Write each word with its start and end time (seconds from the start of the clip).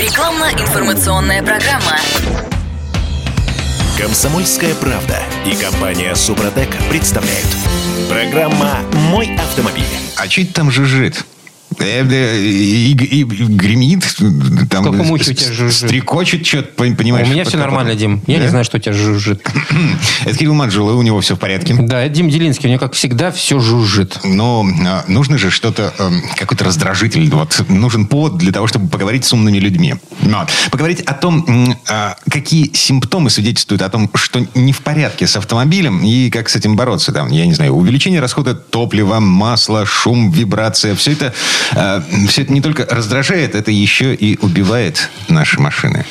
Рекламно-информационная 0.00 1.42
программа. 1.42 1.98
Комсомольская 3.98 4.74
правда 4.76 5.18
и 5.44 5.54
компания 5.54 6.14
Супротек 6.14 6.70
представляют. 6.88 7.46
Программа 8.08 8.78
«Мой 9.10 9.36
автомобиль». 9.36 9.84
А 10.16 10.24
это 10.24 10.54
там 10.54 10.70
жужжит? 10.70 11.26
И, 11.78 12.92
и- 12.92 13.20
и 13.20 13.24
гремит, 13.24 14.04
там 14.68 14.84
мухи 14.96 15.30
у 15.30 15.34
тебя 15.34 15.52
жужжит? 15.52 15.74
стрекочет 15.88 16.46
что-то, 16.46 16.68
понимаешь? 16.94 17.28
У 17.28 17.30
меня 17.30 17.44
все 17.44 17.58
нормально. 17.58 17.94
Дим. 17.94 18.22
Я 18.26 18.38
Да? 18.38 18.44
не 18.44 18.48
знаю, 18.50 18.64
что 18.64 18.76
у 18.76 18.80
тебя 18.80 18.92
жужжит. 18.92 19.40
Это 20.24 20.36
Кирилл 20.36 20.54
Манжула, 20.54 20.92
у 20.94 21.02
него 21.02 21.20
все 21.20 21.36
в 21.36 21.38
порядке. 21.38 21.74
Да, 21.78 22.02
это 22.02 22.14
Дим 22.14 22.28
Делинский. 22.28 22.66
У 22.68 22.70
него, 22.70 22.80
как 22.80 22.92
всегда, 22.94 23.30
все 23.30 23.58
жужжит. 23.60 24.18
Но 24.24 24.66
а, 24.86 25.04
нужно 25.08 25.38
же 25.38 25.50
что-то, 25.50 25.94
эм, 25.98 26.22
какой-то 26.36 26.64
раздражитель. 26.64 27.30
Вот 27.30 27.64
нужен 27.68 28.06
повод 28.06 28.36
для 28.38 28.52
того, 28.52 28.66
чтобы 28.66 28.88
поговорить 28.88 29.24
с 29.24 29.32
умными 29.32 29.58
людьми. 29.58 29.94
Вот. 30.20 30.48
Поговорить 30.70 31.00
о 31.02 31.14
том, 31.14 31.76
а, 31.88 32.16
какие 32.30 32.70
симптомы 32.74 33.30
свидетельствуют 33.30 33.82
о 33.82 33.88
том, 33.88 34.10
что 34.14 34.44
не 34.54 34.72
в 34.72 34.80
порядке 34.82 35.26
с 35.26 35.36
автомобилем 35.36 36.02
и 36.04 36.30
как 36.30 36.48
с 36.48 36.56
этим 36.56 36.76
бороться. 36.76 37.12
Там, 37.12 37.30
я 37.30 37.46
не 37.46 37.54
знаю, 37.54 37.72
увеличение 37.74 38.20
расхода 38.20 38.54
топлива, 38.54 39.20
масла, 39.20 39.86
шум, 39.86 40.30
вибрация. 40.30 40.94
Все 40.94 41.12
это, 41.12 41.32
а, 41.74 42.02
все 42.28 42.42
это 42.42 42.52
не 42.52 42.60
только 42.60 42.86
раздражает, 42.88 43.54
это 43.54 43.70
еще 43.70 44.14
и 44.14 44.38
убивает 44.40 45.10
наши 45.28 45.60
машины. 45.60 46.04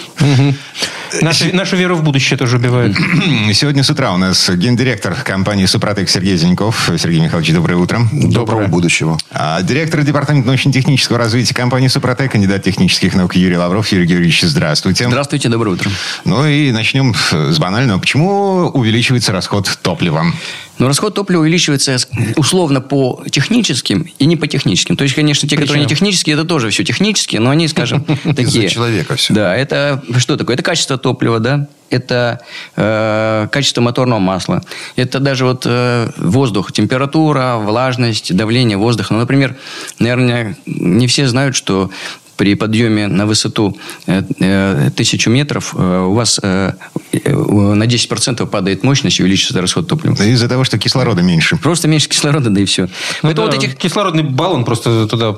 Нашу, 1.21 1.55
нашу 1.55 1.75
веру 1.75 1.95
в 1.95 2.03
будущее 2.03 2.37
тоже 2.37 2.57
убивают. 2.57 2.95
Сегодня 3.53 3.83
с 3.83 3.89
утра 3.89 4.13
у 4.13 4.17
нас 4.17 4.49
гендиректор 4.49 5.15
компании 5.15 5.65
«Супротек» 5.65 6.09
Сергей 6.09 6.37
Зиньков. 6.37 6.91
Сергей 6.97 7.19
Михайлович, 7.19 7.51
доброе 7.51 7.75
утро. 7.75 8.01
Доброго 8.11 8.67
будущего. 8.67 9.17
А, 9.31 9.61
Директор 9.61 10.03
департамента 10.03 10.47
научно-технического 10.47 11.17
развития 11.17 11.55
компании 11.55 11.87
«Супротек», 11.87 12.31
кандидат 12.31 12.63
технических 12.63 13.15
наук 13.15 13.35
Юрий 13.35 13.57
Лавров. 13.57 13.87
Юрий 13.91 14.05
Георгиевич, 14.05 14.43
здравствуйте. 14.43 15.07
Здравствуйте, 15.07 15.49
доброе 15.49 15.71
утро. 15.71 15.89
Ну 16.25 16.45
и 16.45 16.71
начнем 16.71 17.15
с 17.31 17.57
банального. 17.57 17.99
Почему 17.99 18.69
увеличивается 18.69 19.31
расход 19.31 19.79
топлива? 19.81 20.25
Но 20.79 20.87
расход 20.87 21.13
топлива 21.13 21.41
увеличивается 21.41 21.97
условно 22.37 22.81
по 22.81 23.23
техническим 23.29 24.07
и 24.17 24.25
не 24.25 24.37
по 24.37 24.47
техническим. 24.47 24.95
То 24.95 25.03
есть, 25.03 25.13
конечно, 25.13 25.47
те, 25.47 25.55
которые 25.55 25.81
не 25.81 25.85
Причем? 25.85 25.97
технические, 25.97 26.33
это 26.35 26.45
тоже 26.45 26.69
все 26.69 26.83
технические, 26.83 27.41
но 27.41 27.49
они, 27.49 27.67
скажем, 27.67 28.03
такие... 28.35 28.69
человека 28.69 29.15
всё. 29.15 29.33
Да, 29.33 29.55
это 29.55 30.01
что 30.17 30.37
такое? 30.37 30.55
Это 30.55 30.63
качество 30.63 30.97
топлива, 30.97 31.39
да? 31.39 31.67
Это 31.89 32.39
э, 32.75 33.47
качество 33.51 33.81
моторного 33.81 34.19
масла. 34.19 34.61
Это 34.95 35.19
даже 35.19 35.45
вот 35.45 35.63
э, 35.65 36.09
воздух, 36.17 36.71
температура, 36.71 37.57
влажность, 37.57 38.35
давление 38.35 38.77
воздуха. 38.77 39.13
Ну, 39.13 39.19
например, 39.19 39.57
наверное, 39.99 40.55
не 40.65 41.07
все 41.07 41.27
знают, 41.27 41.55
что 41.55 41.89
при 42.39 42.55
подъеме 42.55 43.07
на 43.07 43.25
высоту 43.25 43.77
э, 44.07 44.23
э, 44.39 44.91
тысячу 44.95 45.29
метров 45.29 45.75
э, 45.75 46.05
у 46.07 46.13
вас 46.13 46.39
э, 46.41 46.71
на 47.11 47.83
10% 47.83 48.45
падает 48.47 48.83
мощность 48.83 49.19
и 49.19 49.23
увеличивается 49.23 49.61
расход 49.61 49.87
топлива. 49.87 50.21
Из-за 50.23 50.47
того, 50.47 50.63
что 50.63 50.77
кислорода 50.77 51.21
меньше. 51.21 51.57
Просто 51.57 51.87
меньше 51.87 52.09
кислорода, 52.09 52.49
да 52.49 52.61
и 52.61 52.65
все. 52.65 52.87
Ну 53.23 53.33
да, 53.33 53.41
вот 53.43 53.53
этих... 53.53 53.75
Кислородный 53.75 54.23
баллон 54.23 54.65
просто 54.65 55.07
туда... 55.07 55.37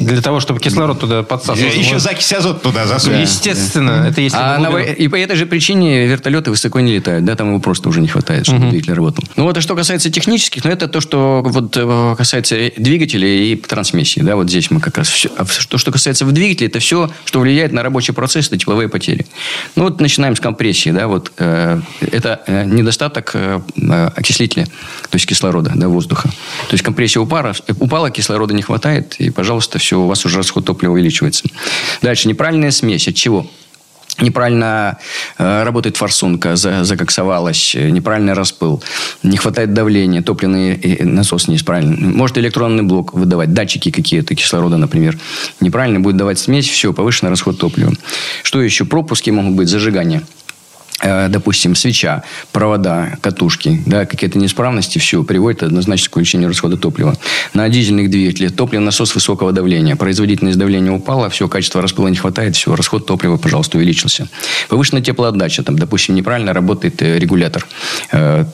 Для 0.00 0.20
того, 0.20 0.40
чтобы 0.40 0.60
кислород 0.60 1.00
туда 1.00 1.22
подсасывался. 1.22 1.78
Еще 1.78 1.98
закись 1.98 2.32
азот 2.32 2.62
туда 2.62 2.86
засунуть. 2.86 3.20
Естественно. 3.20 4.06
Это 4.08 4.20
если 4.20 4.36
А 4.36 4.58
на 4.58 4.78
и 4.78 5.08
по 5.08 5.16
этой 5.16 5.36
же 5.36 5.46
причине 5.46 6.06
вертолеты 6.06 6.50
высоко 6.50 6.80
не 6.80 6.94
летают, 6.94 7.24
да, 7.24 7.36
там 7.36 7.48
его 7.48 7.60
просто 7.60 7.88
уже 7.88 8.00
не 8.00 8.08
хватает, 8.08 8.46
чтобы 8.46 8.68
двигатель 8.68 8.92
работал. 8.92 9.24
Ну 9.36 9.44
вот, 9.44 9.56
а 9.56 9.60
что 9.60 9.74
касается 9.74 10.10
технических, 10.10 10.64
ну 10.64 10.70
это 10.70 10.88
то, 10.88 11.00
что 11.00 11.42
вот 11.44 11.76
э, 11.76 12.14
касается 12.16 12.70
двигателей 12.76 13.52
и 13.52 13.56
трансмиссии, 13.56 14.20
да, 14.20 14.36
вот 14.36 14.48
здесь 14.48 14.70
мы 14.70 14.80
как 14.80 14.98
раз 14.98 15.08
все. 15.08 15.30
А 15.36 15.44
то, 15.44 15.78
что 15.78 15.92
касается 15.92 16.24
в 16.24 16.32
двигателе, 16.32 16.68
это 16.68 16.78
все, 16.80 17.10
что 17.24 17.40
влияет 17.40 17.72
на 17.72 17.82
рабочий 17.82 18.12
процесс, 18.12 18.48
это 18.48 18.58
тепловые 18.58 18.88
потери. 18.88 19.26
Ну 19.76 19.84
вот 19.84 20.00
начинаем 20.00 20.36
с 20.36 20.40
компрессии, 20.40 20.90
да, 20.98 21.06
вот 21.06 21.30
э, 21.38 21.80
это 22.00 22.40
э, 22.48 22.64
недостаток 22.64 23.30
э, 23.34 23.60
окислителя, 24.16 24.64
то 24.64 25.14
есть 25.14 25.26
кислорода, 25.26 25.70
да, 25.76 25.86
воздуха. 25.86 26.28
То 26.28 26.74
есть 26.74 26.82
компрессия 26.82 27.22
упала, 27.22 27.54
упала, 27.78 28.10
кислорода 28.10 28.52
не 28.52 28.62
хватает, 28.62 29.14
и, 29.20 29.30
пожалуйста, 29.30 29.78
все, 29.78 30.00
у 30.00 30.08
вас 30.08 30.26
уже 30.26 30.38
расход 30.38 30.64
топлива 30.64 30.94
увеличивается. 30.94 31.44
Дальше, 32.02 32.26
неправильная 32.26 32.72
смесь. 32.72 33.06
От 33.06 33.14
чего? 33.14 33.46
Неправильно 34.20 34.98
э, 35.38 35.62
работает 35.62 35.96
форсунка, 35.96 36.56
за- 36.56 36.82
закоксовалась, 36.82 37.76
э, 37.76 37.90
неправильный 37.90 38.32
распыл, 38.32 38.82
не 39.22 39.36
хватает 39.36 39.72
давления, 39.72 40.22
топливный 40.22 40.74
э, 40.74 41.04
насос 41.04 41.46
неисправен. 41.46 42.16
Может 42.16 42.38
электронный 42.38 42.82
блок 42.82 43.14
выдавать, 43.14 43.52
датчики 43.52 43.92
какие-то 43.92 44.34
кислорода, 44.34 44.76
например. 44.76 45.16
Неправильно 45.60 46.00
будет 46.00 46.16
давать 46.16 46.40
смесь, 46.40 46.68
все, 46.68 46.92
повышенный 46.92 47.30
расход 47.30 47.56
топлива. 47.56 47.92
Что 48.42 48.60
еще? 48.60 48.84
Пропуски 48.84 49.30
могут 49.30 49.54
быть, 49.54 49.68
зажигание 49.68 50.22
допустим, 51.00 51.74
свеча, 51.74 52.24
провода, 52.52 53.16
катушки, 53.20 53.80
да, 53.86 54.04
какие-то 54.04 54.38
неисправности, 54.38 54.98
все, 54.98 55.22
приводит 55.22 55.62
однозначно 55.62 56.10
к 56.10 56.16
увеличению 56.16 56.48
расхода 56.48 56.76
топлива. 56.76 57.16
На 57.54 57.68
дизельных 57.68 58.10
двигателях 58.10 58.54
топливный 58.54 58.86
насос 58.86 59.14
высокого 59.14 59.52
давления. 59.52 59.96
Производительность 59.96 60.58
давления 60.58 60.92
упала, 60.92 61.30
все, 61.30 61.48
качество 61.48 61.80
распыла 61.80 62.08
не 62.08 62.16
хватает, 62.16 62.56
все, 62.56 62.74
расход 62.74 63.06
топлива, 63.06 63.36
пожалуйста, 63.36 63.78
увеличился. 63.78 64.28
Повышенная 64.68 65.02
теплоотдача, 65.02 65.62
там, 65.62 65.78
допустим, 65.78 66.14
неправильно 66.14 66.52
работает 66.52 67.00
э, 67.02 67.18
регулятор, 67.18 67.66
э, 68.12 68.44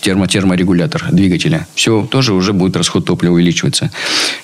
термо 0.00 0.26
терморегулятор 0.26 1.06
двигателя. 1.12 1.66
Все, 1.74 2.06
тоже 2.10 2.34
уже 2.34 2.52
будет 2.52 2.76
расход 2.76 3.04
топлива 3.04 3.34
увеличиваться. 3.34 3.90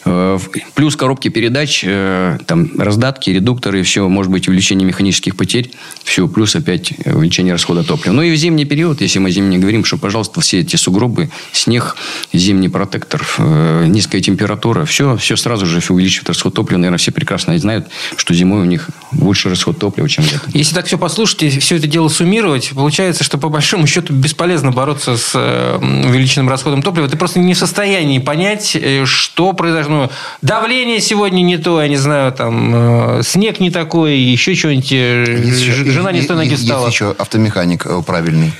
Э, 0.04 0.38
Плюс 0.74 0.96
коробки 0.96 1.28
передач, 1.28 1.82
э, 1.84 2.38
там, 2.46 2.70
раздатки, 2.78 3.30
редукторы, 3.30 3.82
все, 3.82 4.08
может 4.08 4.30
быть, 4.30 4.48
увеличение 4.48 4.86
механических 4.86 5.36
потерь, 5.36 5.72
все, 6.04 6.28
плюс 6.28 6.54
опять 6.54 6.92
э, 7.04 7.16
увеличение 7.48 7.52
расхода 7.52 7.82
топлива. 7.82 8.14
Ну 8.14 8.22
и 8.22 8.30
в 8.30 8.36
зимний 8.36 8.64
период, 8.64 9.00
если 9.00 9.18
мы 9.20 9.30
зимний 9.30 9.58
говорим, 9.58 9.84
что, 9.84 9.96
пожалуйста, 9.96 10.40
все 10.40 10.60
эти 10.60 10.76
сугробы, 10.76 11.30
снег, 11.52 11.96
зимний 12.32 12.68
протектор, 12.68 13.26
э, 13.38 13.86
низкая 13.88 14.20
температура, 14.20 14.84
все, 14.84 15.16
все 15.16 15.36
сразу 15.36 15.66
же 15.66 15.80
увеличивает 15.88 16.28
расход 16.28 16.54
топлива. 16.54 16.78
Наверное, 16.78 16.98
все 16.98 17.12
прекрасно 17.12 17.58
знают, 17.58 17.88
что 18.16 18.34
зимой 18.34 18.62
у 18.62 18.64
них 18.64 18.90
больше 19.12 19.48
расход 19.48 19.78
топлива, 19.78 20.08
чем 20.08 20.24
летом. 20.24 20.50
Если 20.54 20.74
так 20.74 20.86
все 20.86 20.98
послушать 20.98 21.42
и 21.42 21.48
все 21.58 21.76
это 21.76 21.86
дело 21.86 22.08
суммировать, 22.08 22.70
получается, 22.74 23.24
что 23.24 23.38
по 23.38 23.48
большому 23.48 23.86
счету 23.86 24.12
бесполезно 24.12 24.70
бороться 24.72 25.16
с 25.16 25.32
э, 25.34 25.78
увеличенным 26.08 26.48
расходом 26.48 26.82
топлива. 26.82 27.08
Ты 27.08 27.16
просто 27.16 27.40
не 27.40 27.54
в 27.54 27.58
состоянии 27.58 28.18
понять, 28.18 28.76
э, 28.76 29.04
что 29.06 29.52
произошло. 29.52 29.88
Ну, 29.88 30.10
Давление 30.42 31.00
сегодня 31.00 31.42
не 31.42 31.56
то, 31.56 31.80
я 31.80 31.88
не 31.88 31.96
знаю, 31.96 32.32
там, 32.32 33.22
снег 33.22 33.60
не 33.60 33.70
такой, 33.70 34.18
еще 34.18 34.54
что-нибудь, 34.54 34.90
жена 34.90 36.12
не 36.12 36.22
с 36.22 36.26
той 36.26 36.36
ноги 36.36 36.54
встала. 36.54 36.86
Есть 36.86 36.94
еще 36.94 37.14
автомеханик 37.38 37.86
э, 37.86 38.02
правильный. 38.02 38.52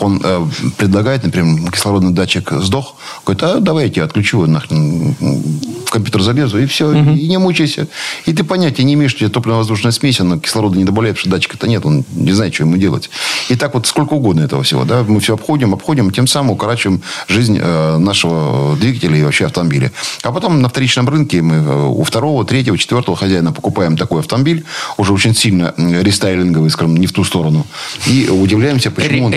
Он 0.00 0.20
э, 0.24 0.46
предлагает, 0.78 1.22
например, 1.24 1.70
кислородный 1.70 2.12
датчик 2.12 2.50
сдох. 2.52 2.96
Говорит, 3.24 3.42
а 3.42 3.60
давай 3.60 3.86
я 3.86 3.90
тебя 3.90 4.04
отключу, 4.04 4.46
нахрен 4.46 5.14
в 5.86 5.90
компьютер 5.90 6.22
залезу, 6.22 6.58
и 6.58 6.66
все, 6.66 6.92
и 6.92 7.28
не 7.28 7.38
мучайся. 7.38 7.86
И 8.24 8.32
ты 8.32 8.44
понятия 8.44 8.82
не 8.84 8.94
имеешь, 8.94 9.10
что 9.10 9.24
у 9.24 9.28
тебя 9.28 9.34
топливно-воздушная 9.34 9.92
смесь, 9.92 10.20
она 10.20 10.38
кислорода 10.38 10.78
не 10.78 10.84
добавляет, 10.84 11.16
потому 11.16 11.30
что 11.30 11.36
датчика-то 11.36 11.68
нет, 11.68 11.84
он 11.84 12.04
не 12.14 12.32
знает, 12.32 12.54
что 12.54 12.64
ему 12.64 12.78
делать. 12.78 13.10
И 13.50 13.56
так 13.56 13.74
вот 13.74 13.86
сколько 13.86 14.14
угодно 14.14 14.40
этого 14.40 14.62
всего. 14.62 14.84
Да? 14.84 15.04
Мы 15.06 15.20
все 15.20 15.34
обходим, 15.34 15.74
обходим, 15.74 16.10
тем 16.10 16.26
самым 16.26 16.52
укорачиваем 16.52 17.02
жизнь 17.28 17.58
э, 17.60 17.98
нашего 17.98 18.76
двигателя 18.76 19.16
и 19.16 19.22
вообще 19.22 19.46
автомобиля. 19.46 19.92
А 20.22 20.32
потом 20.32 20.62
на 20.62 20.68
вторичном 20.68 21.08
рынке 21.08 21.42
мы 21.42 21.56
э, 21.56 21.86
у 21.86 22.02
второго, 22.02 22.44
третьего, 22.44 22.78
четвертого 22.78 23.16
хозяина 23.16 23.52
покупаем 23.52 23.96
такой 23.96 24.20
автомобиль, 24.20 24.64
уже 24.96 25.12
очень 25.12 25.34
сильно 25.34 25.74
рестайлинговый, 25.76 26.70
скажем, 26.70 26.96
не 26.96 27.06
в 27.06 27.12
ту 27.12 27.24
сторону. 27.24 27.66
И 28.06 28.21
удивляемся, 28.28 28.90
почему 28.90 29.26
он, 29.26 29.32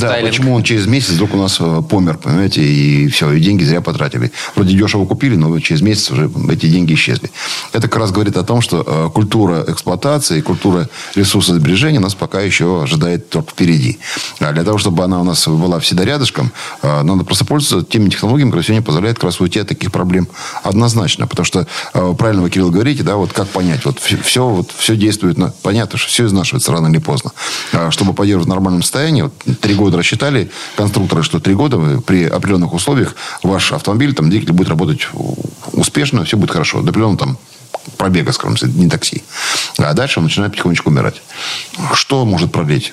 да, 0.00 0.18
почему 0.22 0.54
он 0.54 0.62
через 0.62 0.86
месяц 0.86 1.10
вдруг 1.10 1.34
у 1.34 1.36
нас 1.36 1.58
э, 1.60 1.82
помер, 1.88 2.18
понимаете, 2.18 2.62
и 2.62 3.08
все, 3.08 3.32
и 3.32 3.40
деньги 3.40 3.64
зря 3.64 3.80
потратили. 3.80 4.30
Вроде 4.54 4.76
дешево 4.76 5.06
купили, 5.06 5.36
но 5.36 5.58
через 5.60 5.80
месяц 5.82 6.10
уже 6.10 6.30
эти 6.50 6.66
деньги 6.66 6.94
исчезли. 6.94 7.30
Это 7.72 7.88
как 7.88 7.96
раз 7.96 8.12
говорит 8.12 8.36
о 8.36 8.44
том, 8.44 8.60
что 8.60 8.84
э, 8.86 9.10
культура 9.12 9.64
эксплуатации, 9.66 10.40
культура 10.40 10.88
ресурсосбережения 11.14 12.00
нас 12.00 12.14
пока 12.14 12.40
еще 12.40 12.82
ожидает 12.82 13.30
только 13.30 13.50
впереди. 13.50 13.98
А 14.38 14.52
для 14.52 14.64
того, 14.64 14.78
чтобы 14.78 15.04
она 15.04 15.20
у 15.20 15.24
нас 15.24 15.46
была 15.48 15.80
всегда 15.80 16.04
рядышком, 16.04 16.52
э, 16.82 17.02
надо 17.02 17.24
просто 17.24 17.44
пользоваться 17.44 17.90
теми 17.90 18.08
технологиями, 18.08 18.50
которые 18.50 18.64
сегодня 18.64 18.82
позволяют 18.82 19.18
как 19.18 19.24
раз 19.24 19.40
уйти 19.40 19.60
от 19.60 19.68
таких 19.68 19.92
проблем 19.92 20.28
однозначно. 20.62 21.26
Потому 21.26 21.44
что, 21.44 21.66
правильно 21.92 22.42
вы, 22.42 22.50
Кирилл, 22.50 22.70
говорите, 22.70 23.02
да, 23.02 23.16
вот 23.16 23.32
как 23.32 23.48
понять, 23.48 23.84
вот 23.84 23.98
все, 23.98 24.46
вот, 24.46 24.70
все 24.76 24.96
действует, 24.96 25.38
на, 25.38 25.52
понятно, 25.62 25.98
что 25.98 26.08
все 26.08 26.26
изнашивается 26.26 26.72
рано 26.72 26.88
или 26.88 26.98
поздно. 26.98 27.32
А 27.72 27.90
Чтобы 27.90 28.14
поддерживать 28.30 28.46
в 28.46 28.48
нормальном 28.48 28.82
состоянии, 28.82 29.22
вот, 29.22 29.32
три 29.60 29.74
года 29.74 29.98
рассчитали 29.98 30.50
конструкторы, 30.76 31.22
что 31.22 31.40
три 31.40 31.54
года 31.54 32.00
при 32.06 32.24
определенных 32.24 32.72
условиях 32.72 33.16
ваш 33.42 33.72
автомобиль, 33.72 34.14
там, 34.14 34.30
двигатель 34.30 34.52
будет 34.52 34.68
работать 34.68 35.08
успешно, 35.72 36.24
все 36.24 36.36
будет 36.36 36.50
хорошо. 36.50 36.80
До 36.82 36.90
определенного 36.90 37.18
там 37.18 37.38
пробега, 37.96 38.32
скажем, 38.32 38.56
не 38.76 38.88
такси. 38.88 39.22
А 39.78 39.92
дальше 39.94 40.20
он 40.20 40.24
начинает 40.24 40.52
потихонечку 40.52 40.90
умирать. 40.90 41.22
Что 41.94 42.24
может 42.24 42.52
продлить? 42.52 42.92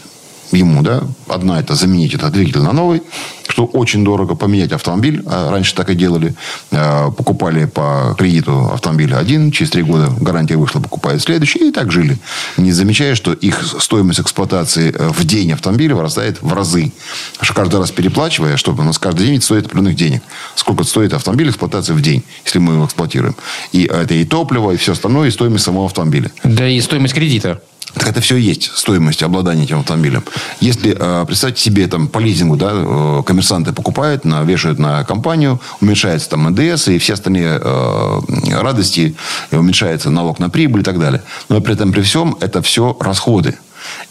Ему, 0.52 0.82
да, 0.82 1.04
одна 1.28 1.60
это 1.60 1.76
заменить 1.76 2.14
этот 2.14 2.32
двигатель 2.34 2.62
на 2.62 2.72
новый, 2.74 3.04
что 3.48 3.66
очень 3.66 4.04
дорого 4.04 4.36
поменять 4.36 4.72
автомобиль. 4.72 5.24
А 5.26 5.52
раньше 5.52 5.74
так 5.76 5.90
и 5.90 5.96
делали. 5.96 6.36
А, 6.72 7.12
Покупали 7.12 7.66
по 7.66 8.16
кредиту 8.18 8.70
автомобиля 8.74 9.18
один, 9.18 9.52
через 9.52 9.72
три 9.72 9.84
года 9.84 10.12
гарантия 10.20 10.58
вышла, 10.58 10.80
покупают 10.80 11.22
следующий, 11.22 11.70
и 11.70 11.72
так 11.72 11.92
жили. 11.92 12.18
не 12.58 12.72
замечая, 12.72 13.16
что 13.16 13.34
их 13.34 13.64
стоимость 13.80 14.20
эксплуатации 14.20 14.94
э, 14.94 15.10
в 15.10 15.24
день 15.26 15.52
автомобиля 15.54 15.96
вырастает 15.96 16.42
в 16.42 16.54
разы. 16.54 16.92
Что 17.42 17.54
каждый 17.54 17.80
раз 17.80 17.92
переплачивая, 17.92 18.58
чтобы 18.58 18.84
у 18.84 18.86
нас 18.86 18.98
каждый 19.00 19.28
день 19.28 19.42
стоит 19.42 19.66
определенных 19.66 19.96
денег. 19.96 20.22
Сколько 20.56 20.84
стоит 20.84 21.14
автомобиль 21.14 21.50
эксплуатации 21.50 21.94
в 21.94 22.02
день, 22.02 22.24
если 22.46 22.60
мы 22.60 22.74
его 22.74 22.86
эксплуатируем. 22.86 23.36
И 23.72 23.84
это 23.84 24.14
и 24.14 24.26
топливо, 24.26 24.72
и 24.72 24.78
все 24.78 24.92
остальное, 24.94 25.28
и 25.28 25.32
стоимость 25.32 25.66
самого 25.66 25.86
автомобиля. 25.86 26.32
Да 26.44 26.68
и 26.68 26.80
стоимость 26.82 27.14
кредита. 27.14 27.62
Так 27.94 28.10
это 28.10 28.22
все 28.22 28.38
есть 28.38 28.72
стоимость 28.76 29.24
обладания 29.24 29.64
этим 29.64 29.80
автомобилем. 29.80 30.24
Если, 30.60 30.96
э, 30.98 31.26
представьте 31.26 31.62
себе, 31.62 31.88
там, 31.88 32.08
по 32.08 32.20
лизингу, 32.20 32.56
да, 32.56 32.72
э, 32.74 33.24
коммерсанты 33.26 33.74
покупают, 33.74 34.24
вешают 34.26 34.78
на 34.78 35.04
компанию, 35.04 35.60
уменьшается 35.82 36.30
там 36.30 36.50
НДС 36.50 36.90
и 36.90 36.98
все 36.98 37.14
остальные 37.14 37.60
э, 37.62 38.20
радости, 38.62 39.16
и 39.52 39.56
уменьшается 39.56 40.10
налог 40.10 40.40
на 40.40 40.50
прибыль 40.50 40.82
и 40.82 40.84
так 40.84 41.00
далее. 41.00 41.22
Но 41.50 41.62
при 41.62 41.74
этом, 41.74 41.92
при 41.92 42.02
всем, 42.02 42.38
это 42.40 42.62
все 42.62 42.96
расходы. 43.00 43.58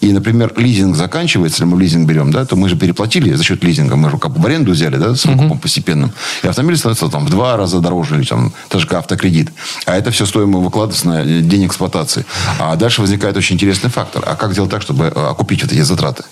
И, 0.00 0.12
например, 0.12 0.52
лизинг 0.56 0.94
заканчивается, 0.94 1.62
если 1.62 1.74
мы 1.74 1.80
лизинг 1.80 2.08
берем, 2.08 2.30
да, 2.30 2.44
то 2.44 2.54
мы 2.54 2.68
же 2.68 2.76
переплатили 2.76 3.32
за 3.32 3.42
счет 3.42 3.64
лизинга, 3.64 3.96
мы 3.96 4.10
же 4.10 4.18
в 4.20 4.46
аренду 4.46 4.72
взяли, 4.72 4.96
да, 4.96 5.14
с 5.14 5.24
выкупом 5.24 5.58
постепенным. 5.58 6.12
И 6.42 6.46
автомобиль 6.46 6.76
становится 6.76 7.08
там 7.08 7.24
в 7.24 7.30
два 7.30 7.56
раза 7.56 7.80
дороже, 7.80 8.16
или 8.16 8.24
там, 8.24 8.52
даже 8.70 8.86
как 8.86 8.98
автокредит. 9.00 9.50
А 9.86 9.96
это 9.96 10.10
все 10.10 10.26
стоимость 10.26 10.64
выкладывается 10.64 11.08
на 11.08 11.24
день 11.24 11.66
эксплуатации. 11.66 12.26
А 12.58 12.76
дальше 12.76 13.00
возникает 13.00 13.36
очень 13.36 13.54
интересный 13.56 13.90
фактор. 13.90 14.22
А 14.26 14.36
как 14.36 14.52
сделать 14.52 14.70
так, 14.70 14.82
чтобы 14.82 15.04
э, 15.06 15.08
окупить 15.08 15.62
вот 15.62 15.72
эти 15.72 15.80
затраты? 15.80 16.24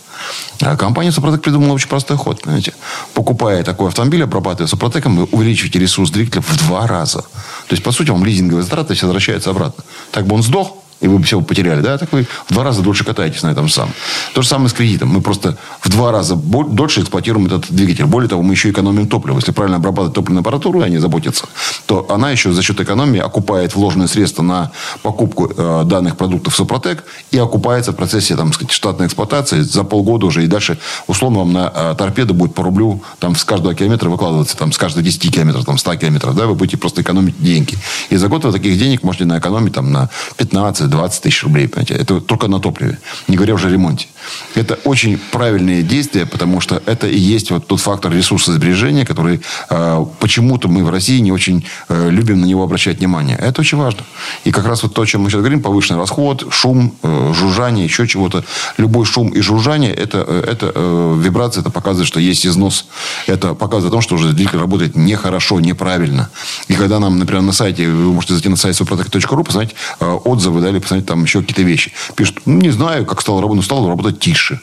А 0.61 0.77
компания 0.77 1.13
Супротек 1.13 1.43
придумала 1.43 1.73
очень 1.73 1.89
простой 1.89 2.17
ход. 2.17 2.43
Понимаете? 2.43 2.75
Покупая 3.15 3.63
такой 3.65 3.89
автомобиль, 3.89 4.23
обрабатывая 4.23 4.69
Супротеком, 4.69 5.17
вы 5.17 5.25
увеличиваете 5.25 5.79
ресурс 5.79 6.11
двигателя 6.11 6.43
в 6.43 6.57
два 6.67 6.87
раза. 6.87 7.23
То 7.23 7.73
есть, 7.73 7.83
по 7.83 7.93
сути, 7.93 8.11
вам 8.11 8.25
лизинговые 8.25 8.63
затраты 8.63 8.95
все 8.95 9.07
возвращаются 9.07 9.51
обратно. 9.51 9.85
Так 10.13 10.27
бы 10.27 10.37
он 10.37 10.43
сдох, 10.43 10.77
и 11.01 11.09
вы 11.09 11.23
все 11.23 11.41
потеряли, 11.41 11.81
да, 11.81 11.99
так 11.99 12.13
вы 12.13 12.27
в 12.49 12.53
два 12.53 12.65
раза 12.65 12.83
дольше 12.83 13.05
катаетесь 13.05 13.43
на 13.43 13.49
этом 13.49 13.69
самом. 13.69 13.93
То 14.33 14.43
же 14.43 14.49
самое 14.49 14.69
с 14.69 14.73
кредитом. 14.73 15.09
Мы 15.09 15.21
просто 15.21 15.57
в 15.81 15.91
два 15.91 16.13
раза 16.13 16.35
дольше 16.37 17.01
эксплуатируем 17.01 17.47
этот 17.47 17.67
двигатель. 17.71 18.07
Более 18.07 18.29
того, 18.29 18.43
мы 18.43 18.55
еще 18.55 18.71
экономим 18.71 19.07
топливо. 19.07 19.37
Если 19.37 19.53
правильно 19.53 19.77
обрабатывать 19.77 20.15
топливную 20.15 20.41
аппаратуру, 20.41 20.81
и 20.81 20.85
они 20.85 20.99
заботятся, 20.99 21.47
то 21.87 22.07
она 22.09 22.31
еще 22.31 22.53
за 22.53 22.63
счет 22.63 22.81
экономии 22.81 23.21
окупает 23.21 23.75
вложенные 23.75 24.09
средства 24.09 24.43
на 24.43 24.71
покупку 25.03 25.53
э, 25.55 25.83
данных 25.85 26.17
продуктов 26.17 26.55
Супротек 26.55 27.05
и 27.31 27.39
окупается 27.39 27.93
в 27.93 27.97
процессе 27.97 28.37
там, 28.37 28.53
сказать, 28.53 28.73
штатной 28.73 29.07
эксплуатации 29.07 29.61
за 29.61 29.85
полгода 29.85 30.27
уже. 30.27 30.45
И 30.45 30.47
дальше, 30.47 30.79
условно, 31.07 31.41
вам 31.41 31.53
на 31.53 31.73
э, 31.75 31.95
торпеду 31.99 32.35
будет 32.35 32.55
по 32.55 32.63
рублю 32.63 33.03
там, 33.19 33.37
с 33.37 33.45
каждого 33.45 33.75
километра 33.75 34.09
выкладываться, 34.09 34.57
там, 34.57 34.73
с 34.73 34.79
каждого 34.79 35.03
10 35.03 35.35
километров, 35.35 35.65
там, 35.65 35.79
100 35.79 35.97
километров. 35.97 36.35
Да, 36.35 36.47
вы 36.47 36.55
будете 36.55 36.77
просто 36.77 37.03
экономить 37.03 37.43
деньги. 37.43 37.77
И 38.11 38.17
за 38.17 38.29
год 38.29 38.45
вы 38.45 38.53
таких 38.53 38.79
денег 38.79 39.03
можете 39.03 39.25
наэкономить 39.25 39.75
там, 39.75 39.93
на 39.93 40.09
15 40.37 40.84
20 40.89 41.23
тысяч 41.23 41.43
рублей. 41.43 41.69
Понимаете? 41.69 41.95
Это 41.95 42.21
только 42.21 42.49
на 42.49 42.61
топливе. 42.61 42.99
Не 43.29 43.37
говоря 43.37 43.55
уже 43.55 43.69
о 43.69 43.71
ремонте. 43.71 44.07
Это 44.55 44.79
очень 44.85 45.19
правильные 45.31 45.83
действия, 45.83 46.27
потому 46.27 46.61
что 46.61 46.83
это 46.87 47.07
и 47.07 47.19
есть 47.19 47.51
вот 47.51 47.67
тот 47.67 47.81
фактор 47.81 48.13
ресурсосбережения, 48.13 49.05
который 49.05 49.41
э, 49.71 50.07
почему-то 50.21 50.69
мы 50.69 50.85
в 50.85 50.91
России 50.91 51.19
не 51.21 51.33
очень 51.33 51.67
э, 51.89 52.11
любим 52.11 52.41
на 52.41 52.47
него 52.47 52.63
обращать 52.63 52.99
внимание. 52.99 53.37
Это 53.37 53.61
очень 53.61 53.79
важно. 53.79 54.05
И 54.45 54.51
как 54.51 54.67
раз 54.67 54.83
вот 54.83 54.95
то, 54.95 55.03
о 55.03 55.07
чем 55.07 55.23
мы 55.23 55.31
сейчас 55.31 55.41
говорим, 55.41 55.63
повышенный 55.63 56.01
расход, 56.01 56.47
шум, 56.51 56.95
э, 57.03 57.33
жужжание, 57.35 57.85
еще 57.85 58.07
чего-то. 58.07 58.45
Любой 58.79 59.05
шум 59.05 59.29
и 59.29 59.41
жужжание, 59.41 59.93
это, 59.93 60.25
э, 60.27 60.45
это 60.51 60.73
э, 60.75 61.21
вибрация, 61.21 61.61
это 61.61 61.71
показывает, 61.71 62.09
что 62.09 62.21
есть 62.21 62.47
износ. 62.47 62.87
Это 63.27 63.55
показывает 63.55 63.93
о 63.93 63.95
том, 63.95 64.03
что 64.03 64.15
уже 64.15 64.33
двигатель 64.33 64.59
работает 64.59 64.97
нехорошо, 64.97 65.61
неправильно. 65.61 66.31
И 66.69 66.75
когда 66.75 66.99
нам, 66.99 67.19
например, 67.19 67.43
на 67.43 67.53
сайте, 67.53 67.89
вы 67.89 68.13
можете 68.13 68.35
зайти 68.35 68.49
на 68.49 68.57
сайт 68.57 68.81
suprotec.ru, 68.81 69.45
посмотреть 69.45 69.75
э, 70.01 70.07
отзывы, 70.25 70.61
да, 70.61 70.71
или 70.75 70.81
посмотреть 70.81 71.07
там 71.07 71.23
еще 71.23 71.41
какие-то 71.41 71.63
вещи. 71.63 71.93
Пишут, 72.17 72.43
ну, 72.47 72.61
не 72.61 72.71
знаю, 72.71 73.07
как 73.07 73.21
стало 73.21 73.41
работать, 73.41 73.57
но 73.57 73.63
стало 73.63 73.89
работать 73.89 74.21
тише. 74.21 74.61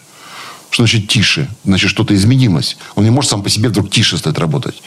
Что 0.72 0.84
значит 0.84 1.10
тише? 1.10 1.50
Значит, 1.66 1.90
что-то 1.90 2.16
изменилось. 2.16 2.78
Он 2.96 3.04
не 3.04 3.10
может 3.10 3.30
сам 3.30 3.44
по 3.44 3.50
себе 3.50 3.68
вдруг 3.68 3.90
тише 3.90 4.18
стать 4.18 4.40
работать. 4.40 4.82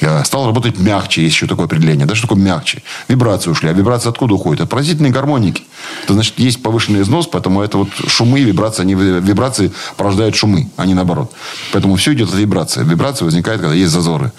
Э, 0.00 0.24
стал 0.24 0.46
работать 0.46 0.78
мягче, 0.78 1.22
есть 1.22 1.36
еще 1.36 1.46
такое 1.46 1.66
определение. 1.66 2.06
Да, 2.06 2.16
что 2.16 2.26
такое 2.26 2.42
мягче? 2.42 2.82
Вибрации 3.06 3.50
ушли. 3.50 3.68
А 3.68 3.72
вибрации 3.72 4.08
откуда 4.08 4.34
уходят? 4.34 4.62
От 4.62 4.68
поразительной 4.68 5.10
гармоники. 5.10 5.62
Это 6.02 6.14
значит, 6.14 6.34
есть 6.38 6.60
повышенный 6.60 7.02
износ, 7.02 7.28
поэтому 7.28 7.62
это 7.62 7.78
вот 7.78 7.88
шумы, 8.08 8.40
вибрации, 8.40 8.82
они, 8.82 8.94
вибрации 8.94 9.70
порождают 9.96 10.34
шумы, 10.34 10.70
а 10.76 10.86
не 10.86 10.94
наоборот. 10.94 11.32
Поэтому 11.72 11.94
все 11.94 12.14
идет 12.14 12.30
от 12.30 12.34
вибрации. 12.34 12.82
Вибрация 12.82 13.24
возникает, 13.24 13.60
когда 13.60 13.74
есть 13.74 13.92
зазоры. 13.92 14.32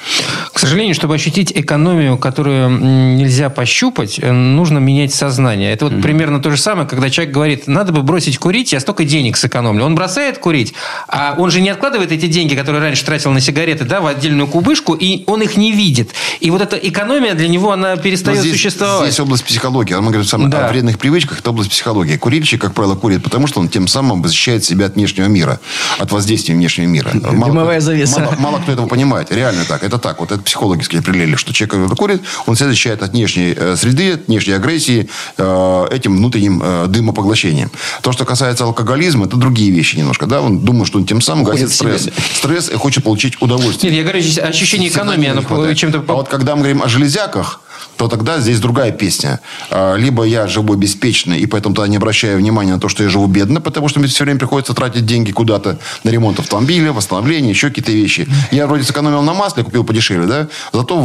К 0.53 0.59
сожалению, 0.59 0.95
чтобы 0.95 1.15
ощутить 1.15 1.53
экономию, 1.55 2.17
которую 2.17 3.15
нельзя 3.15 3.49
пощупать, 3.49 4.19
э, 4.19 4.31
нужно 4.33 4.79
менять 4.79 5.13
сознание. 5.13 5.71
Это 5.71 5.85
вот 5.85 5.93
mm-hmm. 5.93 6.01
примерно 6.01 6.41
то 6.41 6.51
же 6.51 6.57
самое, 6.57 6.85
когда 6.85 7.09
человек 7.09 7.33
говорит, 7.33 7.67
надо 7.67 7.93
бы 7.93 8.01
бросить 8.01 8.37
курить, 8.37 8.73
я 8.73 8.81
столько 8.81 9.05
денег 9.05 9.37
сэкономлю. 9.37 9.85
Он 9.85 9.95
бросает 9.95 10.39
курить, 10.39 10.73
а 11.07 11.35
он 11.37 11.51
же 11.51 11.61
не 11.61 11.69
откладывает 11.69 12.11
эти 12.11 12.27
деньги, 12.27 12.55
которые 12.55 12.81
раньше 12.81 13.05
тратил 13.05 13.31
на 13.31 13.41
сигареты, 13.41 13.85
да, 13.85 14.01
в 14.01 14.07
отдельную 14.07 14.47
кубышку, 14.47 14.93
и 14.93 15.23
он 15.25 15.41
их 15.41 15.57
не 15.57 15.71
видит. 15.71 16.11
И 16.39 16.51
вот 16.51 16.61
эта 16.61 16.77
экономия 16.77 17.33
для 17.33 17.47
него, 17.47 17.71
она 17.71 17.95
перестает 17.97 18.39
здесь, 18.39 18.53
существовать. 18.53 19.07
Здесь 19.07 19.19
область 19.19 19.43
психологии. 19.43 19.93
Мы 19.95 20.11
говорим 20.11 20.25
сам, 20.25 20.49
да. 20.49 20.67
о 20.67 20.71
вредных 20.71 20.97
привычках, 20.97 21.39
это 21.39 21.49
область 21.49 21.71
психологии. 21.71 22.17
Курильщик, 22.17 22.61
как 22.61 22.73
правило, 22.73 22.95
курит, 22.95 23.23
потому 23.23 23.47
что 23.47 23.59
он 23.59 23.69
тем 23.69 23.87
самым 23.87 24.25
защищает 24.25 24.63
себя 24.63 24.87
от 24.87 24.95
внешнего 24.95 25.25
мира, 25.25 25.59
от 25.97 26.11
воздействия 26.11 26.55
внешнего 26.55 26.87
мира. 26.87 27.11
Мало, 27.13 27.47
Дымовая 27.47 27.79
завеса. 27.79 28.19
Мало, 28.19 28.35
мало 28.37 28.57
кто 28.59 28.71
этого 28.71 28.87
понимает. 28.87 29.31
Реально 29.31 29.65
так. 29.65 29.83
Это 29.83 29.97
так. 29.97 30.19
Вот 30.19 30.31
это 30.31 30.41
психологически 30.41 30.97
определили, 30.97 31.35
что 31.35 31.53
человек, 31.53 31.95
курит, 31.97 32.21
он 32.45 32.55
себя 32.55 32.69
защищает 32.69 33.03
от 33.03 33.11
внешней 33.11 33.53
э, 33.55 33.75
среды, 33.75 34.13
от 34.13 34.27
внешней 34.27 34.53
агрессии, 34.53 35.09
э, 35.37 35.87
этим 35.91 36.17
внутренним 36.17 36.61
э, 36.63 36.87
дымопоглощением. 36.87 37.71
То, 38.01 38.11
что 38.11 38.25
касается 38.25 38.63
алкоголизма, 38.63 39.25
это 39.25 39.37
другие 39.37 39.71
вещи 39.71 39.95
немножко. 39.97 40.25
Да? 40.25 40.41
Он 40.41 40.59
думает, 40.59 40.78
что 40.85 40.97
он 40.97 41.05
тем 41.05 41.21
самым 41.21 41.43
гасит 41.43 41.71
стресс. 41.71 42.09
Стресс 42.33 42.69
и 42.69 42.75
хочет 42.75 43.03
получить 43.03 43.41
удовольствие. 43.41 43.91
Нет, 43.91 43.97
я 43.97 44.03
говорю, 44.03 44.21
здесь 44.21 44.37
ощущение 44.39 44.89
экономии, 44.89 45.27
оно 45.27 45.73
чем-то... 45.73 46.03
А 46.07 46.13
вот 46.13 46.29
когда 46.29 46.55
мы 46.55 46.61
говорим 46.61 46.83
о 46.83 46.89
железяках, 46.89 47.61
то 47.97 48.07
тогда 48.07 48.39
здесь 48.39 48.59
другая 48.59 48.91
песня. 48.91 49.39
А, 49.71 49.95
либо 49.95 50.23
я 50.23 50.47
живу 50.47 50.75
беспечно, 50.75 51.33
и 51.33 51.45
поэтому 51.45 51.75
тогда 51.75 51.87
не 51.87 51.97
обращаю 51.97 52.37
внимания 52.37 52.73
на 52.73 52.79
то, 52.79 52.89
что 52.89 53.03
я 53.03 53.09
живу 53.09 53.27
бедно, 53.27 53.61
потому 53.61 53.87
что 53.87 53.99
мне 53.99 54.07
все 54.07 54.23
время 54.23 54.39
приходится 54.39 54.73
тратить 54.73 55.05
деньги 55.05 55.31
куда-то 55.31 55.79
на 56.03 56.09
ремонт 56.09 56.39
автомобиля, 56.39 56.93
восстановление, 56.93 57.51
еще 57.51 57.69
какие-то 57.69 57.91
вещи. 57.91 58.27
Я 58.51 58.67
вроде 58.67 58.83
сэкономил 58.83 59.21
на 59.21 59.33
масле, 59.33 59.63
купил 59.63 59.83
подешевле, 59.83 60.27
да? 60.27 60.47
Зато 60.73 60.97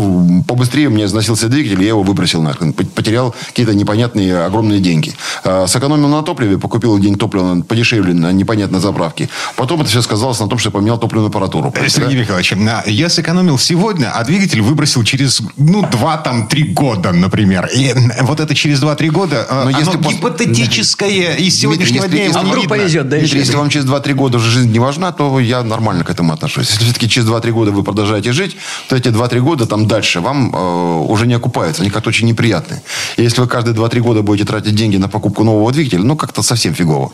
побыстрее 0.46 0.88
мне 0.88 1.04
износился 1.04 1.48
двигатель, 1.48 1.82
я 1.82 1.88
его 1.88 2.02
выбросил 2.02 2.42
нахрен. 2.42 2.72
Потерял 2.72 3.34
какие-то 3.46 3.74
непонятные 3.74 4.44
огромные 4.44 4.80
деньги. 4.80 5.14
А, 5.44 5.66
сэкономил 5.66 6.08
на 6.08 6.22
топливе, 6.22 6.58
покупил 6.58 6.98
день 6.98 7.16
топлива 7.16 7.60
подешевле 7.62 8.14
на 8.14 8.32
непонятной 8.32 8.81
заправке. 8.81 9.28
Потом 9.56 9.81
это 9.81 9.90
все 9.90 10.02
сказалось 10.02 10.40
на 10.40 10.48
том, 10.48 10.58
что 10.58 10.69
я 10.69 10.72
поменял 10.72 10.98
топливную 10.98 11.28
аппаратуру. 11.28 11.72
Сергей 11.88 12.16
да? 12.16 12.20
Михайлович, 12.22 12.54
я 12.86 13.08
сэкономил 13.08 13.58
сегодня, 13.58 14.10
а 14.14 14.24
двигатель 14.24 14.60
выбросил 14.60 15.02
через, 15.04 15.43
ну, 15.56 15.86
два, 15.90 16.16
там, 16.64 16.72
три 16.72 16.72
года 16.72 16.94
года, 16.94 17.12
например. 17.12 17.68
И 17.74 17.92
вот 18.22 18.40
это 18.40 18.54
через 18.54 18.82
2-3 18.82 19.10
года, 19.10 19.46
э, 19.48 19.54
Но 19.54 19.60
оно 19.68 19.78
если 19.78 19.96
гипотетическое 19.98 21.36
из 21.36 21.58
сегодняшнего 21.58 22.06
Дмитрий, 22.06 22.18
дня 22.18 22.26
если, 22.26 22.38
а 22.38 22.42
вдруг 22.42 22.68
повезет, 22.68 23.08
да, 23.08 23.18
Дмитрий, 23.18 23.40
если 23.40 23.56
вам 23.56 23.70
через 23.70 23.86
2-3 23.86 24.14
года 24.14 24.38
уже 24.38 24.50
жизнь 24.50 24.72
не 24.72 24.78
важна, 24.78 25.12
то 25.12 25.40
я 25.40 25.62
нормально 25.62 26.04
к 26.04 26.10
этому 26.10 26.32
отношусь. 26.32 26.70
Если 26.70 26.84
все-таки 26.84 27.08
через 27.08 27.28
2-3 27.28 27.50
года 27.50 27.70
вы 27.72 27.82
продолжаете 27.82 28.32
жить, 28.32 28.56
то 28.88 28.96
эти 28.96 29.08
2-3 29.08 29.40
года 29.40 29.66
там 29.66 29.86
дальше 29.86 30.20
вам 30.20 30.54
э, 30.54 31.06
уже 31.08 31.26
не 31.26 31.34
окупаются. 31.34 31.82
Они 31.82 31.90
как-то 31.90 32.08
очень 32.08 32.26
неприятные. 32.26 32.82
И 33.16 33.22
если 33.22 33.40
вы 33.40 33.48
каждые 33.48 33.74
2-3 33.74 34.00
года 34.00 34.22
будете 34.22 34.46
тратить 34.46 34.74
деньги 34.74 34.96
на 34.96 35.08
покупку 35.08 35.44
нового 35.44 35.72
двигателя, 35.72 36.02
ну, 36.02 36.16
как-то 36.16 36.42
совсем 36.42 36.74
фигово. 36.74 37.12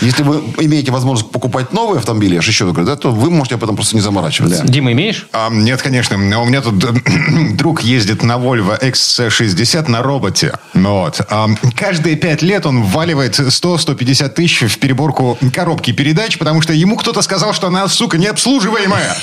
Если 0.00 0.22
вы 0.22 0.36
имеете 0.58 0.92
возможность 0.92 1.30
покупать 1.30 1.72
новые 1.72 1.98
автомобили, 1.98 2.34
я 2.34 2.40
же 2.40 2.50
еще 2.50 2.64
говорю, 2.64 2.86
да, 2.86 2.96
то 2.96 3.10
вы 3.10 3.30
можете 3.30 3.56
об 3.56 3.64
этом 3.64 3.76
просто 3.76 3.96
не 3.96 4.02
заморачиваться. 4.02 4.64
Дима, 4.64 4.92
имеешь? 4.92 5.28
А, 5.32 5.48
нет, 5.50 5.82
конечно. 5.82 6.16
У 6.16 6.46
меня 6.46 6.60
тут 6.60 6.78
друг 7.56 7.82
ездит 7.82 8.07
на 8.22 8.36
Volvo 8.36 8.80
XC60 8.80 9.88
на 9.88 10.02
роботе. 10.02 10.52
Вот. 10.74 11.20
Каждые 11.76 12.16
пять 12.16 12.42
лет 12.42 12.66
он 12.66 12.82
вваливает 12.82 13.38
100-150 13.38 14.28
тысяч 14.30 14.72
в 14.72 14.78
переборку 14.78 15.38
коробки 15.54 15.92
передач, 15.92 16.38
потому 16.38 16.62
что 16.62 16.72
ему 16.72 16.96
кто-то 16.96 17.22
сказал, 17.22 17.52
что 17.52 17.66
она, 17.66 17.88
сука, 17.88 18.18
необслуживаемая. 18.18 19.16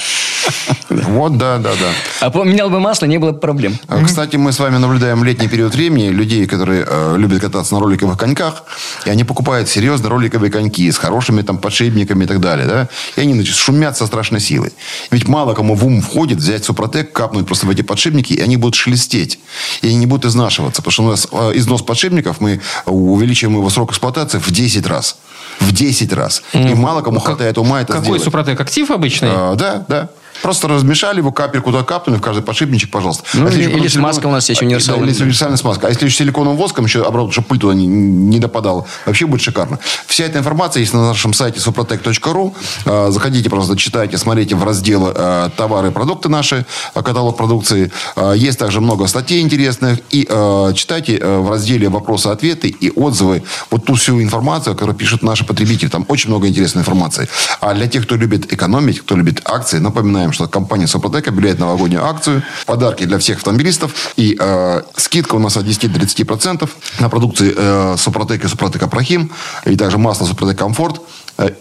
Вот, 0.90 1.38
да, 1.38 1.58
да, 1.58 1.72
да. 1.72 1.92
А 2.22 2.30
поменял 2.30 2.70
бы 2.70 2.80
масло, 2.80 3.06
не 3.06 3.18
было 3.18 3.32
бы 3.32 3.40
проблем. 3.40 3.78
А, 3.88 4.04
кстати, 4.04 4.36
мы 4.36 4.52
с 4.52 4.60
вами 4.60 4.78
наблюдаем 4.78 5.24
летний 5.24 5.48
период 5.48 5.74
времени 5.74 6.10
людей, 6.10 6.46
которые 6.46 6.86
э, 6.88 7.16
любят 7.18 7.42
кататься 7.42 7.74
на 7.74 7.80
роликовых 7.80 8.18
коньках, 8.18 8.64
и 9.06 9.10
они 9.10 9.24
покупают 9.24 9.70
серьезно 9.70 10.10
роликовые 10.10 10.52
коньки 10.52 10.92
с 10.92 10.98
хорошими 10.98 11.42
там 11.42 11.58
подшипниками 11.58 12.26
и 12.26 12.28
так 12.28 12.40
далее, 12.40 12.68
да, 12.68 12.90
и 13.16 13.22
они, 13.22 13.34
значит, 13.34 13.56
шумят 13.56 13.98
со 13.98 14.06
страшной 14.06 14.40
силой. 14.40 14.74
Ведь 15.12 15.28
мало 15.28 15.54
кому 15.54 15.76
в 15.76 15.86
ум 15.86 16.02
входит 16.02 16.38
взять 16.38 16.66
Супротек, 16.66 17.12
капнуть 17.12 17.46
просто 17.46 17.66
в 17.66 17.70
эти 17.70 17.82
подшипники, 17.82 18.34
и 18.34 18.42
они 18.42 18.58
будут 18.58 18.75
шелестеть 18.76 19.40
и 19.82 19.88
они 19.88 19.98
не 19.98 20.06
будут 20.06 20.26
изнашиваться. 20.26 20.82
Потому 20.82 20.92
что 20.92 21.04
у 21.04 21.10
нас 21.10 21.28
э, 21.32 21.52
износ 21.56 21.82
подшипников, 21.82 22.40
мы 22.40 22.62
увеличиваем 22.86 23.58
его 23.58 23.70
срок 23.70 23.92
эксплуатации 23.92 24.40
в 24.40 24.52
10 24.52 24.86
раз. 24.88 25.18
В 25.60 25.72
10 25.72 26.12
раз. 26.14 26.44
И 26.54 26.74
мало 26.74 27.02
кому 27.02 27.20
хватает 27.20 27.58
ума 27.58 27.82
это 27.82 27.94
Какой 27.94 28.04
сделать. 28.06 28.24
Супротек? 28.24 28.60
Актив 28.60 28.90
обычный? 28.92 29.30
А, 29.32 29.56
да, 29.56 29.86
да. 29.88 30.10
Просто 30.42 30.68
размешали 30.68 31.18
его, 31.20 31.32
капельку 31.32 31.72
туда 31.72 31.84
капнули, 31.84 32.18
в 32.18 32.22
каждый 32.22 32.44
подшипничек, 32.44 32.92
пожалуйста. 32.92 33.24
Ну, 33.34 33.46
А 33.46 33.50
если 33.50 33.64
или- 33.64 33.80
или 33.80 33.88
смазка 33.88 34.28
у 34.28 34.32
нас 34.32 34.50
есть 34.50 34.62
универсальная. 34.62 35.06
Да, 35.06 35.12
или 35.12 35.22
универсальная 35.22 35.58
смазка. 35.58 35.88
А 35.88 35.90
если 35.90 36.06
еще 36.06 36.18
силиконовым 36.18 36.58
воском 36.58 36.86
еще 36.86 37.04
обработать, 37.06 37.34
чтобы 37.34 37.48
пыль 37.48 37.60
туда 37.60 37.74
не, 37.74 37.88
не 37.88 38.40
допадала, 38.40 38.86
вообще 39.06 39.26
будет 39.26 39.42
шикарно. 39.42 39.80
Вся 40.08 40.26
эта 40.26 40.40
информация 40.40 40.82
есть 40.82 40.94
на 40.94 41.08
нашем 41.08 41.34
сайте 41.34 41.60
suprotec.ru. 41.60 42.54
Э, 42.86 43.12
Заходите, 43.12 43.50
просто 43.50 43.76
читайте, 43.78 44.18
смотрите 44.18 44.56
в 44.56 44.64
раздел 44.64 45.12
э, 45.14 45.50
товары 45.58 45.90
и 45.90 45.92
продукты 45.92 46.30
наши, 46.30 46.66
каталог 46.94 47.38
продукции. 47.38 47.92
Есть 48.36 48.60
также 48.60 48.82
много 48.82 49.08
статей 49.08 49.42
интересных. 49.42 50.00
И 50.10 50.24
читайте 50.76 51.20
в 51.24 51.50
разделе 51.50 51.90
вопросы-ответы 51.90 52.68
и 52.68 52.92
отзывы 52.92 53.44
вот 53.72 53.86
ту 53.86 53.96
всю 53.96 54.22
информацию, 54.22 54.74
которую 54.74 54.96
пишут 54.96 55.24
наши 55.24 55.46
потребители. 55.46 55.90
Там 55.90 56.06
очень 56.08 56.30
много 56.30 56.48
интересной 56.48 56.82
информации. 56.82 57.28
А 57.62 57.74
для 57.74 57.88
тех, 57.88 58.04
кто 58.06 58.16
любит 58.16 58.52
экономить, 58.52 59.00
кто 59.02 59.16
любит 59.16 59.42
акции, 59.46 59.80
напоминаем, 60.26 60.34
что 60.34 60.48
компания 60.48 60.88
Супротек 60.88 61.28
объявляет 61.28 61.60
новогоднюю 61.60 62.04
акцию. 62.04 62.44
Подарки 62.66 63.06
для 63.06 63.18
всех 63.18 63.38
автомобилистов. 63.38 64.14
И 64.18 64.38
э, 64.40 64.82
скидка 64.96 65.36
у 65.36 65.40
нас 65.40 65.58
от 65.58 65.66
10 65.66 65.92
до 65.92 66.00
30% 66.00 66.70
на 67.00 67.10
продукции 67.10 67.54
э, 67.56 67.96
Супротек 67.98 68.44
и 68.44 68.48
Супротек 68.48 68.84
Апрахим. 68.84 69.32
И 69.66 69.76
также 69.76 69.98
масло 69.98 70.26
Супротек 70.26 70.58
Комфорт. 70.58 71.02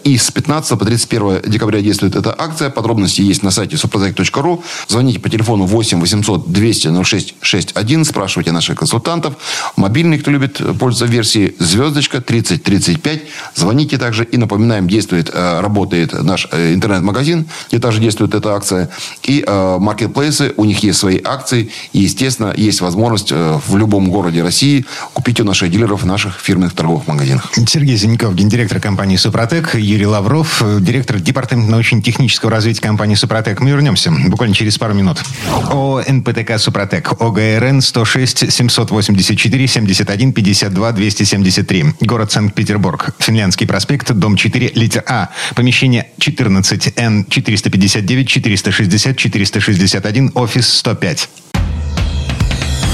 И 0.03 0.17
с 0.17 0.31
15 0.31 0.79
по 0.79 0.85
31 0.85 1.41
декабря 1.47 1.81
действует 1.81 2.15
эта 2.15 2.33
акция. 2.37 2.69
Подробности 2.69 3.21
есть 3.21 3.43
на 3.43 3.51
сайте 3.51 3.75
suprotec.ru. 3.75 4.63
Звоните 4.87 5.19
по 5.19 5.29
телефону 5.29 5.65
8 5.65 5.99
800 5.99 6.51
200 6.51 7.03
06 7.03 7.35
61. 7.41 8.05
Спрашивайте 8.05 8.51
наших 8.51 8.79
консультантов. 8.79 9.35
Мобильный, 9.75 10.19
кто 10.19 10.31
любит 10.31 10.57
пользоваться 10.79 11.05
версией 11.05 11.55
звездочка 11.59 12.21
3035. 12.21 13.21
Звоните 13.55 13.97
также. 13.97 14.23
И 14.23 14.37
напоминаем, 14.37 14.87
действует, 14.87 15.29
э, 15.33 15.59
работает 15.59 16.13
наш 16.23 16.47
э, 16.51 16.73
интернет-магазин, 16.73 17.45
где 17.69 17.79
также 17.79 17.99
действует 17.99 18.33
эта 18.33 18.55
акция. 18.55 18.89
И 19.23 19.43
э, 19.45 19.77
маркетплейсы, 19.79 20.53
у 20.57 20.65
них 20.65 20.83
есть 20.83 20.99
свои 20.99 21.19
акции. 21.23 21.69
И, 21.93 21.99
естественно, 21.99 22.53
есть 22.55 22.81
возможность 22.81 23.31
в 23.31 23.77
любом 23.77 24.09
городе 24.09 24.43
России 24.43 24.85
купить 25.13 25.39
у 25.39 25.43
наших 25.43 25.71
дилеров 25.71 26.03
в 26.03 26.05
наших 26.05 26.39
фирменных 26.39 26.73
торговых 26.73 27.07
магазинах. 27.07 27.51
Сергей 27.67 27.97
Зиньков, 27.97 28.35
гендиректор 28.35 28.79
компании 28.79 29.17
«Супротек», 29.17 29.64
Юрий 29.73 30.05
Лавров, 30.05 30.61
э, 30.61 30.79
директор 30.79 31.19
департамента 31.19 31.71
научно-технического 31.71 32.51
развития 32.51 32.81
компании 32.81 33.15
«Супротек». 33.15 33.59
Мы 33.61 33.71
вернемся 33.71 34.11
буквально 34.27 34.53
через 34.55 34.77
пару 34.77 34.93
минут. 34.93 35.23
О 35.71 36.01
НПТК 36.07 36.57
«Супротек», 36.59 37.13
ОГРН 37.19 37.81
106 37.81 38.51
784 38.51 39.67
71 39.67 40.33
52 40.33 40.91
273. 40.91 41.85
Город 42.01 42.31
Санкт-Петербург. 42.31 43.09
Финляндский 43.19 43.65
проспект, 43.65 44.11
дом 44.11 44.35
4, 44.35 44.71
литер 44.75 45.03
А. 45.07 45.29
Помещение 45.55 46.07
14, 46.19 46.93
Н 46.97 47.25
459 47.25 48.27
460 48.27 49.17
461, 49.17 50.31
офис 50.35 50.69
105. 50.69 51.29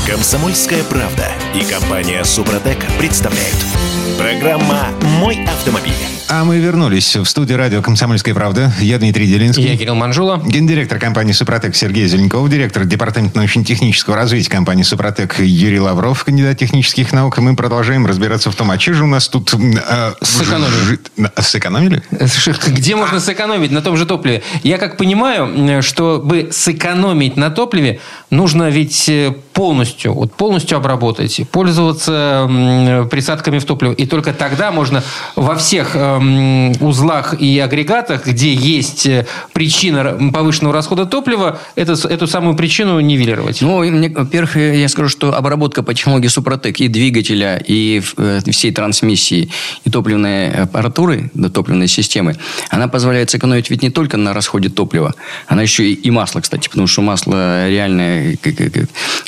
Комсомольская 0.08 0.84
правда 0.84 1.28
и 1.56 1.64
компания 1.64 2.24
Супротек 2.24 2.80
представляют. 2.98 3.56
Программа 4.18 4.88
«Мой 5.20 5.44
автомобиль». 5.46 5.94
А 6.30 6.46
мы 6.46 6.60
вернулись 6.60 7.18
в 7.18 7.26
студию 7.26 7.58
радио 7.58 7.82
«Комсомольская 7.82 8.34
правда». 8.34 8.72
Я 8.80 8.98
Дмитрий 9.00 9.28
Делинский. 9.28 9.68
Я 9.68 9.76
Кирилл 9.78 9.96
Манжула. 9.96 10.42
Гендиректор 10.46 10.98
компании 10.98 11.34
«Супротек» 11.34 11.76
Сергей 11.76 12.08
Зеленков, 12.08 12.50
директор 12.50 12.86
департамента 12.86 13.38
научно-технического 13.38 14.16
развития 14.16 14.50
компании 14.50 14.84
«Супротек» 14.84 15.40
Юрий 15.40 15.80
Лавров, 15.82 16.24
кандидат 16.24 16.58
технических 16.58 17.12
наук. 17.12 17.38
И 17.38 17.42
мы 17.42 17.56
продолжаем 17.58 18.06
разбираться 18.06 18.50
в 18.50 18.56
том, 18.56 18.72
а 18.72 18.78
че 18.78 18.94
же 18.94 19.04
у 19.04 19.08
нас 19.08 19.28
тут... 19.28 19.54
э, 19.54 20.14
Сэкономили. 20.22 21.00
на- 21.18 21.32
Сэкономили? 21.42 22.02
Где 22.68 22.96
можно 22.96 23.20
сэкономить 23.20 23.72
на 23.72 23.82
том 23.82 23.98
же 23.98 24.06
топливе? 24.06 24.42
Я 24.64 24.78
как 24.78 24.96
понимаю, 24.98 25.82
чтобы 25.84 26.48
сэкономить 26.52 27.36
на 27.36 27.50
топливе, 27.50 28.00
нужно 28.30 28.70
ведь 28.70 29.10
э, 29.10 29.36
полностью, 29.54 30.14
вот 30.14 30.34
полностью 30.34 30.78
обработать, 30.78 31.42
пользоваться 31.52 32.48
присадками 33.12 33.60
в 33.60 33.66
топливо. 33.66 33.92
И 33.92 34.06
только 34.12 34.34
тогда 34.34 34.72
можно 34.72 35.04
во 35.38 35.56
всех 35.56 35.96
эм, 35.96 36.74
узлах 36.82 37.34
и 37.40 37.58
агрегатах, 37.60 38.28
где 38.28 38.54
есть 38.54 39.06
э, 39.06 39.26
причина 39.54 40.32
повышенного 40.34 40.74
расхода 40.74 41.06
топлива, 41.06 41.62
это, 41.76 41.94
эту 41.94 42.28
самую 42.28 42.58
причину 42.58 43.00
нивелировать. 43.00 43.62
Ну, 43.62 43.78
во-первых, 43.78 44.58
я 44.58 44.90
скажу, 44.90 45.08
что 45.08 45.34
обработка 45.34 45.82
по 45.82 45.94
технологии 45.94 46.28
Супротек 46.28 46.82
и 46.82 46.90
двигателя, 46.90 47.64
и 47.66 48.02
э, 48.18 48.42
всей 48.52 48.74
трансмиссии, 48.74 49.50
и 49.86 49.90
топливной 49.90 50.64
аппаратуры, 50.64 51.32
да, 51.34 51.50
топливной 51.50 51.88
системы, 51.88 52.36
она 52.70 52.90
позволяет 52.90 53.30
сэкономить 53.30 53.70
ведь 53.70 53.82
не 53.82 53.92
только 53.92 54.18
на 54.18 54.34
расходе 54.34 54.68
топлива, 54.68 55.16
она 55.48 55.62
еще 55.62 55.90
и, 55.90 55.94
и 55.94 56.12
масло, 56.12 56.42
кстати, 56.42 56.68
потому 56.68 56.88
что 56.88 57.02
масло 57.02 57.70
реально, 57.70 58.36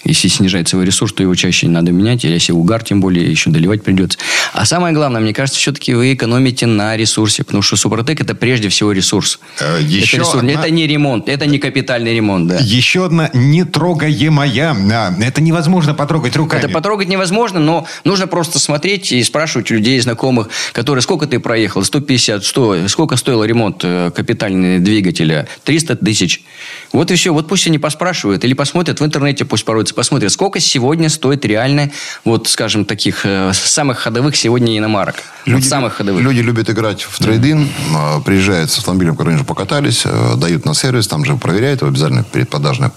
если 0.04 0.28
снижается 0.28 0.76
его 0.76 0.84
ресурс, 0.84 1.14
то 1.14 1.24
его 1.24 1.36
чаще 1.36 1.70
надо 1.70 1.94
менять, 1.94 2.26
или 2.26 2.34
если 2.34 2.52
угар, 2.52 2.84
тем 2.84 3.00
более, 3.00 3.32
еще 3.32 3.50
доливать 3.50 3.82
придется. 3.82 4.20
А 4.52 4.63
самое 4.66 4.94
главное, 4.94 5.22
мне 5.22 5.34
кажется, 5.34 5.60
все-таки 5.60 5.94
вы 5.94 6.14
экономите 6.14 6.66
на 6.66 6.96
ресурсе, 6.98 7.44
потому 7.44 7.62
что 7.62 7.76
Супротек 7.76 8.22
это 8.22 8.36
прежде 8.36 8.70
всего 8.70 8.92
ресурс. 8.92 9.40
Э, 9.60 9.76
это, 9.78 9.84
еще 9.84 10.18
ресурс. 10.18 10.36
одна- 10.36 10.52
это 10.52 10.70
не 10.70 10.88
ремонт, 10.88 11.30
это 11.30 11.46
не 11.46 11.60
капитальный 11.60 12.14
ремонт, 12.16 12.48
да. 12.48 12.58
Еще 12.60 13.06
одна 13.06 13.30
нетрогаемая. 13.34 14.76
А, 14.92 15.14
Это 15.24 15.42
невозможно 15.42 15.94
потрогать 15.94 16.36
руками. 16.36 16.60
Это 16.62 16.70
потрогать 16.70 17.08
невозможно, 17.08 17.60
но 17.60 17.86
нужно 18.04 18.28
просто 18.28 18.60
смотреть 18.60 19.12
и 19.12 19.24
спрашивать 19.24 19.72
у 19.72 19.76
людей, 19.76 20.00
знакомых, 20.00 20.50
которые, 20.72 21.02
сколько 21.02 21.28
ты 21.28 21.40
проехал, 21.40 21.84
150, 21.84 22.44
100, 22.46 22.88
сколько 22.88 23.16
стоил 23.18 23.44
ремонт 23.44 23.82
э, 23.84 24.12
капитального 24.16 24.80
двигателя, 24.80 25.48
300 25.64 25.98
тысяч. 25.98 26.44
Вот 26.92 27.12
и 27.12 27.16
все. 27.16 27.34
Вот 27.34 27.48
пусть 27.48 27.68
они 27.68 27.80
поспрашивают 27.80 28.44
или 28.44 28.54
посмотрят 28.54 29.00
в 29.00 29.06
интернете, 29.06 29.46
пусть 29.46 29.66
порой 29.66 29.84
посмотрят, 29.96 30.32
сколько 30.32 30.60
сегодня 30.60 31.10
стоит 31.10 31.46
реально, 31.46 31.92
вот, 32.24 32.48
скажем, 32.48 32.86
таких 32.86 33.26
э, 33.26 33.52
самых 33.54 34.00
ходовых 34.00 34.36
сегодня 34.36 34.53
иномарок. 34.62 35.16
вот 35.46 35.64
самых 35.64 35.94
ходовых. 35.94 36.24
Люди 36.24 36.40
любят 36.40 36.70
играть 36.70 37.02
в 37.04 37.18
трейдин, 37.20 37.68
э, 37.68 38.22
приезжают 38.26 38.72
с 38.72 38.78
автомобилем, 38.78 39.16
который 39.16 39.36
уже 39.36 39.44
покатались, 39.44 40.04
э, 40.06 40.36
дают 40.38 40.66
на 40.66 40.74
сервис, 40.74 41.08
там 41.08 41.26
же 41.26 41.36
проверяют 41.36 41.82
его 41.82 41.90
обязательно 41.90 42.24
предпродажно. 42.24 42.92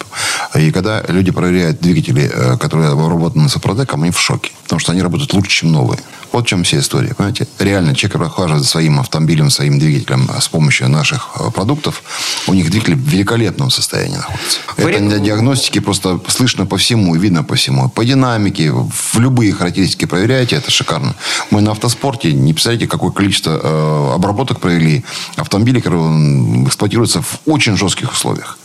И 0.54 0.70
когда 0.70 1.02
люди 1.08 1.30
проверяют 1.30 1.80
двигатели, 1.80 2.30
э, 2.32 2.56
которые 2.58 2.90
обработаны 2.90 3.48
Супротеком, 3.48 4.02
они 4.02 4.12
в 4.12 4.20
шоке. 4.20 4.52
Потому 4.64 4.80
что 4.80 4.92
они 4.92 5.02
работают 5.02 5.32
лучше, 5.32 5.50
чем 5.50 5.72
новые. 5.72 6.00
Вот 6.32 6.44
в 6.44 6.48
чем 6.48 6.64
вся 6.64 6.78
история. 6.80 7.14
Понимаете? 7.14 7.46
Реально, 7.58 7.94
человек, 7.94 8.30
за 8.58 8.64
своим 8.64 9.00
автомобилем, 9.00 9.48
своим 9.50 9.78
двигателем 9.78 10.28
э, 10.28 10.40
с 10.40 10.48
помощью 10.48 10.88
наших 10.88 11.30
э, 11.38 11.50
продуктов, 11.50 12.02
у 12.46 12.54
них 12.54 12.70
двигатель 12.70 12.94
в 12.94 13.08
великолепном 13.08 13.70
состоянии 13.70 14.16
находится. 14.16 14.58
Это 14.76 14.86
Вари- 14.86 15.08
для 15.08 15.18
диагностики 15.18 15.78
просто 15.78 16.20
слышно 16.28 16.66
по 16.66 16.76
всему 16.76 17.14
и 17.14 17.18
видно 17.18 17.42
по 17.42 17.54
всему. 17.54 17.88
По 17.88 18.04
динамике, 18.04 18.70
в 18.72 19.18
любые 19.18 19.52
характеристики 19.52 20.04
проверяете, 20.04 20.56
это 20.56 20.70
шикарно. 20.70 21.14
Мы 21.50 21.60
на 21.60 21.70
автоспорте, 21.70 22.32
не 22.32 22.52
представляете, 22.52 22.86
какое 22.86 23.10
количество 23.10 23.60
э, 23.62 24.14
обработок 24.14 24.60
провели 24.60 25.04
автомобилей, 25.36 25.80
которые 25.80 26.64
эксплуатируются 26.66 27.22
в 27.22 27.40
очень 27.46 27.76
жестких 27.76 28.12
условиях. 28.12 28.58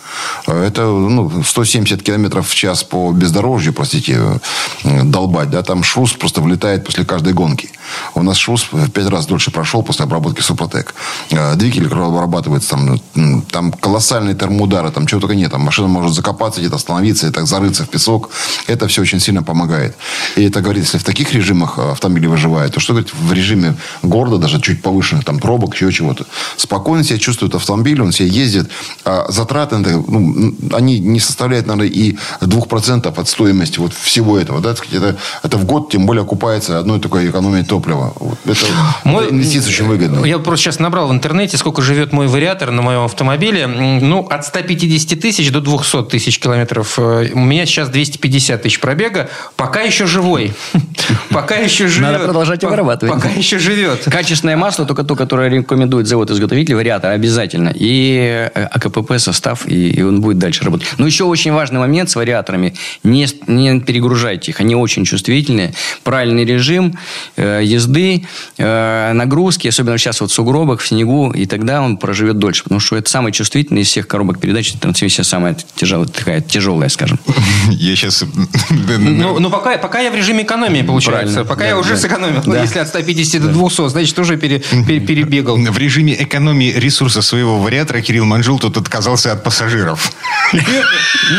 Э, 0.48 0.66
Это 0.68 0.82
ну, 0.84 1.44
170 1.44 2.02
километров 2.02 2.48
в 2.48 2.56
час 2.56 2.84
по 2.84 3.12
бездорожью, 3.12 3.74
простите, 3.74 4.40
э, 4.84 5.04
долбать. 5.04 5.50
Да? 5.50 5.62
Там 5.64 5.84
шрус 5.84 6.14
просто 6.14 6.42
влетает 6.42 6.86
после 6.86 7.06
каждой 7.06 7.34
гонки. 7.34 7.70
У 8.16 8.24
нас 8.24 8.38
шрус 8.38 8.68
в 8.72 8.90
пять 8.90 9.08
раз 9.08 9.26
дольше 9.26 9.52
прошел 9.52 9.84
после 9.84 10.06
обработки 10.06 10.42
Супротек. 10.42 10.94
Э, 11.32 11.56
Двигатель, 11.56 11.88
обрабатывается, 11.88 12.70
там, 12.70 13.02
м, 13.16 13.42
там 13.44 13.72
колоссальные 13.72 14.36
термоудары, 14.36 14.92
там 14.92 15.08
чего 15.08 15.22
только 15.22 15.36
нет. 15.36 15.52
Там 15.52 15.62
машина 15.62 15.88
может 15.88 16.14
закопаться, 16.16 16.60
где-то 16.60 16.76
остановиться 16.76 17.28
и 17.28 17.32
так 17.32 17.46
зарыться 17.48 17.84
в 17.84 17.90
песок. 17.90 18.30
Это 18.68 18.88
все 18.88 19.02
очень 19.02 19.20
сильно 19.20 19.44
помогает. 19.44 19.96
И 20.36 20.44
это 20.44 20.62
говорит, 20.62 20.84
если 20.84 20.98
в 20.98 21.04
таких 21.04 21.34
режимах 21.34 21.78
э, 21.78 21.92
автомобили 21.92 22.28
выживают, 22.28 22.74
то 22.74 22.80
что 22.80 22.94
говорит 22.94 23.14
в 23.14 23.34
режиме 23.34 23.76
города, 24.04 24.38
даже 24.38 24.62
чуть 24.62 24.82
повышенных, 24.82 25.26
там 25.26 25.40
пробок, 25.40 25.76
еще 25.76 25.92
чего-то. 25.92 26.26
Спокойно 26.58 27.04
себя 27.04 27.20
чувствует 27.20 27.56
автомобиль, 27.56 28.02
он 28.02 28.12
себе 28.12 28.30
ездит. 28.30 28.70
А 29.06 29.26
затраты, 29.30 29.78
ну, 29.78 30.56
они 30.74 31.00
не 31.00 31.20
составляют, 31.20 31.68
наверное, 31.68 31.92
и 31.92 32.18
2% 32.42 33.20
от 33.20 33.28
стоимости 33.28 33.80
вот 33.80 33.94
всего 33.94 34.38
этого. 34.38 34.62
Да? 34.62 34.72
Это, 34.72 35.18
это 35.44 35.58
в 35.58 35.66
год, 35.66 35.92
тем 35.92 36.06
более, 36.06 36.24
окупается 36.24 36.80
одной 36.80 37.00
такой 37.00 37.30
экономией 37.30 37.66
топлива. 37.66 37.81
Вот. 37.88 38.38
Это, 38.46 38.66
Мой- 39.04 39.30
инвестиция 39.30 39.70
очень 39.70 39.86
выгодная. 39.86 40.24
Я 40.24 40.40
просто 40.40 40.66
сейчас 40.66 40.80
набрал 40.80 41.08
в 41.08 41.12
интернете, 41.12 41.58
сколько 41.58 41.82
живет 41.82 42.14
мой 42.14 42.28
вариатор 42.28 42.72
на 42.72 42.82
моем 42.82 43.02
автомобиле. 43.06 43.68
Ну, 43.68 44.28
от 44.30 44.46
150 44.46 45.20
тысяч 45.20 45.52
до 45.52 45.62
200 45.62 46.04
тысяч 46.04 46.40
километров. 46.40 46.98
Э, 46.98 47.30
У 47.34 47.40
меня 47.40 47.66
сейчас 47.66 47.90
250 47.90 48.62
тысяч 48.62 48.80
пробега. 48.80 49.30
Пока 49.56 49.82
еще 49.82 50.06
живой. 50.08 50.54
Пока 51.30 51.56
еще 51.56 51.88
живет. 51.88 52.12
Надо 52.12 52.26
продолжать 52.26 52.64
обрабатывать. 52.64 53.14
Пока 53.16 53.30
еще 53.30 53.60
живет. 53.60 54.04
Качественное 54.06 54.58
масло, 54.58 54.86
только 54.86 55.04
то, 55.04 55.16
которое 55.16 55.50
рекомендует 55.50 56.08
завод-изготовитель, 56.08 56.76
вариатор 56.76 57.12
обязательно. 57.12 57.72
И 57.74 58.50
э, 58.54 58.64
АКПП 58.72 59.14
состав, 59.18 59.68
и, 59.68 59.92
и 59.92 60.02
он 60.02 60.22
будет 60.22 60.38
дальше 60.38 60.64
работать. 60.64 60.88
Но 60.98 61.06
еще 61.06 61.24
очень 61.26 61.52
важный 61.52 61.80
момент 61.80 62.10
с 62.10 62.16
вариаторами. 62.16 62.74
Не, 63.04 63.28
не 63.48 63.80
перегружайте 63.82 64.52
их. 64.52 64.60
Они 64.60 64.76
очень 64.76 65.06
чувствительные. 65.06 65.74
Правильный 66.04 66.46
режим 66.46 66.98
э, 67.36 67.62
езды 67.72 68.25
э, 68.58 69.12
нагрузки, 69.13 69.68
особенно 69.68 69.98
сейчас 69.98 70.22
вот 70.22 70.32
в 70.32 70.34
сугробах, 70.34 70.82
в 70.82 70.88
снегу, 70.88 71.32
и 71.32 71.46
тогда 71.46 71.82
он 71.82 71.98
проживет 71.98 72.38
дольше. 72.38 72.63
Потому 72.63 72.80
что 72.80 72.96
это 72.98 73.10
самый 73.10 73.32
чувствительный 73.32 73.82
из 73.82 73.88
всех 73.88 74.08
коробок 74.08 74.40
передач. 74.40 74.74
Трансмиссия 74.74 75.24
самая 75.24 75.56
тяжелая, 75.75 76.08
такая 76.08 76.42
тяжелая, 76.42 76.90
скажем. 76.90 77.20
Я 77.70 77.96
сейчас... 77.96 78.24
Ну, 78.70 79.40
ну 79.40 79.50
пока, 79.50 79.78
пока 79.78 80.00
я 80.00 80.12
в 80.12 80.16
режиме 80.16 80.44
экономии, 80.44 80.82
получается. 80.82 81.44
Правильно. 81.44 81.46
Пока 81.46 81.62
Да, 81.62 81.68
я 81.68 81.78
уже 81.78 81.92
да. 81.92 81.98
сэкономил. 81.98 82.42
Ну, 82.46 82.54
Да. 82.54 82.62
если 82.62 82.80
от 82.80 82.88
150 82.88 83.42
до 83.42 83.48
200, 83.50 83.90
значит, 83.90 84.18
уже 84.20 84.38
пере- 84.38 84.60
пере- 84.60 85.00
перебегал. 85.00 85.58
В 85.58 85.78
режиме 85.78 86.22
экономии 86.22 86.72
ресурса 86.72 87.22
своего 87.22 87.60
вариатора 87.60 88.01
Кирилл 88.01 88.25
Манжул 88.25 88.60
тут 88.60 88.78
отказался 88.78 89.32
от 89.34 89.44
пассажиров. 89.44 90.12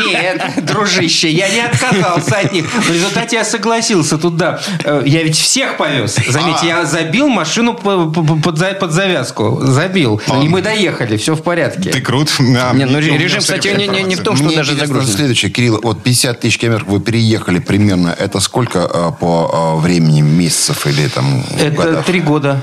Нет, 0.07 0.65
дружище, 0.65 1.31
я 1.31 1.49
не 1.49 1.61
отказался 1.61 2.39
от 2.39 2.53
них. 2.53 2.67
В 2.73 2.91
результате 2.93 3.37
я 3.37 3.45
согласился 3.45 4.19
туда. 4.19 4.61
Э, 4.85 5.03
Я 5.05 5.23
ведь 5.23 5.37
всех 5.37 5.77
повез. 5.77 6.17
Заметьте, 6.29 6.67
я 6.69 6.85
забил 6.85 7.29
машину 7.29 7.75
по- 7.75 8.07
по- 8.11 8.23
по- 8.25 8.37
под, 8.37 8.59
за- 8.59 8.73
под 8.75 8.93
завязку. 8.93 9.59
Забил. 9.63 10.21
И 10.43 10.49
мы 10.49 10.63
доехали, 10.63 11.17
все 11.17 11.35
в 11.35 11.43
порядке. 11.43 11.91
Ты 11.91 12.01
крут. 12.01 12.31
А, 12.39 12.73
Не, 12.75 12.85
ну, 12.87 12.99
режим, 12.99 13.41
кстати, 13.41 13.69
не- 13.69 14.15
в 14.17 14.23
том, 14.23 14.37
что 14.37 14.55
даже 14.55 14.75
загружено. 14.77 15.13
следующее, 15.13 15.51
Кирилл, 15.51 15.81
вот 15.83 16.03
50 16.03 16.41
тысяч 16.41 16.59
километров 16.59 16.89
вы 16.89 17.01
переехали 17.01 17.59
примерно, 17.59 18.15
это 18.19 18.41
сколько 18.41 18.85
а, 18.85 19.11
по 19.13 19.51
а, 19.53 19.77
времени, 19.81 20.21
месяцев 20.21 20.87
или 20.87 21.09
там 21.09 21.43
Это 21.59 22.03
три 22.03 22.21
года. 22.21 22.61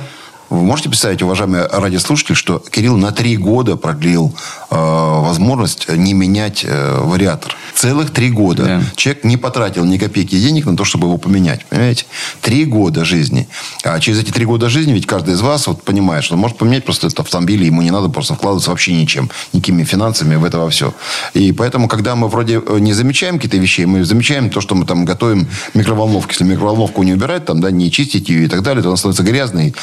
Вы 0.49 0.63
можете 0.63 0.89
представить, 0.89 1.21
уважаемые 1.21 1.67
радиослушатели, 1.67 2.33
что 2.33 2.57
Кирилл 2.59 2.97
на 2.97 3.11
три 3.11 3.37
года 3.37 3.75
продлил 3.75 4.35
э, 4.71 4.75
возможность 4.75 5.87
не 5.89 6.13
менять 6.13 6.65
э, 6.67 6.97
вариатор. 7.01 7.55
Целых 7.75 8.09
три 8.09 8.31
года. 8.31 8.65
Да. 8.65 8.81
Человек 8.95 9.23
не 9.23 9.37
потратил 9.37 9.85
ни 9.85 9.97
копейки 9.99 10.39
денег 10.39 10.65
на 10.65 10.75
то, 10.75 10.85
чтобы 10.85 11.05
его 11.07 11.17
поменять. 11.17 11.65
Понимаете? 11.67 12.05
Три 12.41 12.65
года 12.65 13.05
жизни. 13.05 13.47
А 13.83 13.99
через 13.99 14.19
эти 14.19 14.31
три 14.31 14.43
года 14.43 14.69
жизни 14.69 14.91
ведь 14.91 15.05
каждый 15.05 15.35
из 15.35 15.41
вас 15.41 15.67
вот 15.67 15.83
понимает, 15.83 16.23
что 16.23 16.35
может 16.35 16.57
поменять 16.57 16.83
просто 16.83 17.07
этот 17.07 17.19
автомобиль, 17.19 17.61
и 17.61 17.67
ему 17.67 17.83
не 17.83 17.91
надо 17.91 18.09
просто 18.09 18.33
вкладываться 18.33 18.71
вообще 18.71 18.93
ничем, 18.93 19.29
никакими 19.53 19.83
финансами 19.83 20.35
в 20.35 20.43
это 20.43 20.57
во 20.57 20.69
все. 20.71 20.95
И 21.35 21.51
поэтому, 21.51 21.87
когда 21.87 22.15
мы 22.15 22.27
вроде 22.27 22.59
э, 22.65 22.79
не 22.79 22.93
замечаем 22.93 23.35
какие-то 23.35 23.57
вещи, 23.57 23.81
мы 23.81 24.03
замечаем 24.03 24.49
то, 24.49 24.61
что 24.61 24.73
мы 24.73 24.87
там 24.87 25.05
готовим 25.05 25.47
микроволновку. 25.75 26.31
Если 26.31 26.43
микроволновку 26.43 27.03
не 27.03 27.13
убирать, 27.13 27.45
там, 27.45 27.61
да, 27.61 27.69
не 27.69 27.91
чистить 27.91 28.29
ее 28.29 28.45
и 28.45 28.47
так 28.47 28.63
далее, 28.63 28.81
то 28.81 28.89
она 28.89 28.97
становится 28.97 29.21
грязной, 29.21 29.75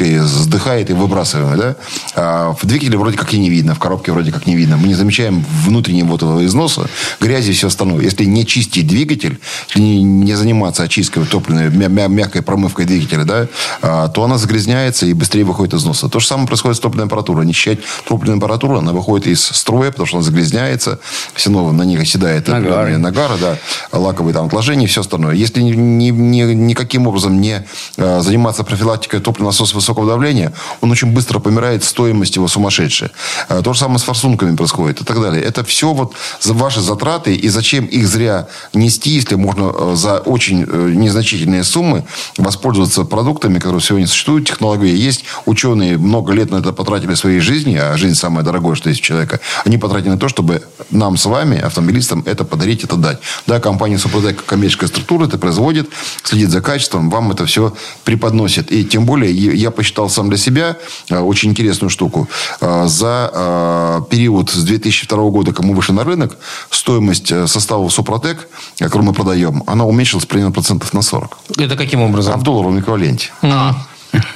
жуткой, 0.00 0.18
вздыхает 0.20 0.90
и 0.90 0.92
выбрасываем. 0.92 1.58
Да? 1.58 1.76
А 2.14 2.52
в 2.52 2.66
двигателе 2.66 2.98
вроде 2.98 3.16
как 3.16 3.32
и 3.34 3.38
не 3.38 3.50
видно, 3.50 3.74
в 3.74 3.78
коробке 3.78 4.12
вроде 4.12 4.32
как 4.32 4.46
не 4.46 4.56
видно. 4.56 4.76
Мы 4.76 4.88
не 4.88 4.94
замечаем 4.94 5.44
внутреннего 5.64 6.08
вот 6.08 6.22
этого 6.22 6.44
износа, 6.44 6.88
грязи 7.20 7.50
и 7.50 7.54
все 7.54 7.68
остальное. 7.68 8.02
Если 8.02 8.24
не 8.24 8.46
чистить 8.46 8.86
двигатель, 8.86 9.38
если 9.68 9.80
не, 9.80 10.02
не 10.02 10.34
заниматься 10.34 10.82
очисткой 10.82 11.24
топливной, 11.26 11.70
мя- 11.70 11.88
мя- 11.88 12.08
мягкой 12.08 12.42
промывкой 12.42 12.86
двигателя, 12.86 13.24
да, 13.24 13.46
а, 13.82 14.08
то 14.08 14.24
она 14.24 14.38
загрязняется 14.38 15.06
и 15.06 15.12
быстрее 15.12 15.44
выходит 15.44 15.74
из 15.74 15.84
носа. 15.84 16.08
То 16.08 16.20
же 16.20 16.26
самое 16.26 16.46
происходит 16.46 16.76
с 16.76 16.80
топливной 16.80 17.06
аппаратурой. 17.06 17.46
Не 17.46 17.52
считать 17.52 17.80
топливную 18.06 18.38
аппаратуру, 18.38 18.78
она 18.78 18.92
выходит 18.92 19.26
из 19.26 19.44
строя, 19.44 19.90
потому 19.90 20.06
что 20.06 20.16
она 20.18 20.24
загрязняется, 20.24 20.98
все 21.34 21.50
равно 21.52 21.72
на 21.72 21.82
них 21.82 22.00
оседает 22.00 22.48
Нагары. 22.48 22.96
нагара, 22.98 23.36
да, 23.40 23.56
лаковые 23.92 24.34
там 24.34 24.46
отложения 24.46 24.84
и 24.84 24.88
все 24.88 25.00
остальное. 25.02 25.34
Если 25.34 25.60
ни, 25.62 25.72
ни- 25.72 26.10
ни- 26.10 26.54
никаким 26.54 27.06
образом 27.06 27.40
не 27.40 27.64
э, 27.96 28.20
заниматься 28.20 28.64
профилактикой 28.64 29.20
топливного 29.20 29.50
насоса 29.50 29.74
высокого 29.90 30.06
давления, 30.06 30.52
он 30.80 30.90
очень 30.90 31.12
быстро 31.12 31.40
помирает, 31.40 31.84
стоимость 31.84 32.36
его 32.36 32.48
сумасшедшая. 32.48 33.10
Э, 33.48 33.62
то 33.62 33.72
же 33.72 33.80
самое 33.80 33.98
с 33.98 34.02
форсунками 34.02 34.56
происходит 34.56 35.00
и 35.00 35.04
так 35.04 35.20
далее. 35.20 35.42
Это 35.42 35.64
все 35.64 35.92
вот 35.92 36.14
ваши 36.44 36.80
затраты, 36.80 37.34
и 37.34 37.48
зачем 37.48 37.86
их 37.86 38.06
зря 38.06 38.46
нести, 38.72 39.10
если 39.10 39.34
можно 39.34 39.72
э, 39.74 39.96
за 39.96 40.18
очень 40.18 40.62
э, 40.62 40.92
незначительные 40.94 41.64
суммы 41.64 42.04
воспользоваться 42.38 43.04
продуктами, 43.04 43.58
которые 43.58 43.80
сегодня 43.80 44.06
существуют, 44.06 44.46
технологии 44.46 45.08
есть, 45.08 45.24
ученые 45.46 45.98
много 45.98 46.32
лет 46.32 46.50
на 46.50 46.58
это 46.58 46.72
потратили 46.72 47.14
своей 47.14 47.40
жизни, 47.40 47.76
а 47.76 47.96
жизнь 47.96 48.14
самое 48.14 48.44
дорогое, 48.44 48.74
что 48.74 48.90
есть 48.90 49.00
у 49.00 49.04
человека, 49.04 49.40
они 49.64 49.78
потратили 49.78 50.10
на 50.10 50.18
то, 50.18 50.28
чтобы 50.28 50.62
нам 50.90 51.16
с 51.16 51.26
вами, 51.26 51.58
автомобилистам, 51.58 52.22
это 52.26 52.44
подарить, 52.44 52.84
это 52.84 52.96
дать. 52.96 53.18
Да, 53.46 53.60
компания 53.60 53.98
Супротек, 53.98 54.44
коммерческая 54.44 54.88
структура, 54.88 55.26
это 55.26 55.38
производит, 55.38 55.88
следит 56.22 56.50
за 56.50 56.60
качеством, 56.60 57.10
вам 57.10 57.32
это 57.32 57.44
все 57.46 57.72
преподносит. 58.04 58.72
И 58.72 58.84
тем 58.84 59.04
более, 59.04 59.32
я 59.32 59.70
посчитал 59.80 60.10
сам 60.10 60.28
для 60.28 60.36
себя 60.36 60.76
э, 61.08 61.18
очень 61.18 61.50
интересную 61.50 61.88
штуку. 61.90 62.28
Э, 62.60 62.86
За 62.86 63.30
э, 63.32 64.10
период 64.10 64.50
с 64.50 64.62
2002 64.62 65.30
года, 65.30 65.52
как 65.52 65.64
мы 65.64 65.74
вышли 65.74 65.94
на 65.94 66.04
рынок, 66.04 66.36
стоимость 66.70 67.28
состава 67.48 67.88
Супротек, 67.88 68.46
который 68.78 69.02
мы 69.02 69.14
продаем, 69.14 69.62
она 69.66 69.84
уменьшилась 69.86 70.26
примерно 70.26 70.52
процентов 70.52 70.92
на 70.92 71.00
40. 71.02 71.38
Это 71.56 71.76
каким 71.76 72.02
А 72.02 72.04
образом? 72.04 72.38
в 72.38 72.42
долларовом 72.42 72.78
эквиваленте. 72.80 73.30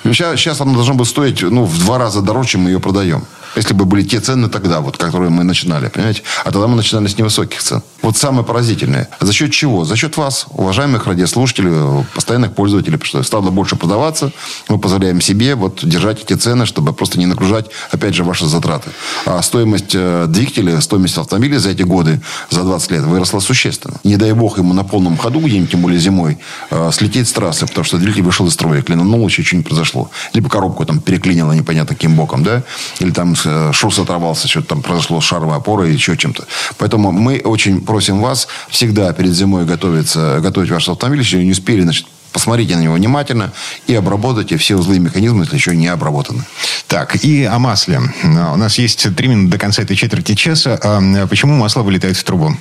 Сейчас, 0.05 0.39
сейчас 0.39 0.61
она 0.61 0.75
должна 0.75 0.95
быть 0.95 1.09
стоить 1.09 1.43
ну, 1.43 1.65
в 1.65 1.79
два 1.79 1.99
раза 1.99 2.21
дороже, 2.21 2.51
чем 2.51 2.63
мы 2.63 2.71
ее 2.71 2.81
продаем. 2.81 3.25
Если 3.57 3.73
бы 3.73 3.85
были 3.85 4.03
те 4.03 4.21
цены 4.21 4.49
тогда, 4.49 4.81
вот, 4.81 4.97
которые 4.97 5.31
мы 5.31 5.45
начинали, 5.45 5.89
понимаете? 5.89 6.23
А 6.45 6.51
тогда 6.51 6.67
мы 6.67 6.77
начинали 6.77 7.07
с 7.07 7.17
невысоких 7.17 7.63
цен. 7.63 7.83
Вот 8.03 8.17
самое 8.17 8.45
поразительное. 8.45 9.09
За 9.21 9.33
счет 9.33 9.53
чего? 9.53 9.85
За 9.85 9.97
счет 9.97 10.17
вас, 10.17 10.47
уважаемых 10.51 11.07
радиослушателей, 11.07 12.05
постоянных 12.15 12.55
пользователей, 12.55 12.99
что 13.03 13.23
стало 13.23 13.51
больше 13.51 13.77
продаваться. 13.77 14.33
Мы 14.69 14.79
позволяем 14.79 15.21
себе 15.21 15.55
вот 15.55 15.81
держать 15.83 16.23
эти 16.23 16.35
цены, 16.35 16.67
чтобы 16.67 16.93
просто 16.93 17.19
не 17.19 17.27
нагружать, 17.27 17.67
опять 17.91 18.15
же, 18.15 18.25
ваши 18.25 18.47
затраты. 18.47 18.91
А 19.25 19.41
стоимость 19.43 19.95
э, 19.95 20.27
двигателя, 20.29 20.81
стоимость 20.81 21.17
автомобиля 21.19 21.59
за 21.59 21.71
эти 21.71 21.83
годы, 21.83 22.21
за 22.51 22.63
20 22.63 22.91
лет, 22.91 23.03
выросла 23.05 23.41
существенно. 23.41 23.97
Не 24.05 24.17
дай 24.17 24.33
бог 24.33 24.59
ему 24.59 24.75
на 24.75 24.85
полном 24.85 25.17
ходу 25.17 25.41
где-нибудь, 25.41 25.71
тем 25.71 25.81
более 25.81 26.01
зимой, 26.01 26.39
э, 26.71 26.91
слететь 26.93 27.29
с 27.29 27.33
трассы, 27.33 27.67
потому 27.67 27.85
что 27.85 27.99
двигатель 27.99 28.23
вышел 28.23 28.47
из 28.47 28.53
строя, 28.55 28.83
клинанул, 28.83 29.27
еще 29.27 29.43
что-нибудь 29.43 29.64
произошло. 29.65 30.11
Либо 30.33 30.49
коробку 30.49 30.85
там 30.85 31.01
переклинило 31.01 31.53
непонятно 31.53 31.95
каким 31.95 32.15
боком, 32.15 32.45
да? 32.45 32.63
Или 33.01 33.11
там 33.11 33.35
э, 33.45 33.73
шус 33.73 33.99
оторвался, 33.99 34.49
что-то 34.49 34.69
там 34.69 34.83
произошло 34.83 35.21
с 35.21 35.25
шаровой 35.25 35.57
опорой 35.57 35.89
или 35.89 35.95
еще 35.95 36.17
чем-то. 36.17 36.45
Поэтому 36.79 37.13
мы 37.13 37.41
очень 37.45 37.81
просим 37.81 38.21
вас 38.21 38.49
всегда 38.69 39.13
перед 39.13 39.33
зимой 39.33 39.65
готовиться, 39.65 40.39
готовить 40.41 40.71
ваш 40.71 40.89
автомобиль, 40.89 41.21
если 41.21 41.43
не 41.43 41.53
успели, 41.53 41.83
значит, 41.83 42.07
Посмотрите 42.35 42.75
на 42.75 42.81
него 42.81 42.95
внимательно 42.95 43.53
и 43.87 43.95
обработайте 43.95 44.57
все 44.57 44.75
узлы 44.75 44.97
и 44.97 44.99
механизмы, 44.99 45.45
если 45.45 45.55
еще 45.55 45.77
не 45.77 45.87
обработаны. 45.87 46.43
Так, 46.89 47.25
и 47.25 47.45
о 47.45 47.61
масле. 47.61 48.01
А, 48.25 48.55
У 48.55 48.57
нас 48.57 48.77
есть 48.77 49.15
три 49.15 49.29
минуты 49.29 49.53
до 49.53 49.59
конца 49.59 49.83
этой 49.83 49.95
четверти 49.95 50.35
часа. 50.35 50.77
А, 50.83 51.27
Почему 51.29 51.55
масло 51.55 51.83
вылетает 51.83 52.17
в 52.17 52.25
трубу? 52.25 52.57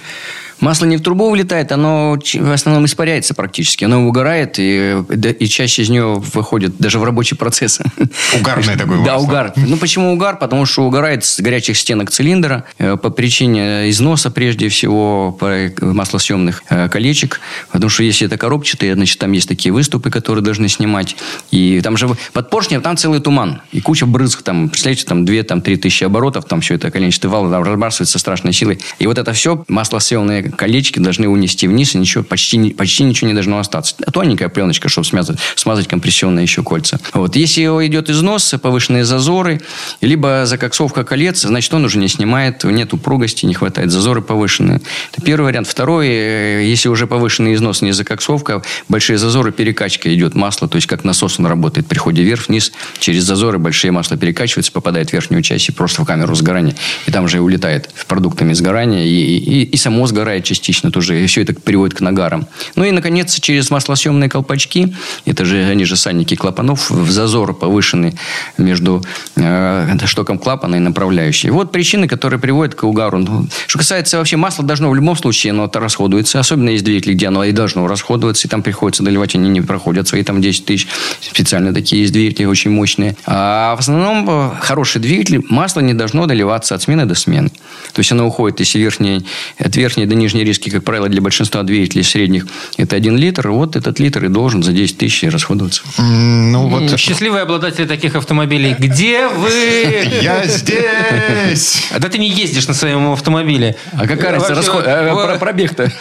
Масло 0.64 0.86
не 0.86 0.96
в 0.98 1.02
трубу 1.02 1.30
вылетает, 1.30 1.72
оно 1.74 2.18
в 2.18 2.52
основном 2.52 2.86
испаряется 2.86 3.34
практически. 3.34 3.84
Оно 3.84 4.06
выгорает, 4.06 4.56
и, 4.58 4.96
да, 5.10 5.30
и 5.30 5.46
чаще 5.48 5.82
из 5.82 5.90
него 5.90 6.16
выходит 6.34 6.78
даже 6.78 7.00
в 7.00 7.04
рабочий 7.04 7.36
процесс. 7.36 7.80
Угарное 8.40 8.78
такое 8.78 9.04
Да, 9.04 9.14
масло. 9.16 9.26
угар. 9.28 9.54
Ну, 9.58 9.76
почему 9.78 10.14
угар? 10.14 10.38
Потому 10.40 10.66
что 10.66 10.84
угорает 10.84 11.26
с 11.26 11.40
горячих 11.42 11.78
стенок 11.78 12.12
цилиндра 12.12 12.64
э, 12.78 12.96
по 12.96 13.10
причине 13.10 13.90
износа, 13.90 14.32
прежде 14.32 14.70
всего, 14.70 15.34
по- 15.38 15.70
маслосъемных 15.82 16.64
э, 16.70 16.88
колечек. 16.88 17.42
Потому 17.72 17.90
что 17.90 18.04
если 18.04 18.28
это 18.28 18.38
коробчатые, 18.38 18.94
значит, 18.96 19.20
там 19.20 19.34
есть 19.34 19.50
такие 19.50 19.74
выступы, 19.74 20.10
которые 20.12 20.44
должны 20.46 20.70
снимать. 20.70 21.16
И 21.52 21.82
там 21.84 21.98
же 21.98 22.10
под 22.32 22.50
поршнем 22.50 22.82
там 22.82 22.96
целый 22.96 23.20
туман. 23.20 23.62
И 23.74 23.82
куча 23.82 24.06
брызг. 24.06 24.42
Там, 24.44 24.70
представляете, 24.70 25.06
там 25.06 25.26
2-3 25.26 25.76
тысячи 25.78 26.06
оборотов, 26.06 26.46
там 26.46 26.62
все 26.62 26.76
это 26.76 26.90
коленчатый 26.90 27.30
вал 27.30 27.50
там 27.50 27.64
разбрасывается 27.64 28.18
страшной 28.18 28.54
силой. 28.54 28.80
И 29.00 29.08
вот 29.08 29.18
это 29.18 29.34
все 29.34 29.66
маслосъемные 29.68 30.53
колечки 30.58 31.00
должны 31.00 31.28
унести 31.28 31.68
вниз, 31.68 31.96
и 31.96 31.98
ничего, 31.98 32.24
почти, 32.24 32.72
почти 32.72 33.04
ничего 33.04 33.28
не 33.28 33.34
должно 33.34 33.60
остаться. 33.60 33.96
А 34.06 34.12
Тоненькая 34.12 34.50
пленочка, 34.50 34.90
чтобы 34.90 35.06
смазать, 35.06 35.40
смазать 35.56 35.88
компрессионные 35.88 36.44
еще 36.44 36.64
кольца. 36.64 37.00
Вот. 37.14 37.36
Если 37.36 37.64
идет 37.64 38.10
износ, 38.10 38.54
повышенные 38.62 39.06
зазоры, 39.06 39.62
либо 40.02 40.44
закоксовка 40.46 41.04
колец, 41.04 41.42
значит, 41.42 41.74
он 41.74 41.86
уже 41.86 41.98
не 41.98 42.08
снимает, 42.08 42.64
нет 42.64 42.94
упругости, 42.94 43.46
не 43.46 43.54
хватает, 43.54 43.92
зазоры 43.92 44.22
повышенные. 44.22 44.82
Это 45.12 45.22
первый 45.22 45.46
вариант. 45.46 45.68
Второй, 45.68 46.08
э, 46.08 46.64
если 46.66 46.90
уже 46.90 47.08
повышенный 47.08 47.54
износ, 47.54 47.82
не 47.82 47.92
закоксовка, 47.92 48.62
большие 48.90 49.18
зазоры, 49.18 49.52
перекачка 49.52 50.14
идет 50.14 50.36
масла, 50.36 50.68
то 50.68 50.76
есть 50.76 50.88
как 50.88 51.04
насос 51.04 51.40
он 51.40 51.46
работает, 51.46 51.88
при 51.88 51.98
ходе 51.98 52.24
вверх-вниз, 52.24 52.72
через 53.00 53.24
зазоры 53.24 53.60
большие 53.60 53.92
масла 53.92 54.18
перекачиваются, 54.18 54.72
попадает 54.72 55.10
в 55.10 55.14
верхнюю 55.14 55.42
часть 55.42 55.70
и 55.70 55.72
просто 55.72 56.04
в 56.04 56.06
камеру 56.06 56.36
сгорания. 56.36 56.76
И 57.06 57.12
там 57.12 57.28
же 57.28 57.38
и 57.38 57.40
улетает 57.40 57.90
продуктами 58.08 58.54
сгорания, 58.54 59.06
и, 59.06 59.38
и, 59.38 59.64
и 59.64 59.78
само 59.78 60.06
сгорает 60.08 60.43
частично 60.44 60.92
тоже, 60.92 61.24
и 61.24 61.28
все 61.28 61.42
это 61.42 61.54
приводит 61.54 61.98
к 61.98 62.02
нагарам. 62.02 62.48
Ну 62.76 62.84
и, 62.84 62.92
наконец, 62.92 63.40
через 63.40 63.70
маслосъемные 63.72 64.30
колпачки, 64.30 64.96
это 65.26 65.46
же, 65.46 65.64
они 65.64 65.86
же 65.86 65.96
сальники 65.96 66.36
клапанов, 66.36 66.90
в 66.90 67.10
зазор 67.12 67.54
повышенный 67.54 68.16
между 68.58 69.04
э, 69.36 69.98
штоком 70.06 70.38
клапана 70.38 70.76
и 70.76 70.80
направляющей. 70.80 71.50
Вот 71.50 71.72
причины, 71.72 72.08
которые 72.08 72.40
приводят 72.40 72.76
к 72.76 72.84
угару. 72.84 73.20
Ну, 73.20 73.48
Что 73.68 73.80
касается 73.80 74.18
вообще 74.18 74.38
масла, 74.38 74.66
должно 74.66 74.90
в 74.90 74.96
любом 74.96 75.16
случае 75.16 75.52
оно 75.52 75.70
расходуется, 75.74 76.40
особенно 76.40 76.70
есть 76.70 76.84
двигатели, 76.84 77.14
где 77.14 77.28
оно 77.28 77.44
и 77.44 77.52
должно 77.52 77.88
расходоваться, 77.88 78.48
и 78.48 78.50
там 78.50 78.62
приходится 78.62 79.04
доливать, 79.04 79.36
они 79.36 79.50
не 79.50 79.62
проходят 79.62 80.08
свои 80.08 80.24
там 80.24 80.42
10 80.42 80.66
тысяч. 80.66 80.88
Специально 81.22 81.74
такие 81.74 82.02
есть 82.02 82.14
двигатели, 82.14 82.46
очень 82.46 82.72
мощные. 82.72 83.16
А 83.26 83.76
в 83.76 83.80
основном 83.80 84.26
э, 84.30 84.50
хороший 84.62 85.02
двигатель, 85.02 85.42
масло 85.50 85.80
не 85.80 85.94
должно 85.94 86.26
доливаться 86.26 86.76
от 86.76 86.82
смены 86.82 87.06
до 87.06 87.16
смены. 87.16 87.50
То 87.94 88.00
есть 88.00 88.12
оно 88.12 88.28
уходит 88.28 88.60
из 88.62 88.74
верхней, 88.76 89.26
от 89.60 89.76
верхней 89.76 90.06
до 90.06 90.16
нижней 90.16 90.23
нижние 90.24 90.54
как 90.72 90.84
правило, 90.84 91.10
для 91.10 91.22
большинства 91.22 91.64
двигателей 91.64 92.04
средних 92.04 92.48
это 92.78 92.96
1 92.96 93.18
литр. 93.18 93.50
Вот 93.50 93.76
этот 93.76 94.00
литр 94.00 94.26
и 94.26 94.28
должен 94.28 94.64
за 94.64 94.72
10 94.72 94.98
тысяч 94.98 95.24
расходоваться. 95.32 95.84
Ну, 95.98 96.68
вот... 96.68 97.00
Счастливые 97.00 97.44
обладатели 97.44 97.86
таких 97.86 98.16
автомобилей. 98.16 98.76
Где 98.78 99.28
вы? 99.28 99.50
Я 100.22 100.46
здесь! 100.46 101.84
Да 101.98 102.10
ты 102.10 102.18
не 102.18 102.30
ездишь 102.30 102.68
на 102.68 102.74
своем 102.74 103.12
автомобиле. 103.12 103.76
А 103.94 104.08
какая 104.08 104.32
разница? 104.32 104.56
Расход... 104.56 104.84
А, 104.88 105.38
пробег-то? 105.40 105.92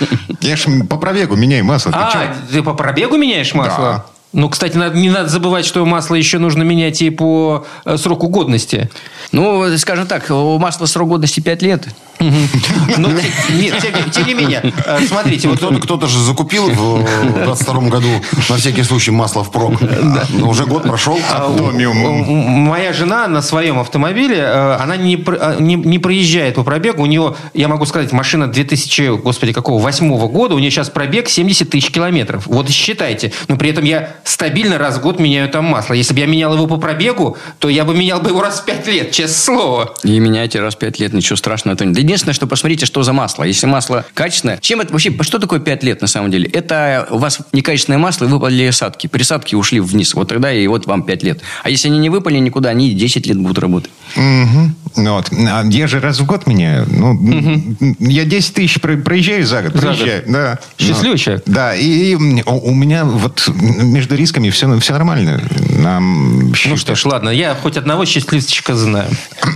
Я 0.41 0.57
же 0.57 0.85
по 0.89 0.97
пробегу 0.97 1.37
меняю 1.37 1.65
масло. 1.65 1.93
А, 1.95 2.37
ты 2.51 2.63
по 2.63 2.75
пробегу 2.75 3.17
меняешь 3.17 3.55
масло? 3.55 4.07
Ну, 4.33 4.49
кстати, 4.49 4.77
не 4.97 5.11
надо 5.11 5.29
забывать, 5.29 5.67
что 5.67 5.85
масло 5.85 6.15
еще 6.15 6.39
нужно 6.39 6.63
менять 6.63 7.03
и 7.03 7.11
по 7.11 7.67
э, 7.85 7.99
сроку 7.99 8.29
годности. 8.29 8.89
Ну, 9.31 9.77
скажем 9.77 10.07
так, 10.07 10.31
у 10.31 10.59
масла 10.59 10.87
срок 10.87 11.09
годности 11.09 11.41
5 11.41 11.63
лет. 11.63 11.89
Но, 12.19 13.09
ну, 13.09 13.09
нет, 13.51 13.75
тем 14.13 14.27
не 14.27 14.35
менее, 14.35 14.73
э, 14.87 15.01
смотрите. 15.07 15.49
Вот 15.49 15.59
кто-то, 15.59 15.81
кто-то 15.81 16.07
же 16.07 16.19
закупил 16.19 16.69
в 16.69 17.45
22 17.45 17.81
году 17.89 18.09
на 18.49 18.57
всякий 18.57 18.83
случай 18.85 19.11
масло 19.11 19.43
в 19.43 19.51
прок. 19.51 19.81
Да. 19.81 20.25
Ну, 20.31 20.49
уже 20.49 20.65
год 20.65 20.85
прошел. 20.85 21.19
А, 21.31 21.49
моя 21.49 22.93
жена 22.93 23.27
на 23.29 23.43
своем 23.43 23.79
автомобиле, 23.81 24.37
э, 24.39 24.77
она 24.81 24.97
не, 24.97 25.23
не, 25.59 25.75
не 25.75 25.99
проезжает 25.99 26.55
по 26.55 26.63
пробегу. 26.63 27.03
У 27.03 27.07
нее, 27.07 27.35
я 27.55 27.69
могу 27.69 27.87
сказать, 27.87 28.13
машина 28.13 28.47
2000, 28.47 29.17
господи, 29.19 29.53
какого, 29.53 29.83
восьмого 29.83 30.29
года. 30.29 30.55
У 30.55 30.59
нее 30.59 30.71
сейчас 30.71 30.91
пробег 30.91 31.29
70 31.29 31.71
тысяч 31.71 31.91
километров. 31.91 32.47
Вот 32.47 32.71
считайте. 32.71 33.33
Но 33.49 33.57
при 33.57 33.71
этом 33.71 33.85
я 33.85 34.17
стабильно 34.25 34.79
раз 34.79 34.99
в 34.99 35.01
год 35.01 35.19
меняю 35.19 35.49
там 35.49 35.65
масло. 35.65 35.95
Если 35.95 36.15
бы 36.15 36.21
я 36.21 36.27
менял 36.27 36.55
его 36.55 36.67
по 36.67 36.77
пробегу, 36.77 37.37
то 37.59 37.69
я 37.69 37.85
бы 37.85 37.95
менял 37.95 38.21
бы 38.21 38.31
его 38.31 38.43
раз 38.43 38.61
в 38.61 38.65
5 38.65 38.87
лет, 38.89 39.11
честное 39.13 39.33
слово. 39.35 39.95
И 40.05 40.19
меняйте 40.19 40.61
раз 40.61 40.75
в 40.75 40.79
5 40.79 40.99
лет, 41.01 41.13
ничего 41.13 41.37
страшного. 41.37 41.75
Это 41.75 41.85
не 41.85 41.95
единственное, 41.95 42.35
что 42.35 42.47
посмотрите, 42.47 42.87
что 42.87 43.03
за 43.03 43.13
масло. 43.13 43.45
Если 43.45 43.67
масло 43.67 44.05
качественное, 44.15 44.59
чем 44.59 44.81
это 44.81 44.93
вообще, 44.93 45.17
что 45.23 45.39
такое 45.39 45.61
5 45.61 45.83
лет 45.83 46.01
на 46.01 46.07
самом 46.07 46.31
деле? 46.31 46.49
Это 46.51 47.07
у 47.11 47.19
вас 47.19 47.41
некачественное 47.53 47.99
масло, 47.99 48.27
и 48.27 48.29
выпали 48.29 48.65
осадки. 48.65 49.07
Присадки 49.07 49.55
ушли 49.55 49.81
вниз. 49.81 50.15
Вот 50.15 50.29
тогда 50.29 50.53
и 50.53 50.67
вот 50.67 50.87
вам 50.87 51.03
5 51.03 51.23
лет. 51.23 51.41
А 51.63 51.71
если 51.71 51.89
они 51.89 51.99
не 51.99 52.11
выпали 52.11 52.39
никуда, 52.39 52.71
они 52.71 52.93
10 52.93 53.27
лет 53.27 53.39
будут 53.39 53.59
работать. 53.59 53.91
Угу. 54.17 54.82
Ну, 54.97 55.15
вот. 55.15 55.31
А 55.33 55.65
я 55.65 55.87
же 55.87 56.01
раз 56.01 56.21
в 56.21 56.27
год 56.27 56.47
меняю. 56.47 56.87
Ну, 56.89 57.13
угу. 57.13 57.97
Я 58.01 58.25
10 58.25 58.55
тысяч 58.55 58.81
проезжаю 58.81 59.47
за 59.47 59.63
год. 59.63 59.73
Проезжаю. 59.73 60.23
За 60.27 60.33
Да. 60.33 60.59
Счастливый 60.79 61.19
человек. 61.19 61.43
Да. 61.47 61.75
И, 61.75 62.13
и 62.13 62.15
у 62.15 62.75
меня 62.75 63.05
вот 63.05 63.49
между 63.57 64.17
рисками 64.17 64.51
все, 64.51 64.79
все 64.79 64.93
нормально. 64.93 65.43
Нам 65.79 66.53
ну 66.67 66.77
что 66.77 66.95
ж, 66.95 67.05
ладно. 67.07 67.31
Я 67.31 67.55
хоть 67.55 67.77
одного 67.77 68.05
счастливчика 68.05 68.75
знаю. 68.77 69.09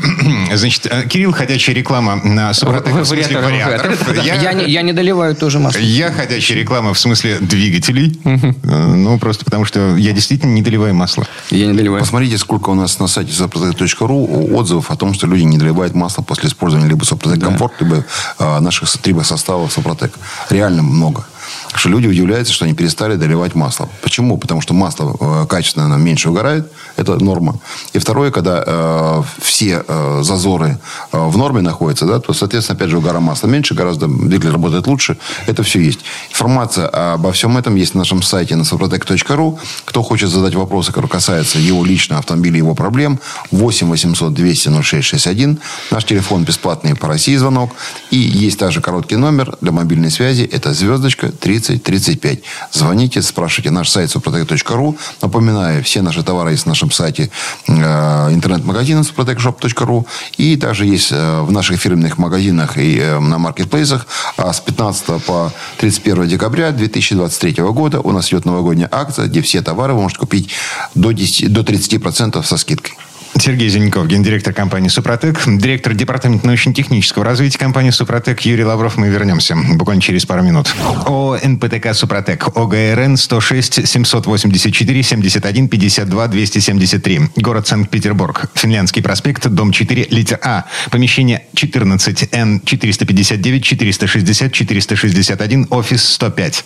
Значит, 0.53 0.87
э, 0.87 1.07
Кирилл, 1.09 1.33
ходячая 1.33 1.75
реклама 1.75 2.17
на 2.25 2.53
Супротек 2.55 2.95
в 2.95 3.05
смысле 3.05 3.39
вариаторов. 3.39 4.17
Я, 4.25 4.35
я, 4.35 4.53
не, 4.53 4.65
я 4.65 4.83
не 4.83 4.93
доливаю 4.93 5.35
тоже 5.35 5.59
масло. 5.59 5.79
Я 5.79 6.11
ходячая 6.11 6.59
реклама 6.59 6.95
в 6.95 6.99
смысле 6.99 7.39
двигателей. 7.41 8.19
Ну, 8.65 9.19
просто 9.19 9.45
потому 9.45 9.65
что 9.65 9.97
я 9.97 10.13
действительно 10.13 10.53
не 10.53 10.63
доливаю 10.63 10.95
масло. 10.95 11.27
Я 11.51 11.67
не 11.67 11.75
доливаю. 11.75 12.01
Посмотрите, 12.01 12.39
сколько 12.39 12.71
у 12.71 12.75
нас 12.75 12.99
на 12.99 13.07
сайте 13.07 13.33
запротек.ру 13.33 14.57
отзывов 14.57 14.91
о 14.91 14.97
том, 14.97 15.15
что 15.15 15.26
люди 15.27 15.43
не 15.43 15.59
доливают 15.59 15.95
масло 15.95 16.23
после 16.23 16.49
использования 16.49 16.89
либо 16.89 17.05
Супротек 17.05 17.43
Комфорт, 17.43 17.75
либо 17.81 18.05
а, 18.39 18.61
наших 18.61 18.89
трибосоставов 18.99 19.73
Супротек. 19.73 20.13
Реально 20.51 20.83
много 20.83 21.27
что 21.75 21.89
люди 21.89 22.07
удивляются, 22.07 22.53
что 22.53 22.65
они 22.65 22.75
перестали 22.75 23.17
доливать 23.17 23.55
масло. 23.55 23.89
Почему? 24.03 24.39
Потому 24.39 24.61
что 24.61 24.75
масло 24.75 25.17
э, 25.19 25.47
качественно 25.47 25.95
меньше 25.97 26.31
угорает, 26.31 26.71
это 26.97 27.23
норма. 27.23 27.59
И 27.93 27.99
второе, 27.99 28.31
когда 28.31 28.63
э, 28.67 29.23
все 29.41 29.85
э, 29.87 30.21
зазоры 30.23 30.79
э, 31.13 31.19
в 31.19 31.37
норме 31.37 31.61
находятся, 31.61 32.07
да, 32.07 32.21
то, 32.21 32.33
соответственно, 32.33 32.77
опять 32.77 32.91
же, 32.91 32.99
угара 32.99 33.21
масла 33.21 33.49
меньше, 33.49 33.75
гораздо 33.75 34.07
двигатель 34.07 34.53
работает 34.53 34.87
лучше. 34.87 35.17
Это 35.47 35.63
все 35.63 35.81
есть. 35.81 36.01
Информация 36.31 36.87
обо 37.15 37.33
всем 37.33 37.57
этом 37.59 37.75
есть 37.75 37.95
на 37.95 38.01
нашем 38.01 38.23
сайте 38.23 38.57
на 38.57 38.63
suprotec.ru. 38.63 39.59
Кто 39.85 40.03
хочет 40.03 40.31
задать 40.31 40.55
вопросы, 40.55 40.93
которые 40.93 41.11
касаются 41.11 41.59
его 41.59 41.85
личного 41.85 42.21
автомобиля, 42.21 42.59
его 42.59 42.75
проблем, 42.75 43.21
8 43.51 43.89
800 43.89 44.35
200 44.35 44.69
0661. 44.83 45.59
Наш 45.91 46.05
телефон 46.05 46.45
бесплатный 46.45 46.95
по 46.95 47.09
России 47.09 47.37
звонок. 47.37 47.73
И 48.11 48.17
есть 48.17 48.59
также 48.59 48.81
короткий 48.81 49.17
номер 49.17 49.57
для 49.61 49.73
мобильной 49.73 50.11
связи. 50.11 50.43
Это 50.43 50.73
звездочка 50.73 51.31
30 51.61 51.83
35. 51.83 52.39
Звоните, 52.73 53.23
спрашивайте 53.23 53.71
наш 53.71 53.89
сайт 53.89 54.11
suprotec.ru. 54.11 54.97
Напоминаю, 55.23 55.83
все 55.83 56.03
наши 56.03 56.23
товары 56.23 56.53
есть 56.53 56.67
на 56.67 56.71
нашем 56.71 56.91
сайте 56.91 57.31
э, 57.69 57.73
интернет-магазина 57.73 59.01
suprotecshop.ru. 59.01 60.07
И 60.39 60.57
также 60.57 60.87
есть 60.87 61.13
э, 61.13 61.41
в 61.41 61.53
наших 61.53 61.81
фирменных 61.81 62.19
магазинах 62.19 62.79
и 62.79 62.99
э, 62.99 63.19
на 63.19 63.39
маркетплейсах. 63.39 64.07
А 64.37 64.53
с 64.53 64.61
15 64.61 65.23
по 65.25 65.53
31 65.79 66.29
декабря 66.29 66.71
2023 66.71 67.63
года 67.65 68.01
у 68.01 68.13
нас 68.13 68.29
идет 68.29 68.45
новогодняя 68.45 68.89
акция, 68.91 69.27
где 69.27 69.41
все 69.41 69.63
товары 69.63 69.95
вы 69.95 70.03
можете 70.03 70.21
купить 70.21 70.51
до, 70.95 71.13
10, 71.13 71.53
до 71.53 71.63
30% 71.63 72.43
со 72.43 72.57
скидкой. 72.57 72.95
Сергей 73.39 73.69
Зеленков, 73.69 74.07
гендиректор 74.07 74.53
компании 74.53 74.89
«Супротек», 74.89 75.41
директор 75.47 75.95
департамента 75.95 76.47
научно-технического 76.47 77.25
развития 77.25 77.59
компании 77.59 77.91
«Супротек» 77.91 78.41
Юрий 78.41 78.65
Лавров. 78.65 78.97
Мы 78.97 79.09
вернемся 79.09 79.57
буквально 79.75 80.01
через 80.01 80.25
пару 80.25 80.43
минут. 80.43 80.75
О 81.07 81.37
НПТК 81.43 81.93
«Супротек», 81.95 82.49
ОГРН 82.57 83.17
106 83.17 83.87
784 83.87 85.03
71 85.03 85.69
52 85.69 86.29
273. 86.29 87.21
Город 87.37 87.67
Санкт-Петербург. 87.67 88.51
Финляндский 88.55 89.03
проспект, 89.03 89.47
дом 89.49 89.73
4, 89.73 90.07
литер 90.11 90.39
А. 90.43 90.65
Помещение 90.91 91.45
14, 91.55 92.29
Н 92.33 92.61
459 92.65 93.65
460 93.65 94.53
461, 94.53 95.67
офис 95.71 96.05
105. 96.15 96.65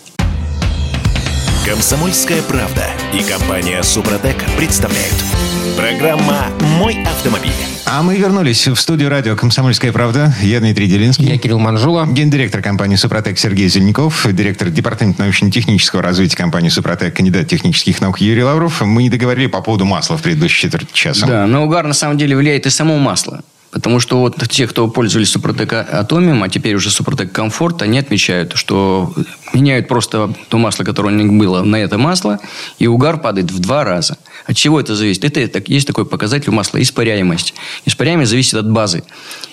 Комсомольская 1.66 2.42
правда 2.42 2.86
и 3.12 3.22
компания 3.22 3.82
«Супротек» 3.82 4.36
представляют– 4.56 5.14
Программа 5.76 6.46
«Мой 6.78 7.02
автомобиль». 7.04 7.52
А 7.86 8.02
мы 8.02 8.16
вернулись 8.16 8.68
в 8.68 8.76
студию 8.76 9.10
радио 9.10 9.36
«Комсомольская 9.36 9.92
правда». 9.92 10.34
Я 10.42 10.60
Дмитрий 10.60 10.86
Делинский. 10.86 11.26
Я 11.26 11.38
Кирилл 11.38 11.58
Манжула. 11.58 12.06
Гендиректор 12.06 12.62
компании 12.62 12.96
«Супротек» 12.96 13.38
Сергей 13.38 13.68
Зеленяков. 13.68 14.26
Директор 14.32 14.70
департамента 14.70 15.22
научно-технического 15.22 16.02
развития 16.02 16.36
компании 16.36 16.68
«Супротек», 16.68 17.14
кандидат 17.16 17.48
технических 17.48 18.00
наук 18.00 18.20
Юрий 18.20 18.44
Лавров. 18.44 18.80
Мы 18.80 19.02
не 19.02 19.10
договорили 19.10 19.46
по 19.46 19.60
поводу 19.60 19.84
масла 19.84 20.16
в 20.16 20.22
предыдущей 20.22 20.62
четверти 20.62 20.92
часа. 20.92 21.26
Да, 21.26 21.46
но 21.46 21.64
угар 21.64 21.86
на 21.86 21.94
самом 21.94 22.16
деле 22.16 22.36
влияет 22.36 22.66
и 22.66 22.70
само 22.70 22.98
масло. 22.98 23.42
Потому 23.70 24.00
что 24.00 24.18
вот 24.18 24.36
те, 24.48 24.66
кто 24.66 24.88
пользовались 24.88 25.30
Супротек 25.30 25.72
Атомиум, 25.72 26.42
а 26.42 26.48
теперь 26.48 26.74
уже 26.74 26.90
Супротек 26.90 27.30
Комфорт, 27.30 27.82
они 27.82 27.98
отмечают, 27.98 28.54
что 28.56 29.12
меняют 29.52 29.86
просто 29.86 30.34
то 30.48 30.58
масло, 30.58 30.82
которое 30.82 31.14
у 31.14 31.16
них 31.16 31.32
было, 31.32 31.62
на 31.62 31.76
это 31.76 31.96
масло, 31.96 32.40
и 32.80 32.88
угар 32.88 33.18
падает 33.18 33.52
в 33.52 33.60
два 33.60 33.84
раза. 33.84 34.18
От 34.46 34.56
чего 34.56 34.80
это 34.80 34.94
зависит? 34.96 35.24
Это, 35.24 35.40
это 35.40 35.62
есть 35.66 35.86
такой 35.86 36.06
показатель 36.06 36.50
у 36.50 36.52
масла– 36.52 36.80
испаряемость. 36.82 37.54
Испаряемость 37.84 38.30
зависит 38.30 38.54
от 38.54 38.70
базы. 38.70 39.02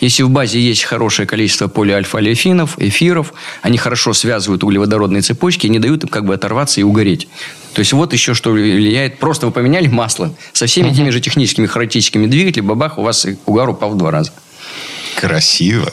Если 0.02 0.24
в 0.24 0.30
базе 0.30 0.60
есть 0.60 0.84
хорошее 0.84 1.28
количество 1.28 1.68
полиальфа-олеофинов, 1.68 2.80
эфиров, 2.80 3.34
они 3.62 3.78
хорошо 3.78 4.14
связывают 4.14 4.64
углеводородные 4.64 5.22
цепочки 5.22 5.68
и 5.68 5.70
не 5.70 5.80
дают 5.80 6.04
им 6.04 6.10
как 6.10 6.26
бы 6.26 6.34
оторваться 6.34 6.80
и 6.80 6.84
угореть. 6.84 7.28
То 7.74 7.80
есть 7.80 7.94
вот 7.94 8.14
еще 8.14 8.34
что 8.34 8.52
влияет. 8.52 9.20
Просто 9.20 9.46
вы 9.46 9.52
поменяли 9.52 9.88
масло 9.88 10.34
со 10.54 10.66
всеми 10.66 10.94
теми 10.94 11.10
же 11.12 11.22
техническими 11.22 11.68
характеристиками 11.68 12.26
двигателя, 12.26 12.64
бабах, 12.64 12.98
у 12.98 13.04
вас 13.04 13.28
угар 13.46 13.70
упал 13.70 13.92
в 13.92 13.98
два 13.98 14.12
раза. 14.12 14.32
Красиво. 15.16 15.92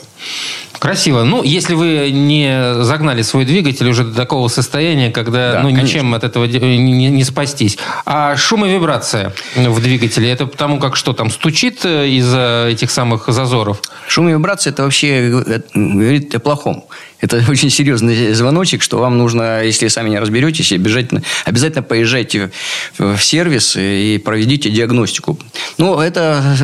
Красиво. 0.79 1.23
Ну, 1.23 1.43
если 1.43 1.73
вы 1.73 2.11
не 2.11 2.83
загнали 2.83 3.21
свой 3.21 3.45
двигатель 3.45 3.87
уже 3.87 4.03
до 4.03 4.15
такого 4.15 4.47
состояния, 4.47 5.11
когда 5.11 5.53
да, 5.53 5.61
ну, 5.63 5.69
ничем 5.69 6.13
от 6.13 6.23
этого 6.23 6.45
не, 6.45 7.09
не 7.09 7.23
спастись. 7.23 7.77
А 8.05 8.35
шум 8.35 8.65
и 8.65 8.71
вибрация 8.71 9.33
в 9.55 9.81
двигателе, 9.81 10.29
это 10.29 10.45
потому 10.45 10.79
как 10.79 10.95
что 10.95 11.13
там 11.13 11.29
стучит 11.29 11.85
э, 11.85 12.07
из-за 12.09 12.67
этих 12.69 12.91
самых 12.91 13.27
зазоров? 13.27 13.81
Шум 14.07 14.29
и 14.29 14.31
вибрация 14.33 14.71
это 14.71 14.83
вообще 14.83 15.43
э, 15.45 15.61
говорит 15.73 16.33
о 16.35 16.39
плохом. 16.39 16.85
Это 17.25 17.43
очень 17.49 17.71
серьезный 17.71 18.33
звоночек, 18.33 18.83
что 18.83 18.99
вам 18.99 19.17
нужно, 19.17 19.63
если 19.63 19.87
сами 19.87 20.09
не 20.09 20.19
разберетесь, 20.19 20.71
обязательно, 20.71 21.23
обязательно 21.43 21.81
поезжайте 21.81 22.51
в 22.99 23.17
сервис 23.19 23.75
и 23.75 24.21
проведите 24.23 24.69
диагностику. 24.69 25.39
Но 25.79 26.03
это 26.03 26.55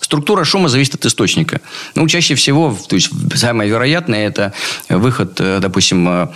структура 0.00 0.44
шума 0.44 0.68
зависит 0.68 0.96
от 0.96 1.06
источника. 1.06 1.60
Ну, 1.94 2.08
чаще 2.08 2.34
всего, 2.34 2.76
то 2.88 2.96
есть 2.96 3.10
самое 3.36 3.70
вероятное, 3.70 4.26
это 4.26 4.52
выход, 4.88 5.34
допустим, 5.36 6.08
э, 6.08 6.28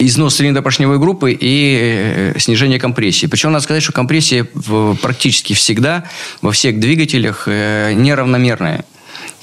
износ 0.00 0.34
цилиндропоршневой 0.34 0.98
группы 0.98 1.32
и 1.32 2.32
э, 2.34 2.38
снижение 2.38 2.80
компрессии. 2.80 3.26
Причем 3.26 3.52
надо 3.52 3.62
сказать, 3.62 3.82
что 3.84 3.92
компрессия 3.92 4.44
практически 5.00 5.52
всегда 5.52 6.04
во 6.42 6.50
всех 6.50 6.80
двигателях 6.80 7.44
э, 7.46 7.92
неравномерная. 7.92 8.84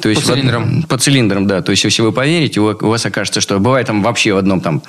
То 0.01 0.09
есть 0.09 0.21
По 0.23 0.33
цилиндрам. 0.33 0.83
По 0.83 0.97
цилиндрам, 0.97 1.47
да. 1.47 1.61
То 1.61 1.71
есть, 1.71 1.83
если 1.85 2.01
вы 2.01 2.11
поверите, 2.11 2.59
у 2.59 2.65
у 2.65 2.87
вас 2.87 3.05
окажется, 3.05 3.39
что 3.41 3.59
бывает 3.59 3.87
там 3.87 4.03
вообще 4.03 4.33
в 4.33 4.37
одном 4.37 4.59
там 4.59 4.81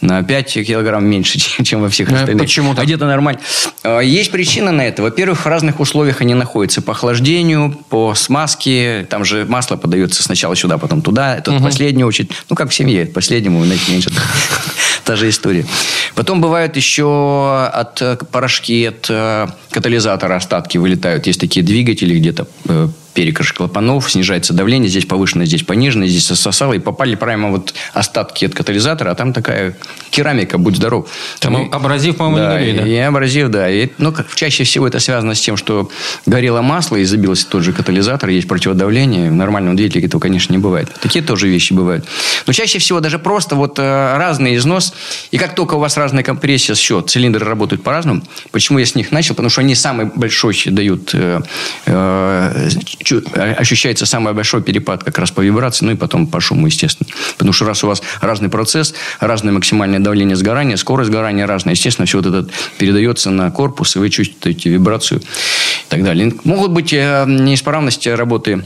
на 0.00 0.22
5 0.22 0.64
килограмм 0.66 1.04
меньше, 1.06 1.38
чем- 1.64 1.82
во 1.82 1.88
всех 1.90 2.10
А 2.10 2.14
остальных. 2.14 2.42
почему? 2.42 2.74
А 2.76 2.84
где-то 2.84 3.06
нормально. 3.06 3.40
А, 3.82 4.00
Есть 4.00 4.30
причина 4.30 4.72
на 4.72 4.82
это. 4.82 5.02
Во-первых, 5.02 5.40
в 5.44 5.46
разных 5.46 5.80
условиях 5.80 6.20
они 6.22 6.34
находятся. 6.34 6.80
По 6.82 6.92
охлаждению, 6.92 7.78
по 7.90 8.14
смазке. 8.14 9.06
Там 9.10 9.24
же 9.24 9.44
масло 9.44 9.76
подается 9.76 10.22
сначала 10.22 10.56
сюда, 10.56 10.78
потом 10.78 11.02
туда. 11.02 11.36
Это 11.36 11.52
в 11.52 11.62
последнюю 11.62 12.06
очередь. 12.06 12.30
Ну, 12.48 12.56
как 12.56 12.70
в 12.70 12.74
семье. 12.74 13.06
Последнему, 13.06 13.62
знаете, 13.64 13.92
меньше. 13.92 14.10
Та 15.04 15.16
же 15.16 15.28
история. 15.28 15.66
Потом 16.14 16.40
бывают 16.40 16.76
еще 16.76 17.68
от 17.72 18.00
э, 18.00 18.16
порошки, 18.32 18.86
от 18.86 19.06
э, 19.10 19.48
катализатора 19.70 20.36
остатки 20.36 20.78
вылетают. 20.78 21.26
Есть 21.26 21.40
такие 21.40 21.64
двигатели, 21.64 22.18
где-то 22.18 22.46
э, 22.68 22.88
перекрыш 23.14 23.52
клапанов, 23.52 24.10
снижается 24.10 24.52
давление, 24.52 24.90
здесь 24.90 25.06
повышенное, 25.06 25.46
здесь 25.46 25.62
пониженное, 25.62 26.08
здесь 26.08 26.26
сосало, 26.26 26.74
и 26.74 26.78
попали 26.78 27.14
прямо 27.14 27.50
вот 27.50 27.72
остатки 27.92 28.44
от 28.44 28.54
катализатора, 28.54 29.10
а 29.10 29.14
там 29.14 29.32
такая 29.32 29.76
керамика, 30.10 30.58
будь 30.58 30.76
здоров. 30.76 31.08
Там 31.38 31.66
И- 31.66 31.70
абразив, 31.70 32.16
по-моему, 32.16 32.38
да, 32.38 32.60
не 32.60 32.66
горит, 32.72 32.76
да? 32.82 32.88
и 32.88 32.96
абразив, 32.96 33.48
да. 33.48 33.70
И, 33.70 33.88
ну, 33.98 34.12
как- 34.12 34.34
чаще 34.34 34.64
всего 34.64 34.86
это 34.88 34.98
связано 34.98 35.34
с 35.34 35.40
тем, 35.40 35.56
что 35.56 35.90
горело 36.26 36.60
масло 36.62 36.96
и 36.96 37.04
забился 37.04 37.48
тот 37.48 37.62
же 37.62 37.72
катализатор, 37.72 38.28
есть 38.28 38.48
противодавление. 38.48 39.30
В 39.30 39.34
нормальном 39.34 39.76
двигателе 39.76 40.06
этого, 40.06 40.20
конечно, 40.20 40.52
не 40.52 40.58
бывает. 40.58 40.88
Такие 41.00 41.24
тоже 41.24 41.48
вещи 41.48 41.72
бывают. 41.72 42.04
Но 42.46 42.52
чаще 42.52 42.78
всего 42.78 43.00
даже 43.00 43.18
просто 43.18 43.54
вот 43.54 43.78
э, 43.78 44.16
разный 44.16 44.56
износ. 44.56 44.92
И 45.30 45.38
как 45.38 45.54
только 45.54 45.74
у 45.74 45.78
вас 45.78 45.96
разная 45.96 46.22
компрессия, 46.22 46.74
все, 46.74 47.00
цилиндры 47.00 47.46
работают 47.46 47.82
по-разному. 47.82 48.22
Почему 48.50 48.78
я 48.78 48.86
с 48.86 48.94
них 48.94 49.12
начал? 49.12 49.34
Потому 49.34 49.50
что 49.50 49.60
они 49.60 49.74
самый 49.74 50.06
большой 50.06 50.54
дают, 50.66 51.10
э, 51.14 51.40
э, 51.86 52.68
ощущается 53.12 54.06
самый 54.06 54.32
большой 54.32 54.62
перепад 54.62 55.04
как 55.04 55.18
раз 55.18 55.30
по 55.30 55.40
вибрации, 55.40 55.84
ну 55.84 55.92
и 55.92 55.96
потом 55.96 56.26
по 56.26 56.40
шуму, 56.40 56.66
естественно. 56.66 57.08
Потому 57.32 57.52
что 57.52 57.64
раз 57.64 57.84
у 57.84 57.86
вас 57.86 58.02
разный 58.20 58.48
процесс, 58.48 58.94
разное 59.20 59.52
максимальное 59.52 60.00
давление 60.00 60.36
сгорания, 60.36 60.76
скорость 60.76 61.10
сгорания 61.10 61.46
разная, 61.46 61.74
естественно, 61.74 62.06
все 62.06 62.20
вот 62.20 62.26
это 62.26 62.48
передается 62.78 63.30
на 63.30 63.50
корпус, 63.50 63.96
и 63.96 63.98
вы 63.98 64.10
чувствуете 64.10 64.70
вибрацию 64.70 65.20
и 65.20 65.88
так 65.88 66.02
далее. 66.02 66.32
Могут 66.44 66.70
быть 66.70 66.92
э, 66.92 67.24
неисправности 67.26 68.08
работы 68.08 68.62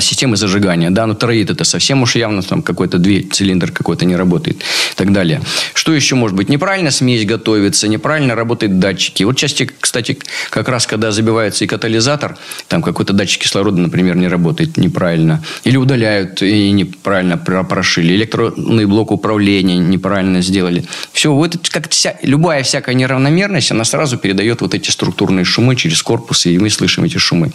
системы 0.00 0.36
зажигания, 0.36 0.90
да, 0.90 1.06
но 1.06 1.14
троид 1.14 1.50
это 1.50 1.64
совсем 1.64 2.02
уж 2.02 2.16
явно 2.16 2.42
там 2.42 2.62
какой-то 2.62 2.98
две 2.98 3.22
цилиндр 3.22 3.72
какой-то 3.72 4.04
не 4.04 4.16
работает 4.16 4.58
и 4.58 4.94
так 4.96 5.12
далее. 5.12 5.40
Что 5.74 5.92
еще 5.92 6.14
может 6.14 6.36
быть? 6.36 6.48
Неправильно 6.48 6.90
смесь 6.90 7.24
готовится, 7.24 7.88
неправильно 7.88 8.34
работают 8.34 8.78
датчики. 8.78 9.22
Вот 9.24 9.36
части, 9.36 9.70
кстати, 9.80 10.18
как 10.50 10.68
раз 10.68 10.86
когда 10.86 11.10
забивается 11.10 11.64
и 11.64 11.66
катализатор, 11.66 12.36
там 12.68 12.82
какой-то 12.82 13.12
датчик 13.12 13.42
кислорода, 13.42 13.80
например, 13.80 14.16
не 14.16 14.28
работает 14.28 14.76
неправильно, 14.76 15.42
или 15.64 15.76
удаляют 15.76 16.42
и 16.42 16.70
неправильно 16.70 17.36
про- 17.36 17.64
прошили, 17.64 18.14
электронный 18.14 18.86
блок 18.86 19.10
управления 19.10 19.78
неправильно 19.78 20.40
сделали. 20.42 20.84
Все, 21.12 21.32
вот 21.32 21.54
это 21.54 21.70
как 21.70 21.90
вся, 21.90 22.16
любая 22.22 22.62
всякая 22.62 22.94
неравномерность, 22.94 23.70
она 23.70 23.84
сразу 23.84 24.16
передает 24.16 24.60
вот 24.60 24.74
эти 24.74 24.90
структурные 24.90 25.44
шумы 25.44 25.76
через 25.76 26.02
корпус, 26.02 26.46
и 26.46 26.58
мы 26.58 26.70
слышим 26.70 27.04
эти 27.04 27.18
шумы. 27.18 27.52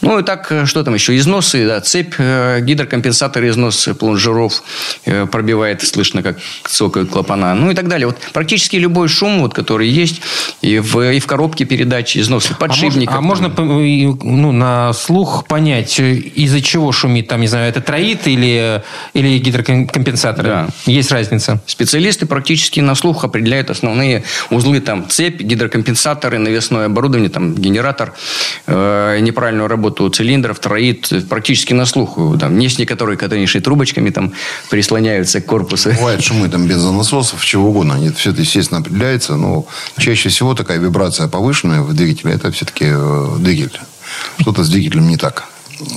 Ну 0.00 0.18
и 0.18 0.22
так, 0.22 0.50
э, 0.50 0.66
что 0.66 0.82
там 0.84 0.94
еще? 0.94 1.16
Износы, 1.48 1.66
да, 1.66 1.80
цепь, 1.80 2.14
э, 2.18 2.60
гидрокомпенсатор 2.60 3.46
износ 3.48 3.88
плунжеров 3.98 4.62
э, 5.06 5.26
пробивает, 5.26 5.82
слышно, 5.82 6.22
как 6.22 6.36
цокают 6.64 7.10
клапана, 7.10 7.54
ну 7.54 7.70
и 7.70 7.74
так 7.74 7.88
далее. 7.88 8.06
Вот 8.06 8.18
практически 8.32 8.76
любой 8.76 9.08
шум, 9.08 9.40
вот, 9.40 9.54
который 9.54 9.88
есть, 9.88 10.20
и 10.60 10.78
в, 10.78 11.00
и 11.00 11.18
в 11.20 11.26
коробке 11.26 11.64
передачи 11.64 12.18
износы, 12.18 12.50
А 12.50 12.52
мож- 12.52 12.58
подшипников. 12.58 13.16
А 13.16 13.20
можно, 13.20 13.48
ну, 13.48 14.52
на 14.52 14.92
слух 14.92 15.46
понять, 15.46 15.98
э, 15.98 16.14
из-за 16.14 16.60
чего 16.60 16.92
шумит, 16.92 17.28
там, 17.28 17.40
не 17.40 17.46
знаю, 17.46 17.68
это 17.70 17.80
троид 17.80 18.26
или, 18.26 18.82
или 19.14 19.38
гидрокомпенсаторы? 19.38 20.48
Да. 20.48 20.68
Есть 20.84 21.10
разница? 21.12 21.62
Специалисты 21.66 22.26
практически 22.26 22.80
на 22.80 22.94
слух 22.94 23.24
определяют 23.24 23.70
основные 23.70 24.24
узлы, 24.50 24.80
там, 24.80 25.08
цепь, 25.08 25.40
гидрокомпенсаторы, 25.40 26.38
навесное 26.38 26.86
оборудование, 26.86 27.30
там, 27.30 27.54
генератор, 27.54 28.12
э, 28.66 29.18
неправильную 29.20 29.68
работу 29.68 30.08
цилиндров, 30.10 30.58
троид, 30.58 31.08
э, 31.10 31.20
практически 31.38 31.72
на 31.72 31.86
слух. 31.86 32.18
Там, 32.40 32.58
есть 32.58 32.80
некоторые, 32.80 33.16
которые 33.16 33.46
трубочками 33.46 34.10
там 34.10 34.32
прислоняются 34.70 35.40
к 35.40 35.46
корпусу. 35.46 35.90
Бывают 35.90 36.22
шумы 36.22 36.48
там 36.48 36.66
без 36.66 36.82
насосов, 36.82 37.44
чего 37.44 37.68
угодно. 37.68 37.94
Они, 37.94 38.10
все 38.10 38.30
это, 38.30 38.40
естественно, 38.40 38.80
определяется. 38.80 39.36
Но 39.36 39.64
чаще 39.98 40.28
всего 40.28 40.54
такая 40.54 40.78
вибрация 40.78 41.28
повышенная 41.28 41.82
в 41.82 41.94
двигателе, 41.94 42.34
это 42.34 42.50
все-таки 42.50 42.86
э, 42.88 43.36
двигатель. 43.38 43.80
Что-то 44.40 44.64
с 44.64 44.68
двигателем 44.68 45.08
не 45.08 45.16
так. 45.16 45.44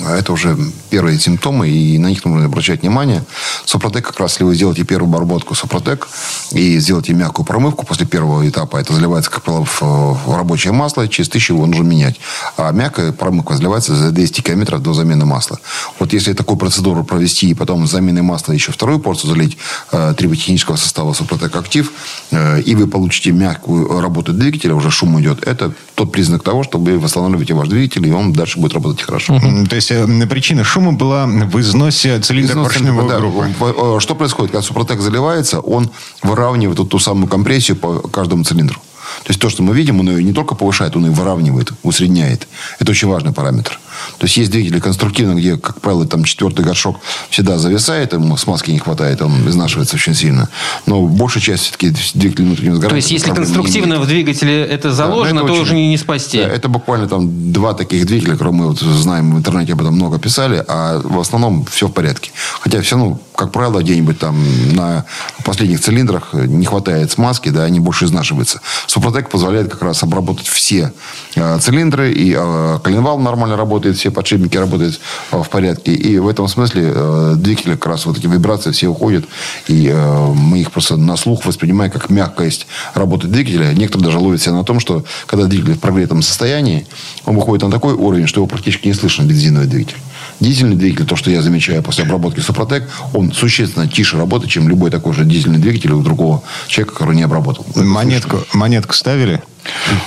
А 0.06 0.18
Это 0.18 0.34
уже 0.34 0.58
первые 0.90 1.20
симптомы, 1.20 1.70
и 1.70 1.98
на 1.98 2.08
них 2.08 2.24
нужно 2.26 2.46
обращать 2.46 2.82
внимание. 2.82 3.24
Супротек, 3.66 4.06
как 4.06 4.20
раз, 4.20 4.34
если 4.34 4.44
вы 4.44 4.56
сделаете 4.56 4.84
первую 4.84 5.14
обработку 5.14 5.56
Супротек 5.56 6.08
и 6.52 6.78
сделаете 6.80 7.14
мягкую 7.14 7.46
промывку 7.46 7.86
после 7.86 8.06
первого 8.06 8.48
этапа, 8.48 8.78
это 8.78 8.94
заливается, 8.94 9.32
как 9.32 9.44
правило, 9.44 9.66
в, 9.66 10.36
рабочее 10.36 10.74
масло, 10.74 11.08
через 11.08 11.30
тысячу 11.30 11.54
его 11.54 11.66
нужно 11.66 11.84
менять. 11.84 12.20
А 12.58 12.72
мягкая 12.72 13.12
промывка 13.12 13.56
заливается 13.56 13.96
за 13.96 14.12
200 14.12 14.42
километров 14.42 14.82
до 14.82 14.94
замены 14.94 15.26
масла. 15.26 15.60
Вот 16.00 16.14
если 16.14 16.34
такую 16.34 16.58
процедуру 16.58 17.04
провести 17.04 17.50
и 17.50 17.54
потом 17.54 17.88
с 17.88 17.92
заменой 17.92 18.22
масла 18.22 18.54
еще 18.54 18.72
вторую 18.72 19.00
порцию 19.00 19.32
залить 19.32 19.58
э, 19.92 20.14
триботехнического 20.18 20.76
состава 20.76 21.14
Супротек 21.14 21.56
Актив, 21.56 21.92
э, 22.32 22.62
и 22.62 22.76
вы 22.76 22.88
получите 22.88 23.32
мягкую 23.32 24.00
работу 24.00 24.34
двигателя, 24.34 24.76
уже 24.76 24.92
шум 24.92 25.20
идет, 25.20 25.44
это 25.48 25.74
тот 25.96 26.12
признак 26.12 26.44
того, 26.44 26.64
что 26.64 26.80
вы 26.80 27.00
восстанавливаете 27.00 27.54
ваш 27.54 27.68
двигатель, 27.68 28.08
и 28.08 28.12
он 28.12 28.34
дальше 28.34 28.60
будет 28.60 28.74
работать 28.74 29.02
хорошо. 29.02 29.40
То 29.72 29.76
есть 29.76 29.90
э, 29.90 30.28
причина 30.28 30.66
шума 30.66 30.92
была 30.92 31.26
в 31.26 31.58
износе 31.62 32.20
цилиндра 32.20 32.62
поршневой 32.62 33.08
да, 33.08 33.20
группы. 33.20 33.48
э, 33.62 34.00
Что 34.02 34.16
происходит? 34.16 34.52
Когда 34.52 34.62
Супротек 34.62 35.00
заливается, 35.00 35.62
он 35.62 35.90
выравнивает 36.22 36.78
вот 36.78 36.90
ту 36.90 37.00
самую 37.00 37.30
компрессию 37.30 37.78
по 37.78 38.00
каждому 38.00 38.44
цилиндру. 38.44 38.82
То 39.24 39.30
есть 39.30 39.40
то, 39.40 39.50
что 39.50 39.64
мы 39.64 39.74
видим, 39.74 40.02
он 40.02 40.10
ее 40.10 40.22
не 40.26 40.34
только 40.34 40.56
повышает, 40.56 40.98
он 40.98 41.06
и 41.06 41.10
выравнивает, 41.10 41.72
усредняет. 41.84 42.50
Это 42.80 42.92
очень 42.92 43.08
важный 43.08 43.32
параметр. 43.32 43.80
То 44.18 44.26
есть 44.26 44.38
есть 44.38 44.52
двигатели 44.52 44.80
конструктивные, 44.80 45.38
где, 45.38 45.58
как 45.58 45.82
правило, 45.82 46.06
там 46.06 46.24
четвертый 46.24 46.66
горшок 46.66 47.00
всегда 47.30 47.58
зависает, 47.58 48.14
ему 48.14 48.38
смазки 48.38 48.72
не 48.72 48.80
хватает, 48.80 49.22
он 49.22 49.48
изнашивается 49.50 49.96
очень 49.96 50.16
сильно. 50.16 50.50
Но 50.86 51.02
большая 51.04 51.44
часть 51.44 51.64
все-таки 51.64 51.90
двигателей 52.14 52.46
внутреннего 52.46 52.76
сгорания... 52.76 52.90
То 52.90 52.96
есть, 52.96 53.12
если 53.12 53.32
конструктивно 53.32 54.00
в 54.00 54.08
двигателе 54.08 54.64
это 54.64 54.92
заложено, 54.92 55.40
это 55.40 55.48
то 55.48 55.54
очень- 55.54 55.62
уже 55.64 55.76
не, 55.76 55.90
не 55.90 55.98
спасти. 55.98 56.38
Да, 56.40 56.48
это 56.48 56.70
буквально 56.70 57.08
там 57.08 57.52
два 57.52 57.74
таких 57.74 58.06
двигателя, 58.06 58.34
которые 58.34 58.54
мы 58.54 58.68
вот 58.68 58.80
знаем 58.80 59.34
в 59.36 59.38
интернете 59.38 59.74
об 59.74 59.82
этом 59.82 59.96
много 59.96 60.20
писали, 60.20 60.64
а 60.68 61.02
в 61.04 61.20
основном 61.20 61.66
все 61.66 61.88
в 61.88 61.92
порядке. 61.92 62.32
Хотя 62.60 62.82
все, 62.82 62.98
ну, 62.98 63.20
как 63.36 63.52
правило, 63.52 63.82
где-нибудь 63.82 64.20
там 64.20 64.36
на 64.76 65.06
последних 65.44 65.80
цилиндрах 65.82 66.34
не 66.34 66.66
хватает 66.66 67.12
смазки, 67.12 67.50
да, 67.50 67.64
они 67.64 67.80
больше 67.80 68.06
изнашиваются. 68.06 68.62
Супротек 68.88 69.30
позволяет 69.30 69.72
как 69.72 69.82
раз 69.82 70.04
обработать 70.04 70.48
все 70.48 70.94
э, 71.36 71.60
цилиндры, 71.60 72.12
и 72.12 72.36
э, 72.38 72.80
коленвал 72.84 73.20
нормально 73.20 73.58
работает, 73.58 73.91
все 73.98 74.12
подшипники 74.12 74.58
работают 74.58 75.00
э, 75.32 75.42
в 75.42 75.50
порядке. 75.50 75.94
И 75.94 76.18
в 76.20 76.28
этом 76.28 76.48
смысле 76.48 76.92
э, 76.94 77.34
двигатели 77.38 77.72
как 77.72 77.88
раз 77.88 78.06
вот 78.06 78.18
эти 78.18 78.28
вибрации 78.28 78.72
все 78.72 78.88
уходят, 78.88 79.26
и 79.68 79.88
э, 79.88 80.34
мы 80.34 80.60
их 80.62 80.72
просто 80.72 80.98
на 80.98 81.18
слух 81.18 81.46
воспринимаем 81.46 81.92
как 81.92 82.10
мягкость 82.10 82.68
работы 82.94 83.28
двигателя. 83.28 83.74
Некоторые 83.74 84.06
даже 84.06 84.20
ловят 84.20 84.42
себя 84.42 84.54
на 84.54 84.64
том, 84.64 84.80
что 84.80 85.06
когда 85.26 85.46
двигатель 85.46 85.76
в 85.76 85.80
прогретом 85.80 86.22
состоянии, 86.22 86.86
он 87.26 87.36
выходит 87.36 87.64
на 87.64 87.72
такой 87.72 87.94
уровень, 87.94 88.28
что 88.28 88.40
его 88.40 88.48
практически 88.48 88.88
не 88.88 88.94
слышно, 88.94 89.24
бензиновый 89.24 89.68
двигатель. 89.68 89.98
Дизельный 90.40 90.76
двигатель, 90.76 91.06
то, 91.06 91.16
что 91.16 91.30
я 91.30 91.42
замечаю 91.42 91.84
после 91.84 92.04
обработки 92.04 92.40
Супротек, 92.40 92.90
он 93.14 93.32
существенно 93.32 93.88
тише 93.88 94.18
работает, 94.18 94.52
чем 94.52 94.68
любой 94.68 94.90
такой 94.90 95.14
же 95.14 95.24
дизельный 95.24 95.60
двигатель 95.60 95.92
у 95.92 96.02
другого 96.02 96.42
человека, 96.68 96.94
который 96.94 97.16
не 97.16 97.24
обработал. 97.24 97.66
Это 97.70 97.84
Монетку, 97.84 98.40
монетку 98.54 98.94
ставили? 98.94 99.42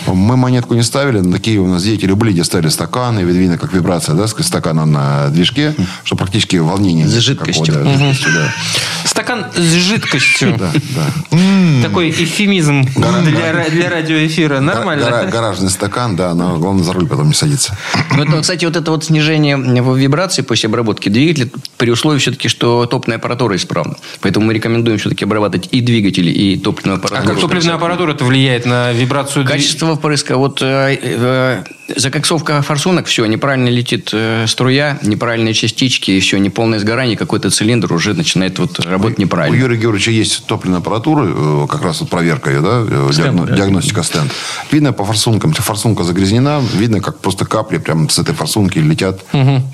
Мы 0.07 0.37
монетку 0.37 0.75
не 0.75 0.83
ставили, 0.83 1.21
но 1.21 1.33
такие 1.33 1.59
у 1.61 1.67
нас 1.67 1.83
деятели 1.83 2.13
были, 2.13 2.33
где 2.33 2.45
ставили 2.45 2.69
стаканы, 2.69 3.21
видно, 3.21 3.59
как 3.59 3.73
вибрация, 3.73 4.15
да, 4.15 4.27
с 4.27 4.35
стакана 4.45 4.85
на 4.85 5.29
движке, 5.29 5.75
что 6.05 6.17
практически 6.17 6.57
волнение. 6.57 7.07
С 7.07 7.15
жидкостью. 7.19 7.75
да. 7.75 8.53
Стакан 9.05 9.47
с 9.55 9.61
жидкостью. 9.61 10.57
Да, 10.59 10.71
да. 10.95 11.37
Такой 11.83 12.11
эфемизм 12.11 12.83
для, 12.83 13.53
ра- 13.53 13.71
для 13.71 13.91
радиоэфира. 13.91 14.61
Нормально. 14.61 15.05
Гара- 15.05 15.31
Гаражный 15.31 15.71
стакан, 15.71 16.17
да, 16.17 16.35
но 16.35 16.57
главное 16.59 16.83
за 16.85 16.93
руль 16.93 17.07
потом 17.07 17.29
не 17.29 17.35
садиться. 17.35 17.77
Ну, 18.17 18.23
это, 18.25 18.41
кстати, 18.41 18.65
вот 18.65 18.77
это 18.77 18.91
вот 18.91 19.05
снижение 19.05 19.57
вибрации 19.57 20.43
после 20.43 20.69
обработки 20.69 21.09
двигателя 21.09 21.49
при 21.77 21.91
условии 21.91 22.19
все-таки, 22.19 22.49
что 22.49 22.87
топливная 22.87 23.19
аппаратура 23.19 23.57
исправна. 23.57 23.97
Поэтому 24.21 24.47
мы 24.47 24.55
рекомендуем 24.55 24.99
все-таки 24.99 25.25
обрабатывать 25.25 25.69
и 25.71 25.81
двигатели, 25.81 26.31
и 26.31 26.59
топливную 26.59 26.97
А 26.97 26.99
аппаратуру. 26.99 27.33
как 27.35 27.41
топливная 27.41 27.75
аппаратура 27.75 28.13
это 28.15 28.25
влияет 28.25 28.67
на 28.67 28.93
вибрацию? 28.93 29.44
Дви- 29.45 29.49
Качество 29.49 29.95
впрыска. 29.97 30.37
Вот 30.37 30.61
э, 30.63 30.99
э, 31.01 31.65
Закоксовка 31.97 32.63
форсунок, 32.63 33.07
все, 33.07 33.27
неправильно 33.27 33.69
летит 33.69 34.09
э, 34.13 34.47
струя, 34.49 34.99
неправильные 35.03 35.53
частички, 35.53 36.13
и 36.13 36.21
все, 36.21 36.39
неполное 36.39 36.79
сгорание, 36.79 37.15
какой-то 37.17 37.51
цилиндр 37.51 37.93
уже 37.93 38.15
начинает 38.15 38.59
вот 38.59 38.81
работать 38.81 39.19
неправильно. 39.19 39.57
У 39.57 39.61
Юрия 39.61 39.77
Георгиевича 39.77 40.11
есть 40.11 40.47
топливная 40.47 40.79
аппаратура, 40.79 41.27
э, 41.27 41.67
как 41.69 41.83
раз 41.83 42.01
вот 42.01 42.09
проверка 42.09 42.51
ее, 42.51 42.61
да, 42.61 42.85
э, 42.89 43.11
Стенд, 43.13 43.29
диагно- 43.41 43.47
да. 43.47 43.57
диагностика 43.57 44.03
стенд. 44.03 44.33
Видно 44.73 44.93
по 44.95 45.05
форсункам, 45.05 45.53
форсунка 45.53 46.05
загрязнена, 46.05 46.63
видно, 46.75 47.01
как 47.01 47.19
просто 47.21 47.45
капли 47.45 47.77
прям 47.79 48.09
с 48.09 48.19
этой 48.19 48.35
форсунки 48.35 48.79
летят, 48.79 49.21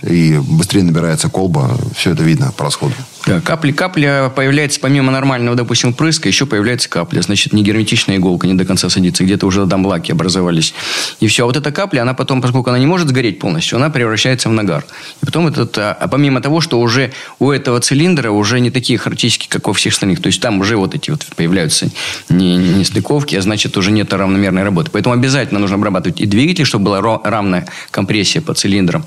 и 0.02 0.38
быстрее 0.42 0.82
набирается 0.82 1.28
колба, 1.28 1.70
все 1.96 2.10
это 2.10 2.24
видно 2.24 2.52
по 2.56 2.64
расходу. 2.64 2.94
Да, 3.30 3.40
капли, 3.40 3.70
капля 3.70 4.28
появляется 4.34 4.80
помимо 4.80 5.12
нормального, 5.12 5.56
допустим, 5.56 5.94
прыска, 5.94 6.26
еще 6.26 6.46
появляется 6.46 6.88
капля. 6.88 7.20
Значит, 7.22 7.52
негерметичная 7.52 8.16
иголка 8.16 8.48
не 8.48 8.54
до 8.54 8.64
конца 8.64 8.90
садится, 8.90 9.22
где-то 9.22 9.46
уже 9.46 9.64
там 9.68 9.86
лаки 9.86 10.10
образовались. 10.10 10.74
И 11.20 11.28
все. 11.28 11.44
А 11.44 11.46
вот 11.46 11.56
эта 11.56 11.70
капля, 11.70 12.02
она 12.02 12.12
потом, 12.12 12.42
поскольку 12.42 12.70
она 12.70 12.80
не 12.80 12.86
может 12.86 13.06
сгореть 13.06 13.38
полностью, 13.38 13.76
она 13.76 13.88
превращается 13.88 14.48
в 14.48 14.52
нагар. 14.52 14.84
И 15.22 15.26
потом 15.26 15.46
этот, 15.46 15.78
а, 15.78 15.92
а 15.92 16.08
помимо 16.08 16.40
того, 16.40 16.60
что 16.60 16.80
уже 16.80 17.12
у 17.38 17.52
этого 17.52 17.78
цилиндра 17.78 18.32
уже 18.32 18.58
не 18.58 18.72
такие 18.72 18.98
характеристики, 18.98 19.46
как 19.48 19.68
у 19.68 19.74
всех 19.74 19.92
остальных. 19.92 20.20
То 20.20 20.26
есть 20.26 20.42
там 20.42 20.58
уже 20.58 20.76
вот 20.76 20.96
эти 20.96 21.12
вот 21.12 21.24
появляются 21.36 21.88
не, 22.30 22.56
не 22.56 22.84
стыковки, 22.84 23.36
а 23.36 23.42
значит 23.42 23.76
уже 23.76 23.92
нет 23.92 24.12
равномерной 24.12 24.64
работы. 24.64 24.90
Поэтому 24.90 25.14
обязательно 25.14 25.60
нужно 25.60 25.76
обрабатывать 25.76 26.20
и 26.20 26.26
двигатель, 26.26 26.64
чтобы 26.64 26.86
была 26.86 27.20
равная 27.22 27.68
компрессия 27.92 28.42
по 28.42 28.54
цилиндрам. 28.54 29.06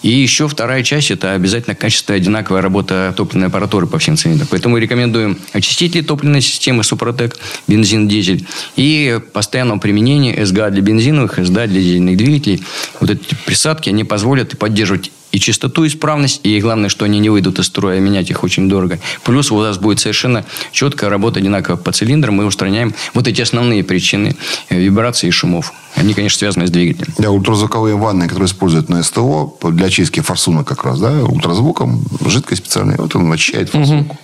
И 0.00 0.08
еще 0.08 0.48
вторая 0.48 0.82
часть– 0.82 1.10
это 1.10 1.34
обязательно 1.34 1.76
качество 1.76 2.14
и 2.14 2.16
одинаковая 2.16 2.62
работа 2.62 3.12
топливной 3.14 3.48
аппаратуры 3.48 3.57
по 3.66 3.98
всем 3.98 4.16
цилиндрам. 4.16 4.48
Поэтому 4.50 4.78
рекомендуем 4.78 5.38
очистители 5.52 6.02
топливной 6.02 6.40
системы 6.40 6.84
Супротек, 6.84 7.36
бензин, 7.66 8.08
дизель. 8.08 8.46
И 8.76 9.20
постоянного 9.32 9.78
применения 9.78 10.44
СГА 10.44 10.70
для 10.70 10.82
бензиновых, 10.82 11.38
СДА 11.44 11.66
для 11.66 11.80
дизельных 11.80 12.16
двигателей. 12.16 12.62
Вот 13.00 13.10
эти 13.10 13.34
присадки, 13.46 13.88
они 13.88 14.04
позволят 14.04 14.58
поддерживать 14.58 15.10
и 15.32 15.38
чистоту, 15.38 15.86
исправность, 15.86 16.40
и 16.42 16.60
главное, 16.60 16.88
что 16.88 17.04
они 17.04 17.18
не 17.18 17.30
выйдут 17.30 17.58
из 17.58 17.66
строя, 17.66 18.00
менять 18.00 18.30
их 18.30 18.44
очень 18.44 18.68
дорого. 18.68 18.98
Плюс 19.24 19.50
у 19.50 19.56
вас 19.56 19.78
будет 19.78 20.00
совершенно 20.00 20.44
четкая 20.72 21.10
работа 21.10 21.40
одинаково 21.40 21.76
по 21.76 21.92
цилиндрам, 21.92 22.34
мы 22.34 22.46
устраняем 22.46 22.94
вот 23.14 23.28
эти 23.28 23.40
основные 23.40 23.84
причины 23.84 24.36
э, 24.68 24.78
вибраций 24.78 25.28
и 25.28 25.32
шумов. 25.32 25.72
Они, 25.94 26.14
конечно, 26.14 26.38
связаны 26.38 26.66
с 26.66 26.70
двигателем. 26.70 27.14
Да, 27.18 27.30
ультразвуковые 27.30 27.96
ванны, 27.96 28.28
которые 28.28 28.46
используют 28.46 28.88
на 28.88 29.02
СТО 29.02 29.56
для 29.70 29.86
очистки 29.86 30.20
форсунок 30.20 30.66
как 30.66 30.84
раз, 30.84 31.00
да, 31.00 31.24
ультразвуком, 31.24 32.04
жидкость 32.24 32.62
специальная, 32.62 32.96
вот 32.96 33.14
он 33.16 33.32
очищает 33.32 33.70
форсунку. 33.70 34.16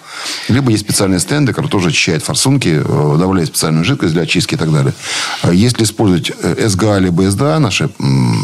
Либо 0.48 0.70
есть 0.70 0.84
специальные 0.84 1.20
стенды, 1.20 1.52
которые 1.52 1.70
тоже 1.70 1.88
очищают 1.88 2.24
форсунки, 2.24 2.68
э, 2.68 3.16
добавляют 3.18 3.50
специальную 3.50 3.84
жидкость 3.84 4.12
для 4.14 4.22
очистки 4.22 4.54
и 4.54 4.56
так 4.56 4.72
далее. 4.72 4.94
А 5.42 5.52
Если 5.52 5.84
использовать 5.84 6.32
э, 6.40 6.68
СГА 6.68 6.98
либо 6.98 7.30
СДА, 7.30 7.58
наши 7.58 7.88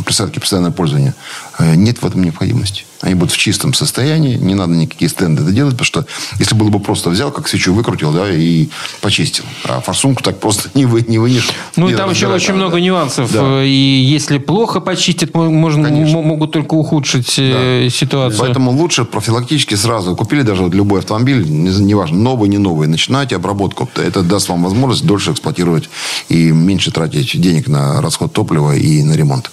присадки 0.04 0.38
постоянного 0.38 0.72
пользования, 0.72 1.14
э, 1.49 1.49
нет 1.74 2.02
в 2.02 2.06
этом 2.06 2.22
необходимости. 2.22 2.84
Они 3.02 3.14
будут 3.14 3.32
в 3.32 3.38
чистом 3.38 3.72
состоянии, 3.72 4.36
не 4.36 4.54
надо 4.54 4.74
никакие 4.74 5.08
стенды 5.08 5.42
это 5.42 5.52
делать, 5.52 5.72
потому 5.72 5.86
что 5.86 6.06
если 6.38 6.54
было 6.54 6.68
бы 6.68 6.80
просто 6.80 7.08
взял, 7.08 7.30
как 7.30 7.48
свечу 7.48 7.72
выкрутил, 7.72 8.12
да, 8.12 8.30
и 8.30 8.68
почистил. 9.00 9.44
А 9.64 9.80
форсунку 9.80 10.22
так 10.22 10.38
просто 10.38 10.68
не, 10.74 10.84
вы, 10.84 11.02
не 11.08 11.18
вынешь. 11.18 11.48
Ну, 11.76 11.88
и 11.88 11.94
там 11.94 12.10
еще 12.10 12.26
очень 12.26 12.48
надо. 12.48 12.58
много 12.58 12.80
нюансов. 12.80 13.32
Да. 13.32 13.64
И 13.64 13.70
если 13.70 14.36
плохо 14.38 14.80
почистят, 14.80 15.34
мо- 15.34 15.48
можно, 15.50 15.88
Конечно. 15.88 16.20
могут 16.20 16.52
только 16.52 16.74
ухудшить 16.74 17.34
э, 17.38 17.88
ситуацию. 17.90 18.38
Поэтому 18.40 18.70
лучше 18.72 19.04
профилактически 19.04 19.74
сразу 19.76 20.14
купили 20.14 20.42
даже 20.42 20.62
вот 20.62 20.74
любой 20.74 21.00
автомобиль, 21.00 21.48
не- 21.48 21.70
неважно, 21.82 22.18
новый, 22.18 22.48
не 22.50 22.58
новый, 22.58 22.86
начинайте 22.86 23.36
обработку. 23.36 23.88
Это 23.96 24.22
даст 24.22 24.48
вам 24.50 24.62
возможность 24.62 25.06
дольше 25.06 25.32
эксплуатировать 25.32 25.88
и 26.28 26.50
меньше 26.50 26.90
тратить 26.90 27.40
денег 27.40 27.66
на 27.66 28.02
расход 28.02 28.32
топлива 28.32 28.76
и 28.76 29.02
на 29.02 29.14
ремонт. 29.14 29.50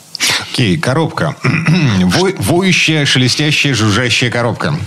Окей, 0.52 0.78
коробка. 0.78 1.36
Вой- 2.04 2.36
Воющая, 2.38 3.06
шелестящая, 3.06 3.74
жужжащая 3.74 4.32
коробка. 4.32 4.78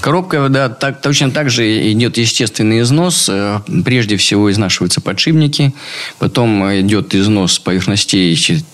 Коробка, 0.00 0.48
да, 0.48 0.68
так, 0.68 1.02
точно 1.02 1.30
так 1.30 1.50
же 1.50 1.92
идет 1.92 2.16
естественный 2.16 2.80
износ. 2.80 3.28
Э, 3.28 3.60
Прежде 3.84 4.16
всего 4.16 4.50
изнашиваются 4.50 5.00
подшипники, 5.00 5.74
потом 6.18 6.62
идет 6.80 7.14
износ 7.14 7.58
поверхностей 7.58 8.64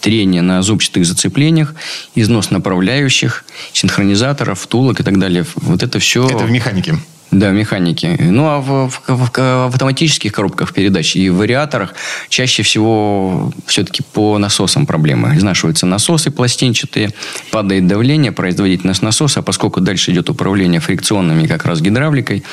трение 0.00 0.42
на 0.42 0.62
зубчатых 0.62 1.06
зацеплениях, 1.06 1.74
износ 2.16 2.50
направляющих, 2.50 3.44
синхронизаторов, 3.72 4.60
втулок 4.60 4.98
и 4.98 5.04
так 5.04 5.18
далее. 5.18 5.46
Вот 5.54 5.84
это 5.84 6.00
все... 6.00 6.26
Это 6.26 6.38
в 6.38 6.50
механике. 6.50 6.96
Да, 7.32 7.48
в 7.48 7.54
механике. 7.54 8.16
Ну, 8.20 8.46
а 8.46 8.58
в, 8.60 8.90
в- 8.90 9.00
в- 9.08 9.30
в 9.32 9.66
автоматических 9.72 10.32
коробках 10.32 10.74
передач 10.74 11.16
и 11.16 11.30
вариаторах 11.30 11.94
чаще 12.28 12.62
всего 12.62 13.50
все-таки 13.66 14.02
по 14.12 14.36
насосам 14.36 14.84
проблемы. 14.84 15.34
Изнашиваются 15.36 15.86
насосы 15.86 16.30
пластинчатые, 16.30 17.14
падает 17.50 17.86
давление, 17.86 18.32
производительность 18.32 19.00
насоса, 19.00 19.40
поскольку 19.40 19.80
дальше 19.80 20.12
идет 20.12 20.28
управление 20.28 20.80
фрикционными 20.80 21.46
как 21.46 21.64
раз 21.64 21.80
гидравликой, 21.80 22.44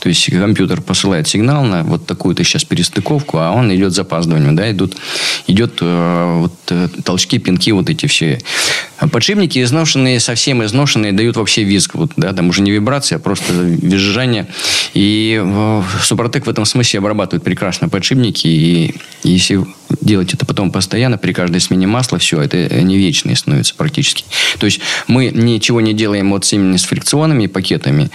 то 0.00 0.08
есть 0.10 0.30
компьютер 0.30 0.82
посылает 0.82 1.26
сигнал 1.26 1.64
на 1.64 1.82
вот 1.82 2.04
такую-то 2.06 2.44
сейчас 2.44 2.64
перестыковку, 2.64 3.38
а 3.38 3.52
он 3.52 3.74
идет 3.74 3.94
запаздыванием, 3.94 4.54
да, 4.54 4.70
идут, 4.70 4.96
идет 5.46 5.78
э, 5.80 6.40
вот, 6.40 6.52
э, 6.68 6.88
толчки, 7.04 7.38
пинки, 7.38 7.70
вот 7.72 7.88
эти 7.88 8.04
все. 8.04 8.38
Подшипники 9.12 9.62
изношенные, 9.62 10.20
совсем 10.20 10.62
изношенные, 10.62 11.12
дают 11.12 11.36
вообще 11.36 11.62
визг. 11.64 11.94
Вот, 11.94 12.12
да, 12.16 12.32
там 12.34 12.48
уже 12.50 12.60
не 12.60 12.70
вибрация, 12.70 13.16
а 13.16 13.18
просто 13.18 13.52
визжание. 13.52 14.25
И 14.94 15.40
э, 15.42 15.82
Супротек 16.02 16.46
в 16.46 16.50
этом 16.50 16.64
смысле 16.64 16.98
обрабатывает 16.98 17.44
прекрасно 17.44 17.88
подшипники. 17.88 18.46
И 18.46 18.94
если 19.22 19.64
делать 20.00 20.34
это 20.34 20.46
потом 20.46 20.70
постоянно, 20.70 21.18
при 21.18 21.32
каждой 21.32 21.60
смене 21.60 21.86
масла, 21.86 22.18
все, 22.18 22.40
это 22.40 22.82
не 22.82 22.96
вечные 22.96 23.36
становится 23.36 23.74
практически. 23.74 24.24
То 24.58 24.66
есть 24.66 24.80
мы 25.06 25.30
ничего 25.30 25.80
не 25.80 25.92
делаем 25.92 26.30
вот 26.30 26.50
именно 26.52 26.78
с 26.78 26.84
фрикционными 26.84 27.46
пакетами, 27.46 28.10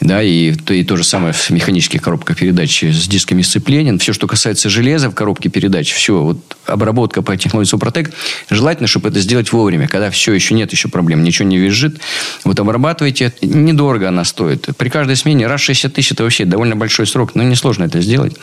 да, 0.00 0.22
и, 0.22 0.52
и 0.52 0.84
то 0.84 0.96
же 0.96 1.04
самое 1.04 1.32
в 1.32 1.50
механических 1.50 2.02
коробках 2.02 2.38
передач 2.38 2.82
с 2.82 3.06
дисками 3.06 3.42
сцепления. 3.42 3.96
Все, 3.98 4.12
что 4.12 4.26
касается 4.26 4.68
железа 4.68 5.10
в 5.10 5.14
коробке 5.14 5.48
передач, 5.48 5.92
все, 5.92 6.20
вот 6.20 6.38
обработка 6.66 7.22
по 7.22 7.36
технологии 7.36 7.68
Супротек, 7.68 8.12
желательно, 8.50 8.86
чтобы 8.86 9.08
это 9.08 9.20
сделать 9.20 9.52
вовремя, 9.52 9.88
когда 9.88 10.10
все 10.10 10.32
еще 10.32 10.54
нет 10.54 10.72
еще 10.72 10.88
проблем, 10.88 11.22
ничего 11.22 11.46
не 11.46 11.58
визжит. 11.58 12.00
Вот 12.44 12.58
обрабатывайте, 12.58 13.32
недорого 13.42 14.08
она 14.08 14.24
стоит. 14.24 14.68
При 14.76 14.88
каждой 14.88 15.16
смене 15.16 15.46
раз 15.54 15.60
60 15.62 15.92
тысяч, 15.92 16.12
это 16.12 16.22
вообще 16.22 16.44
довольно 16.44 16.76
большой 16.76 17.06
срок, 17.06 17.34
но 17.34 17.42
несложно 17.42 17.84
это 17.84 18.00
сделать. 18.00 18.36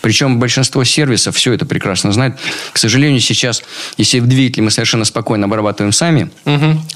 Причем 0.00 0.38
большинство 0.38 0.84
сервисов 0.84 1.34
все 1.36 1.52
это 1.52 1.64
прекрасно 1.66 2.12
знает. 2.12 2.36
К 2.72 2.78
сожалению, 2.78 3.20
сейчас, 3.20 3.62
если 3.96 4.20
в 4.20 4.26
двигателе 4.26 4.64
мы 4.64 4.70
совершенно 4.70 5.04
спокойно 5.04 5.46
обрабатываем 5.46 5.92
сами, 5.92 6.30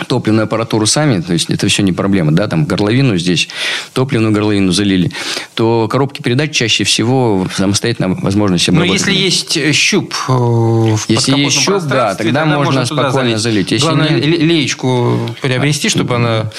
топливную 0.07 0.45
аппаратуру 0.45 0.87
сами, 0.87 1.21
то 1.21 1.33
есть 1.33 1.51
это 1.51 1.67
все 1.69 1.83
не 1.83 1.93
проблема, 1.93 2.33
да, 2.33 2.47
там 2.49 2.65
горловину 2.67 3.17
здесь, 3.19 3.49
топливную 3.93 4.33
горловину 4.33 4.73
залили, 4.73 5.11
то 5.55 5.89
коробки 5.89 6.23
передач 6.23 6.55
чаще 6.55 6.85
всего 6.85 7.47
самостоятельно 7.57 8.15
возможность 8.15 8.69
Но 8.69 8.75
обработать. 8.75 9.01
если 9.07 9.13
есть 9.15 9.57
э, 9.57 9.73
щуп 9.73 10.15
э, 10.29 10.33
в 10.33 11.05
Если 11.09 11.39
есть 11.39 11.61
щуп, 11.61 11.83
да, 11.85 12.15
тогда 12.15 12.45
можно 12.45 12.85
туда 12.87 13.05
спокойно 13.11 13.39
залить. 13.39 13.71
Если 13.71 13.85
Главное, 13.87 14.11
нет- 14.11 14.25
ле- 14.27 14.37
леечку 14.39 15.19
приобрести, 15.41 15.89
чтобы 15.89 16.17
она 16.17 16.51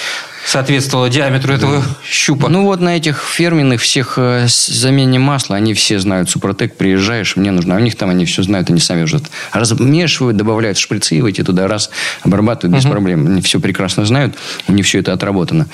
соответствовала 0.46 1.10
диаметру 1.10 1.54
этого 1.54 1.84
щупа. 2.04 2.50
Ну 2.50 2.66
вот 2.66 2.80
на 2.82 2.98
этих 2.98 3.24
фирменных 3.24 3.82
всех 3.82 4.14
э, 4.18 4.48
замене 4.48 5.20
масла, 5.20 5.56
они 5.56 5.74
все 5.74 6.00
знают 6.00 6.30
Супротек, 6.30 6.76
приезжаешь, 6.76 7.36
мне 7.36 7.52
нужно, 7.52 7.76
а 7.76 7.78
у 7.78 7.82
них 7.82 7.96
там 7.96 8.10
они 8.10 8.26
все 8.26 8.44
знают, 8.44 8.70
они 8.70 8.80
сами 8.80 9.04
уже 9.04 9.22
размешивают, 9.52 10.38
добавляют 10.38 10.78
шприцы, 10.78 11.16
и 11.16 11.22
эти 11.28 11.44
туда 11.44 11.68
раз 11.68 11.90
обрабатывают 12.24 12.78
без 12.78 12.90
проблем. 12.90 13.28
Они 13.28 13.42
все 13.42 13.60
прекрасно 13.60 14.06
знают, 14.06 14.36
у 14.68 14.74
них 14.74 14.86
все 14.86 15.00
это 15.00 15.14
отработано. 15.14 15.68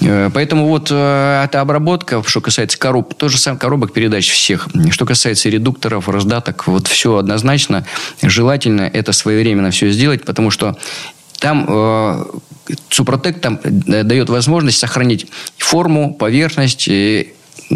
Э, 0.00 0.30
Поэтому 0.32 0.68
вот 0.68 0.88
э, 0.90 1.44
эта 1.44 1.60
обработка, 1.60 2.22
что 2.26 2.40
касается 2.40 2.78
короб, 2.78 3.14
то 3.14 3.28
же 3.28 3.38
самое 3.38 3.58
коробок 3.58 3.92
передач 3.92 4.30
всех. 4.30 4.68
Что 4.90 5.06
касается 5.06 5.48
редукторов, 5.48 6.08
раздаток, 6.08 6.66
вот 6.66 6.86
все 6.86 7.16
однозначно. 7.16 7.84
Желательно 8.22 8.82
это 8.82 9.12
своевременно 9.12 9.70
все 9.70 9.90
сделать, 9.90 10.24
потому 10.24 10.50
что 10.50 10.76
там 11.38 11.66
э, 11.68 12.24
Супротек 12.90 13.40
там 13.40 13.60
э, 13.62 14.02
дает 14.02 14.28
возможность 14.28 14.78
сохранить 14.78 15.26
форму, 15.58 16.14
поверхность, 16.14 16.88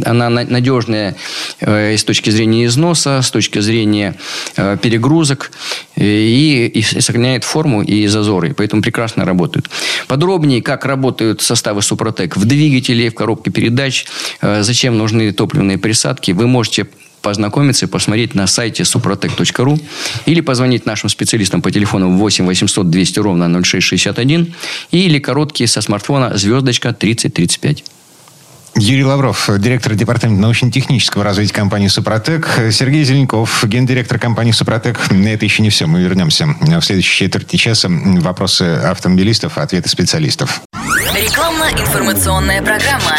она 0.05 0.31
на- 0.31 0.45
надежная 0.45 1.17
э, 1.61 1.97
с 1.97 2.05
точки 2.05 2.31
зрения 2.31 2.67
износа, 2.67 3.23
с 3.23 3.31
точки 3.31 3.59
зрения 3.61 4.15
э, 4.57 4.77
перегрузок, 4.81 5.51
и, 5.97 6.71
и 6.73 6.83
сохраняет 6.83 7.45
форму 7.45 7.83
и 7.83 8.07
зазоры. 8.07 8.55
Поэтому 8.55 8.83
прекрасно 8.83 9.25
работают. 9.25 9.69
Подробнее, 10.07 10.63
как 10.63 10.87
работают 10.87 11.43
составы 11.43 11.83
Супротек 11.83 12.37
в 12.37 12.45
двигателе, 12.45 13.11
в 13.11 13.15
коробке 13.15 13.51
передач, 13.51 14.07
зачем 14.41 14.97
нужны 14.97 15.33
топливные 15.33 15.79
присадки, 15.79 16.31
вы 16.31 16.47
можете 16.47 16.87
познакомиться 17.21 17.87
и 17.87 17.89
посмотреть 17.89 18.35
на 18.35 18.47
сайте 18.47 18.83
suprotec.ru 18.83 19.81
или 20.27 20.41
позвонить 20.41 20.87
нашим 20.87 21.09
специалистам 21.09 21.63
по 21.63 21.71
телефону 21.71 22.17
8 22.17 22.47
800 22.47 22.91
200 22.91 23.19
ровно 23.21 23.63
0661 23.63 24.55
или 24.91 25.19
короткие 25.19 25.69
со 25.69 25.81
смартфона 25.81 26.37
звездочка 26.37 26.93
3035. 26.93 27.85
Юрий 28.77 29.05
Лавров, 29.05 29.51
директор 29.59 29.95
департамента 29.95 30.41
научно-технического 30.41 31.25
развития 31.25 31.53
компании 31.55 31.89
«Супротек». 31.89 32.49
Сергей 32.71 33.05
Зеленков, 33.05 33.65
гендиректор 33.67 34.19
компании 34.19 34.53
«Супротек». 34.53 35.01
Это 35.11 35.45
еще 35.45 35.63
не 35.63 35.71
все. 35.71 35.87
Мы 35.87 36.01
вернемся 36.01 36.47
в 36.61 36.81
следующей 36.81 37.27
четверти 37.27 37.57
часа. 37.57 37.89
Вопросы 37.91 38.63
автомобилистов, 38.63 39.59
ответы 39.59 39.89
специалистов. 39.89 40.63
Рекламно-информационная 41.15 42.63
программа. 42.63 43.19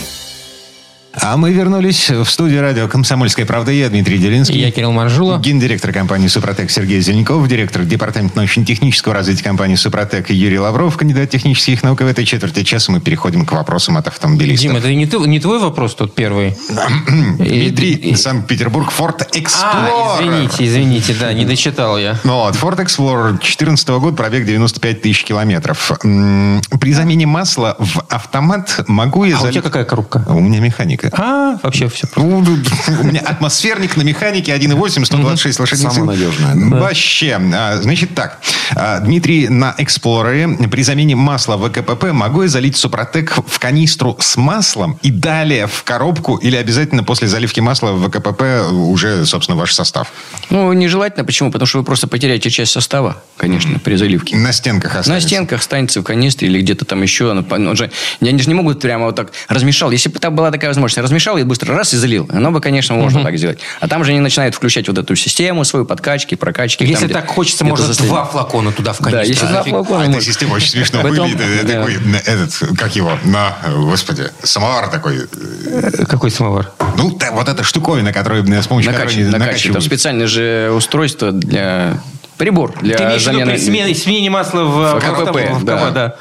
А 1.13 1.35
мы 1.35 1.51
вернулись 1.51 2.09
в 2.09 2.25
студию 2.25 2.61
радио 2.61 2.87
«Комсомольская 2.87 3.45
правда». 3.45 3.71
Я 3.71 3.89
Дмитрий 3.89 4.17
Делинский. 4.17 4.57
Я 4.57 4.71
Кирилл 4.71 4.93
Маржула. 4.93 5.39
Гендиректор 5.39 5.91
компании 5.91 6.27
«Супротек» 6.27 6.71
Сергей 6.71 7.01
Зеленков. 7.01 7.45
Директор 7.49 7.83
департамента 7.83 8.37
научно-технического 8.37 9.13
развития 9.13 9.43
компании 9.43 9.75
«Супротек» 9.75 10.29
Юрий 10.29 10.57
Лавров. 10.57 10.95
Кандидат 10.95 11.29
технических 11.29 11.83
наук. 11.83 11.99
В 12.01 12.05
этой 12.05 12.23
четверти 12.23 12.63
часа 12.63 12.93
мы 12.93 13.01
переходим 13.01 13.45
к 13.45 13.51
вопросам 13.51 13.97
от 13.97 14.07
автомобилистов. 14.07 14.61
Дима, 14.61 14.79
это 14.79 14.93
не, 14.93 15.05
ты, 15.05 15.17
не 15.17 15.41
твой 15.41 15.59
вопрос 15.59 15.95
тут 15.95 16.15
первый? 16.15 16.55
Дмитрий, 17.37 18.15
Санкт-Петербург, 18.15 18.89
Ford 18.97 19.19
Explorer. 19.33 20.17
А, 20.17 20.19
извините, 20.21 20.65
извините, 20.65 21.15
да, 21.19 21.33
не 21.33 21.43
дочитал 21.43 21.97
я. 21.97 22.17
Ну 22.23 22.35
вот, 22.35 22.55
Ford 22.55 22.77
Explorer 22.77 23.31
2014 23.31 23.87
года, 23.89 24.15
пробег 24.15 24.45
95 24.45 25.01
тысяч 25.01 25.25
километров. 25.25 25.91
При 26.01 26.93
замене 26.93 27.25
масла 27.25 27.75
в 27.79 28.05
автомат 28.07 28.85
могу 28.87 29.25
я... 29.25 29.37
А 29.37 29.43
у 29.43 29.51
тебя 29.51 29.61
какая 29.61 29.83
коробка? 29.83 30.23
У 30.27 30.39
меня 30.39 30.61
механика. 31.03 31.23
А, 31.23 31.59
вообще 31.63 31.87
все. 31.89 32.07
Ну, 32.15 32.37
У 32.37 33.03
меня 33.03 33.21
атмосферник 33.21 33.97
на 33.97 34.01
механике 34.03 34.53
1.8, 34.55 35.05
126 35.05 35.59
лошадиных 35.59 35.93
сил. 35.93 36.01
Самое 36.05 36.19
надежное. 36.19 36.79
Вообще. 36.79 37.39
А, 37.53 37.77
Значит 37.81 38.13
так. 38.15 38.39
А, 38.75 38.99
Дмитрий, 38.99 39.47
на 39.49 39.75
Explorer 39.77 40.67
при 40.69 40.83
замене 40.83 41.15
масла 41.15 41.57
в 41.57 41.69
КПП 41.69 42.11
могу 42.11 42.43
я 42.43 42.47
залить 42.47 42.75
Супротек 42.77 43.35
в 43.45 43.59
канистру 43.59 44.17
с 44.19 44.37
маслом 44.37 44.97
и 45.01 45.11
далее 45.11 45.67
в 45.67 45.83
коробку 45.83 46.37
или 46.37 46.55
обязательно 46.55 47.03
после 47.03 47.27
заливки 47.27 47.59
масла 47.59 47.91
в 47.91 48.09
КПП 48.09 48.71
уже, 48.71 49.25
собственно, 49.25 49.57
ваш 49.57 49.73
состав? 49.73 50.11
Ну, 50.49 50.71
нежелательно. 50.73 51.25
Почему? 51.25 51.51
Потому 51.51 51.67
что 51.67 51.79
вы 51.79 51.83
просто 51.83 52.07
потеряете 52.07 52.49
часть 52.49 52.71
состава, 52.71 53.17
конечно, 53.37 53.79
при 53.79 53.95
заливке. 53.95 54.35
На 54.35 54.51
стенках 54.53 54.93
На 54.93 54.99
останется. 55.01 55.27
стенках 55.27 55.63
станется 55.63 56.01
в 56.01 56.03
канистре 56.03 56.47
или 56.47 56.61
где-то 56.61 56.85
там 56.85 57.01
еще. 57.01 57.41
по- 57.43 57.55
он 57.55 57.75
же, 57.75 57.91
они 58.21 58.39
же 58.39 58.47
не 58.47 58.53
могут 58.53 58.79
прямо 58.81 59.05
вот 59.05 59.15
так 59.15 59.31
размешал. 59.47 59.91
Если 59.91 60.09
бы 60.09 60.19
там 60.19 60.35
была 60.35 60.51
такая 60.51 60.69
возможность, 60.69 60.90
размешал 60.99 61.37
и 61.37 61.43
быстро 61.43 61.75
раз 61.75 61.93
и 61.93 61.97
залил. 61.97 62.27
Оно 62.31 62.51
бы, 62.51 62.59
конечно, 62.59 62.95
можно 62.95 63.23
так 63.23 63.37
сделать. 63.37 63.59
А 63.79 63.87
там 63.87 64.03
же 64.03 64.11
они 64.11 64.19
начинают 64.19 64.55
включать 64.55 64.87
вот 64.87 64.97
эту 64.97 65.15
систему 65.15 65.63
свою, 65.63 65.85
подкачки, 65.85 66.35
прокачки. 66.35 66.83
Если 66.83 67.01
там, 67.01 67.05
где- 67.07 67.13
так 67.13 67.27
хочется, 67.27 67.63
где-то 67.63 67.69
можно 67.69 67.85
за 67.87 67.93
следним. 67.93 68.13
два 68.15 68.25
флакона 68.25 68.71
туда 68.71 68.93
в 68.93 68.99
Да, 68.99 69.21
если 69.21 69.45
два 69.45 69.63
флакона 69.63 70.03
А 70.05 70.09
эта 70.09 70.21
система 70.21 70.55
очень 70.55 70.69
смешно 70.69 71.01
выглядит. 71.01 71.37
да. 71.67 71.73
Такой, 71.79 71.97
этот, 72.25 72.77
как 72.77 72.95
его, 72.95 73.17
на, 73.23 73.55
господи, 73.73 74.25
самовар 74.43 74.89
такой. 74.89 75.19
Э, 75.65 76.05
Какой 76.05 76.31
самовар? 76.31 76.71
Ну, 76.97 77.17
вот 77.31 77.47
эта 77.49 77.63
штуковина, 77.63 78.11
которую, 78.13 78.43
э, 78.45 78.61
с 78.61 78.67
помощью 78.67 78.91
они 78.91 79.23
накачивать. 79.25 79.73
Там 79.73 79.81
специальное 79.81 80.27
же 80.27 80.71
устройство 80.75 81.31
для... 81.31 81.97
Прибор 82.37 82.73
для 82.81 82.97
Ты 82.97 83.19
замены... 83.19 83.51
при 83.51 83.59
смене, 83.59 83.93
смене 83.93 84.29
масла 84.31 84.63
в, 84.63 84.69
В 84.69 84.95
в 84.95 84.99
КПП, 84.99 85.51
в 85.59 85.63
да. 85.63 85.77
КПП, 85.77 85.93
да. 85.93 86.15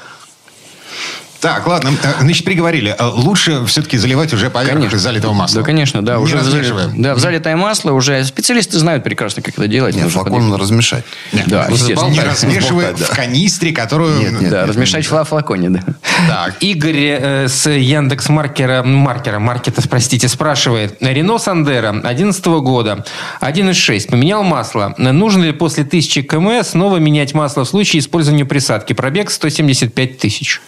Так, 1.41 1.67
ладно, 1.67 1.93
э, 2.03 2.13
значит, 2.21 2.45
приговорили. 2.45 2.95
Э, 2.99 3.05
Лучше 3.07 3.65
все-таки 3.67 3.97
заливать 3.97 4.33
уже 4.35 4.51
поверх 4.51 4.75
Конечно. 4.75 4.99
залитого 4.99 5.33
масла. 5.33 5.61
Да, 5.61 5.67
конечно, 5.67 6.05
да. 6.05 6.17
Не 6.17 6.23
уже 6.23 6.39
размешиваем. 6.39 7.01
да, 7.01 7.15
в 7.15 7.19
залитое 7.19 7.57
масло 7.57 7.93
уже 7.93 8.23
специалисты 8.25 8.79
знают 8.79 9.05
прекрасно, 9.05 9.43
как 9.43 9.55
это 9.57 9.67
делать. 9.67 9.95
Нет, 9.95 10.05
Нужно 10.05 10.23
флакон 10.23 10.49
надо 10.49 10.63
размешать. 10.63 11.05
Да, 11.47 11.67
естественно. 11.71 12.11
Не 12.11 12.21
размешивая 12.21 12.93
да. 12.93 13.05
в 13.05 13.11
канистре, 13.11 13.73
которую... 13.73 14.19
Нет, 14.19 14.41
нет. 14.41 14.51
Да, 14.51 14.67
размешать 14.67 15.07
в 15.07 15.25
флаконе, 15.25 15.71
да. 15.71 15.81
Так, 16.29 16.57
Игорь 16.61 16.97
э, 16.97 17.49
с 17.49 17.69
Яндекс 17.71 18.29
Маркера, 18.29 18.83
маркера, 18.83 19.39
маркета, 19.39 19.83
простите, 19.89 20.29
спрашивает. 20.29 20.97
Рено 21.01 21.39
Сандера 21.39 21.93
2011 21.93 22.45
года, 22.47 23.05
1.6, 23.41 24.11
поменял 24.11 24.43
масло. 24.43 24.95
Нужно 24.99 25.45
ли 25.45 25.53
после 25.53 25.85
1000 25.85 26.23
км 26.23 26.63
снова 26.65 26.99
менять 26.99 27.35
масло 27.35 27.65
в 27.65 27.69
случае 27.69 28.01
использования 28.01 28.45
присадки? 28.45 28.93
Пробег 28.93 29.31
175 29.31 30.19
тысяч. 30.19 30.61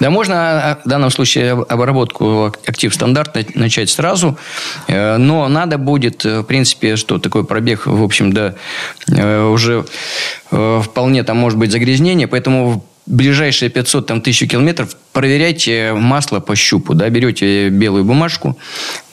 Да, 0.00 0.10
можно 0.16 0.34
а, 0.34 0.78
в 0.84 0.88
данном 0.88 1.10
случае 1.10 1.52
об- 1.52 1.66
обработку 1.68 2.52
актив 2.66 2.94
стандарт 2.94 3.34
на- 3.34 3.62
начать 3.62 3.90
сразу, 3.90 4.36
э, 4.88 5.18
но 5.18 5.48
надо 5.48 5.76
будет, 5.78 6.24
э, 6.24 6.40
в 6.40 6.44
принципе, 6.44 6.96
что 6.96 7.18
такой 7.18 7.44
пробег, 7.44 7.86
в 7.86 8.02
общем, 8.02 8.32
да, 8.32 8.54
э, 9.08 9.42
уже 9.44 9.84
вполне 10.82 11.22
там 11.24 11.36
может 11.36 11.58
быть 11.58 11.70
загрязнение, 11.70 12.26
поэтому 12.28 12.82
ближайшие 13.06 13.70
500 13.70 14.06
там, 14.06 14.20
тысяч 14.20 14.48
километров 14.48 14.96
проверяйте 15.16 15.94
масло 15.94 16.40
по 16.40 16.54
щупу. 16.54 16.92
Да, 16.92 17.08
берете 17.08 17.70
белую 17.70 18.04
бумажку. 18.04 18.58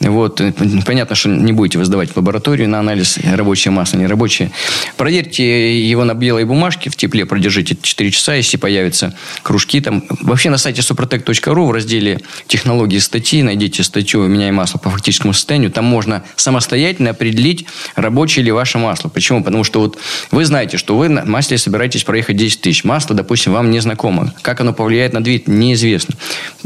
Вот, 0.00 0.38
э, 0.40 0.52
понятно, 0.84 1.16
что 1.16 1.30
не 1.30 1.52
будете 1.52 1.78
вы 1.78 1.86
сдавать 1.86 2.10
в 2.10 2.16
лабораторию 2.16 2.68
на 2.68 2.80
анализ 2.80 3.18
рабочее 3.24 3.72
масло, 3.72 3.96
не 3.96 4.06
рабочее. 4.06 4.50
Проверьте 4.98 5.80
его 5.82 6.04
на 6.04 6.12
белой 6.12 6.44
бумажке, 6.44 6.90
в 6.90 6.96
тепле 6.96 7.24
продержите 7.24 7.74
4 7.80 8.10
часа, 8.10 8.34
если 8.34 8.58
появятся 8.58 9.16
кружки. 9.42 9.80
Там. 9.80 10.04
Вообще 10.20 10.50
на 10.50 10.58
сайте 10.58 10.82
suprotec.ru 10.82 11.66
в 11.66 11.72
разделе 11.72 12.20
технологии 12.48 12.98
статьи 12.98 13.42
найдите 13.42 13.82
статью 13.82 14.26
«Меняй 14.26 14.50
масло 14.50 14.78
по 14.78 14.90
фактическому 14.90 15.32
состоянию». 15.32 15.70
Там 15.70 15.86
можно 15.86 16.22
самостоятельно 16.36 17.10
определить, 17.10 17.64
рабочее 17.94 18.44
ли 18.44 18.52
ваше 18.52 18.76
масло. 18.76 19.08
Почему? 19.08 19.42
Потому 19.42 19.64
что 19.64 19.80
вот 19.80 19.98
вы 20.30 20.44
знаете, 20.44 20.76
что 20.76 20.98
вы 20.98 21.08
на 21.08 21.24
масле 21.24 21.56
собираетесь 21.56 22.04
проехать 22.04 22.36
10 22.36 22.60
тысяч. 22.60 22.84
Масло, 22.84 23.16
допустим, 23.16 23.54
вам 23.54 23.70
не 23.70 23.80
знакомо. 23.84 24.34
Как 24.42 24.60
оно 24.60 24.72
повлияет 24.72 25.12
на 25.12 25.22
двигатель, 25.22 25.56
неизвестно. 25.56 26.16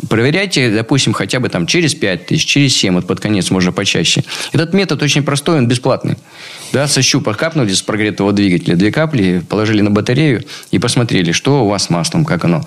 Проверяйте, 0.09 0.71
допустим, 0.71 1.13
хотя 1.13 1.39
бы 1.39 1.49
там 1.49 1.67
через 1.67 1.95
5 1.95 2.27
тысяч, 2.27 2.47
через 2.47 2.75
7, 2.77 2.95
вот 2.95 3.07
под 3.07 3.21
конец 3.21 3.51
можно 3.51 3.73
почаще. 3.73 4.25
Этот 4.53 4.73
метод 4.73 5.03
очень 5.03 5.23
простой, 5.23 5.59
он 5.59 5.69
бесплатный. 5.69 6.17
Да, 6.73 6.87
со 6.87 7.03
щупа 7.03 7.35
капнули 7.35 7.73
с 7.73 7.83
прогретого 7.83 8.33
двигателя 8.33 8.77
две 8.77 8.93
капли, 8.93 9.43
положили 9.49 9.81
на 9.81 9.91
батарею 9.91 10.45
и 10.71 10.79
посмотрели, 10.79 11.33
что 11.33 11.65
у 11.65 11.69
вас 11.69 11.85
с 11.85 11.91
маслом, 11.91 12.25
как 12.25 12.45
оно. 12.45 12.65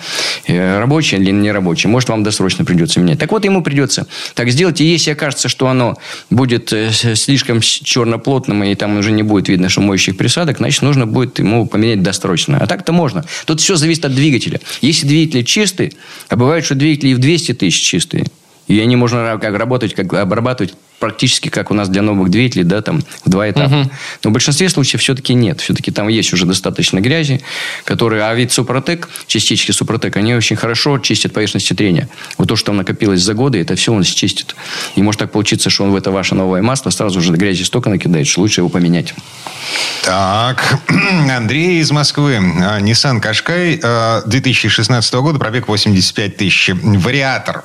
Э, 0.47 0.79
Рабочее 0.79 1.21
или 1.21 1.31
не 1.31 1.51
рабочее. 1.51 1.89
Может, 1.89 2.09
вам 2.09 2.23
досрочно 2.23 2.65
придется 2.65 2.99
менять. 2.99 3.19
Так 3.19 3.31
вот, 3.31 3.45
ему 3.45 3.61
придется 3.61 4.07
так 4.33 4.49
сделать. 4.49 4.81
И 4.81 4.85
если 4.85 5.11
окажется, 5.11 5.49
что 5.49 5.67
оно 5.67 5.97
будет 6.29 6.73
э, 6.73 6.91
слишком 6.91 7.61
черноплотным, 7.61 8.63
и 8.63 8.73
там 8.75 8.97
уже 8.97 9.11
не 9.11 9.23
будет 9.23 9.49
видно 9.49 9.69
шумоющих 9.69 10.17
присадок, 10.17 10.57
значит, 10.57 10.81
нужно 10.81 11.05
будет 11.05 11.39
ему 11.39 11.65
поменять 11.67 12.01
досрочно. 12.01 12.57
А 12.59 12.67
так-то 12.67 12.93
можно. 12.93 13.23
Тут 13.45 13.61
все 13.61 13.75
зависит 13.75 14.05
от 14.05 14.15
двигателя. 14.15 14.59
Если 14.81 15.07
двигатель 15.07 15.43
чистый, 15.43 15.93
а 16.29 16.35
бывает, 16.35 16.65
что 16.65 16.75
двигатели 16.75 17.09
и 17.09 17.13
в 17.13 17.19
200 17.19 17.53
тысяч 17.53 17.81
чистые, 17.81 18.25
и 18.71 18.79
они 18.79 18.95
можно 18.95 19.37
как 19.41 19.57
работать, 19.57 19.93
как 19.93 20.13
обрабатывать 20.13 20.73
практически 21.01 21.49
как 21.49 21.71
у 21.71 21.73
нас 21.73 21.89
для 21.89 22.03
новых 22.03 22.29
двигателей, 22.29 22.63
да, 22.63 22.81
там 22.81 23.01
в 23.25 23.29
два 23.29 23.49
этапа. 23.49 23.89
Но 24.23 24.29
в 24.29 24.33
большинстве 24.33 24.69
случаев 24.69 25.01
все-таки 25.01 25.33
нет. 25.33 25.59
Все-таки 25.59 25.91
там 25.91 26.07
есть 26.07 26.31
уже 26.31 26.45
достаточно 26.45 27.01
грязи, 27.01 27.41
которые... 27.83 28.23
А 28.23 28.33
ведь 28.33 28.51
Супротек, 28.51 29.09
частички 29.27 29.71
Супротек, 29.71 30.15
они 30.15 30.35
очень 30.35 30.55
хорошо 30.55 30.99
чистят 30.99 31.33
поверхности 31.33 31.73
трения. 31.73 32.07
Вот 32.37 32.47
то, 32.47 32.55
что 32.55 32.67
там 32.67 32.77
накопилось 32.77 33.19
за 33.21 33.33
годы, 33.33 33.59
это 33.59 33.75
все 33.75 33.91
он 33.91 34.03
чистит. 34.03 34.55
И 34.95 35.01
может 35.01 35.19
так 35.19 35.31
получиться, 35.31 35.69
что 35.69 35.83
он 35.83 35.91
в 35.91 35.95
это 35.95 36.11
ваше 36.11 36.35
новое 36.35 36.61
масло 36.61 36.91
сразу 36.91 37.19
же 37.19 37.33
грязи 37.33 37.63
столько 37.63 37.89
накидает, 37.89 38.27
что 38.27 38.41
лучше 38.41 38.61
его 38.61 38.69
поменять. 38.69 39.13
Так, 40.03 40.79
Андрей 41.35 41.79
из 41.79 41.91
Москвы. 41.91 42.35
А, 42.35 42.79
Nissan 42.79 43.19
Qashqai 43.19 43.79
а, 43.83 44.21
2016 44.27 45.13
года, 45.15 45.39
пробег 45.39 45.67
85 45.67 46.37
тысяч. 46.37 46.69
Вариатор. 46.73 47.63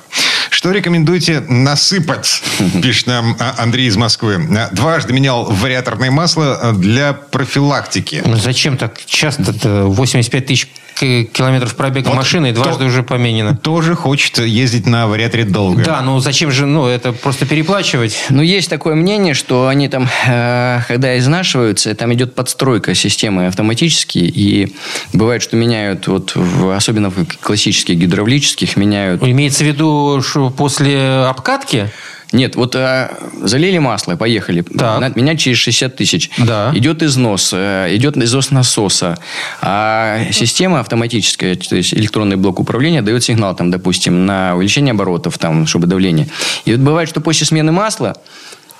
Что 0.57 0.71
рекомендуете 0.71 1.39
насыпать? 1.41 2.41
Пишет 2.81 3.05
нам 3.05 3.37
а, 3.39 3.53
Андрей 3.59 3.85
из 3.85 3.95
Москвы. 3.95 4.39
Дважды 4.71 5.13
менял 5.13 5.45
вариаторное 5.45 6.09
масло 6.09 6.55
а, 6.59 6.73
для 6.73 7.13
профилактики. 7.13 8.23
Ну, 8.25 8.37
зачем 8.37 8.75
так 8.75 8.99
часто-то? 9.05 9.83
85 9.83 10.45
тысяч 10.47 10.67
километров 10.99 11.75
пробега 11.75 12.07
Вот 12.09 12.15
машины 12.17 12.49
и 12.49 12.51
дважды 12.51 12.79
то- 12.79 12.85
уже 12.85 13.03
поменено. 13.03 13.55
Тоже 13.57 13.95
хочет 13.95 14.39
ездить 14.39 14.85
на 14.85 15.07
вариаторе 15.07 15.43
долго. 15.45 15.83
Да, 15.83 16.01
ну 16.01 16.19
зачем 16.19 16.51
же, 16.51 16.65
ну 16.65 16.85
это 16.87 17.11
просто 17.13 17.45
переплачивать? 17.45 18.17
Ну, 18.29 18.41
есть 18.41 18.69
такое 18.69 18.95
мнение, 18.95 19.33
что 19.33 19.67
они 19.67 19.87
там, 19.89 20.07
э, 20.27 20.81
когда 20.87 21.17
изнашиваются, 21.17 21.93
там 21.95 22.13
идет 22.13 22.35
подстройка 22.35 22.95
системы 22.95 23.47
автоматически, 23.47 24.19
и 24.19 24.75
бывает, 25.13 25.41
что 25.41 25.55
меняют, 25.55 26.07
вот, 26.07 26.33
в- 26.35 26.75
особенно 26.75 27.09
в 27.09 27.25
классических 27.41 27.95
гидравлических, 27.97 28.77
меняют 28.77 29.21
Имеется 29.23 29.63
в 29.63 29.67
виду, 29.67 30.21
что 30.21 30.49
после 30.49 30.99
обкатки? 31.27 31.89
Нет, 32.31 32.55
вот 32.55 32.75
э, 32.75 33.09
залили 33.41 33.77
масло, 33.77 34.15
поехали. 34.15 34.61
Так. 34.61 35.01
Надо 35.01 35.19
менять 35.19 35.39
через 35.39 35.57
60 35.57 35.95
тысяч. 35.95 36.29
Да. 36.37 36.71
Идет 36.73 37.01
износ, 37.01 37.51
э, 37.53 37.87
идет 37.95 38.17
износ 38.17 38.51
насоса. 38.51 39.17
А 39.61 40.19
система 40.31 40.79
автоматическая, 40.81 41.55
то 41.55 41.75
есть 41.75 41.93
электронный 41.93 42.35
блок 42.35 42.59
управления, 42.59 43.01
дает 43.01 43.23
сигнал, 43.23 43.55
там, 43.55 43.71
допустим, 43.71 44.25
на 44.25 44.55
увеличение 44.55 44.91
оборотов, 44.91 45.37
там, 45.37 45.65
чтобы 45.67 45.87
давление. 45.87 46.27
И 46.65 46.71
вот 46.71 46.81
бывает, 46.81 47.09
что 47.09 47.21
после 47.21 47.47
смены 47.47 47.71
масла 47.71 48.17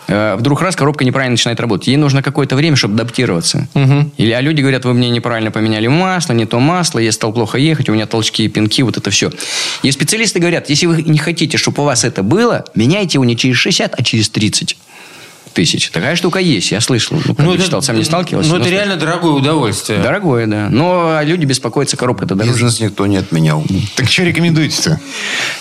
вдруг 0.07 0.61
раз 0.61 0.75
коробка 0.75 1.03
неправильно 1.05 1.33
начинает 1.33 1.59
работать. 1.59 1.87
Ей 1.87 1.97
нужно 1.97 2.21
какое-то 2.21 2.55
время, 2.55 2.75
чтобы 2.75 2.95
адаптироваться. 2.95 3.67
Или, 4.17 4.31
а 4.31 4.41
люди 4.41 4.61
говорят, 4.61 4.85
вы 4.85 4.93
мне 4.93 5.09
неправильно 5.09 5.51
поменяли 5.51 5.87
масло, 5.87 6.33
не 6.33 6.45
то 6.45 6.59
масло, 6.59 6.99
я 6.99 7.11
стал 7.11 7.33
плохо 7.33 7.57
ехать, 7.57 7.89
у 7.89 7.93
меня 7.93 8.05
толчки, 8.05 8.47
пинки, 8.47 8.81
вот 8.81 8.97
это 8.97 9.09
все. 9.09 9.31
И 9.83 9.91
специалисты 9.91 10.39
говорят, 10.39 10.69
если 10.69 10.85
вы 10.85 11.01
не 11.03 11.17
хотите, 11.17 11.57
чтобы 11.57 11.83
у 11.83 11.85
вас 11.85 12.03
это 12.03 12.23
было, 12.23 12.65
меняйте 12.75 13.15
его 13.15 13.25
не 13.25 13.35
через 13.35 13.57
60, 13.57 13.93
а 13.97 14.03
через 14.03 14.29
30 14.29 14.77
тысяч. 15.57 15.89
Такая 15.89 16.15
штука 16.15 16.37
есть, 16.37 16.71
я 16.71 16.79
слышал. 16.79 17.17
Ну, 17.25 17.33
правда, 17.33 17.63
читал, 17.63 17.81
сам 17.81 17.97
не 17.97 18.03
сталкивался. 18.03 18.47
Ну, 18.47 18.57
это 18.57 18.65
слышал. 18.65 18.77
реально 18.79 18.95
дорогое 18.95 19.31
удовольствие. 19.31 19.97
Дорогое, 19.97 20.45
да. 20.45 20.67
Но 20.69 21.19
люди 21.23 21.45
беспокоятся, 21.45 21.97
коробка-то 21.97 22.35
дороже. 22.35 22.53
Бизнес 22.53 22.79
никто 22.79 23.07
не 23.07 23.17
отменял. 23.17 23.65
Так 23.95 24.07
что 24.07 24.21
рекомендуете-то? 24.21 24.99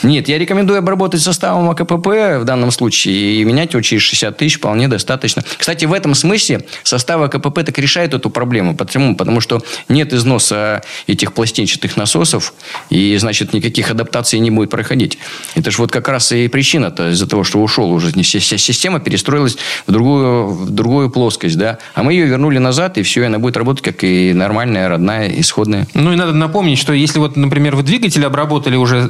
Нет, 0.03 0.29
я 0.29 0.37
рекомендую 0.37 0.79
обработать 0.81 1.23
составом 1.23 1.71
АКПП 1.71 2.07
в 2.41 2.43
данном 2.45 2.73
случае 2.73 3.41
и 3.41 3.45
менять 3.45 3.73
его 3.73 3.81
через 3.81 4.03
60 4.03 4.37
тысяч 4.37 4.57
вполне 4.59 4.87
достаточно. 4.87 5.43
Кстати, 5.57 5.87
в 5.87 5.95
этом 5.95 6.15
смысле 6.15 6.67
состав 6.83 7.23
АКПП 7.23 7.65
так 7.65 7.79
решает 7.79 8.13
эту 8.13 8.29
проблему. 8.29 8.77
Почему? 8.77 9.17
Потому 9.17 9.41
что 9.41 9.63
нет 9.89 10.13
износа 10.13 10.83
этих 11.07 11.33
пластинчатых 11.33 11.97
насосов, 11.97 12.53
и, 12.91 13.17
значит, 13.17 13.55
никаких 13.55 13.91
адаптаций 13.91 14.41
не 14.41 14.51
будет 14.51 14.69
проходить. 14.69 15.17
Это 15.55 15.71
же 15.71 15.79
вот 15.79 15.91
как 15.91 16.07
раз 16.09 16.33
и 16.33 16.49
причина-то 16.49 17.13
из-за 17.13 17.27
того, 17.27 17.45
что 17.45 17.63
ушел 17.63 17.91
уже. 17.91 18.13
Вся 18.23 18.59
система 18.59 19.01
перестроилась 19.01 19.57
в 19.87 19.93
другую, 19.93 20.47
в 20.49 20.71
другую 20.71 21.11
плоскость, 21.11 21.57
да. 21.59 21.79
А 21.95 22.03
мы 22.03 22.13
ее 22.13 22.27
вернули 22.27 22.59
назад, 22.59 22.99
и 22.99 23.03
все, 23.03 23.23
и 23.23 23.27
она 23.27 23.39
будет 23.39 23.57
работать 23.57 23.83
как 23.85 24.03
и 24.05 24.33
нормальная, 24.33 24.89
родная, 24.89 25.29
исходная. 25.29 25.87
Ну 25.95 26.13
и 26.13 26.17
надо 26.17 26.33
напомнить, 26.33 26.79
что 26.79 26.93
если 26.93 27.19
вот, 27.19 27.37
например, 27.37 27.77
вы 27.77 27.83
двигатель 27.83 28.25
обработали 28.25 28.77
уже 28.77 29.09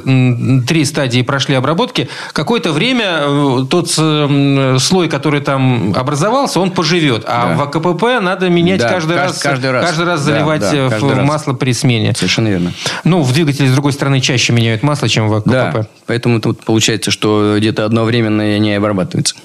три 0.67 0.85
стадии 0.85 1.21
прошли 1.21 1.55
обработки, 1.55 2.09
какое-то 2.33 2.71
время 2.71 3.05
э, 3.21 3.65
тот 3.69 3.89
слой, 3.89 5.09
который 5.09 5.41
там 5.41 5.93
образовался, 5.95 6.59
он 6.59 6.71
поживет. 6.71 7.23
А 7.27 7.49
Да. 7.49 7.55
в 7.55 7.61
АКПП 7.63 8.21
надо 8.21 8.49
менять 8.49 8.79
Да, 8.79 8.89
каждый, 8.89 9.15
кажд- 9.17 9.21
раз, 9.27 9.39
каждый 9.39 9.71
раз. 9.71 9.97
Да, 9.97 10.17
заливать 10.17 10.61
да, 10.61 10.71
э, 10.73 10.89
каждый 10.89 11.09
в 11.13 11.17
раз. 11.17 11.27
масло 11.27 11.53
при 11.53 11.73
смене. 11.73 12.13
Совершенно 12.15 12.47
верно. 12.49 12.71
Ну, 13.03 13.21
в 13.21 13.33
двигателе, 13.33 13.67
с 13.69 13.71
другой 13.71 13.93
стороны, 13.93 14.21
чаще 14.21 14.53
меняют 14.53 14.83
масло, 14.83 15.09
чем 15.09 15.27
в 15.27 15.33
АКПП. 15.33 15.49
Да, 15.49 15.87
поэтому 16.05 16.39
тут 16.39 16.63
получается, 16.63 17.11
что 17.11 17.55
где-то 17.57 17.85
одновременно 17.85 18.57
не 18.59 18.73
обрабатывается. 18.75 19.35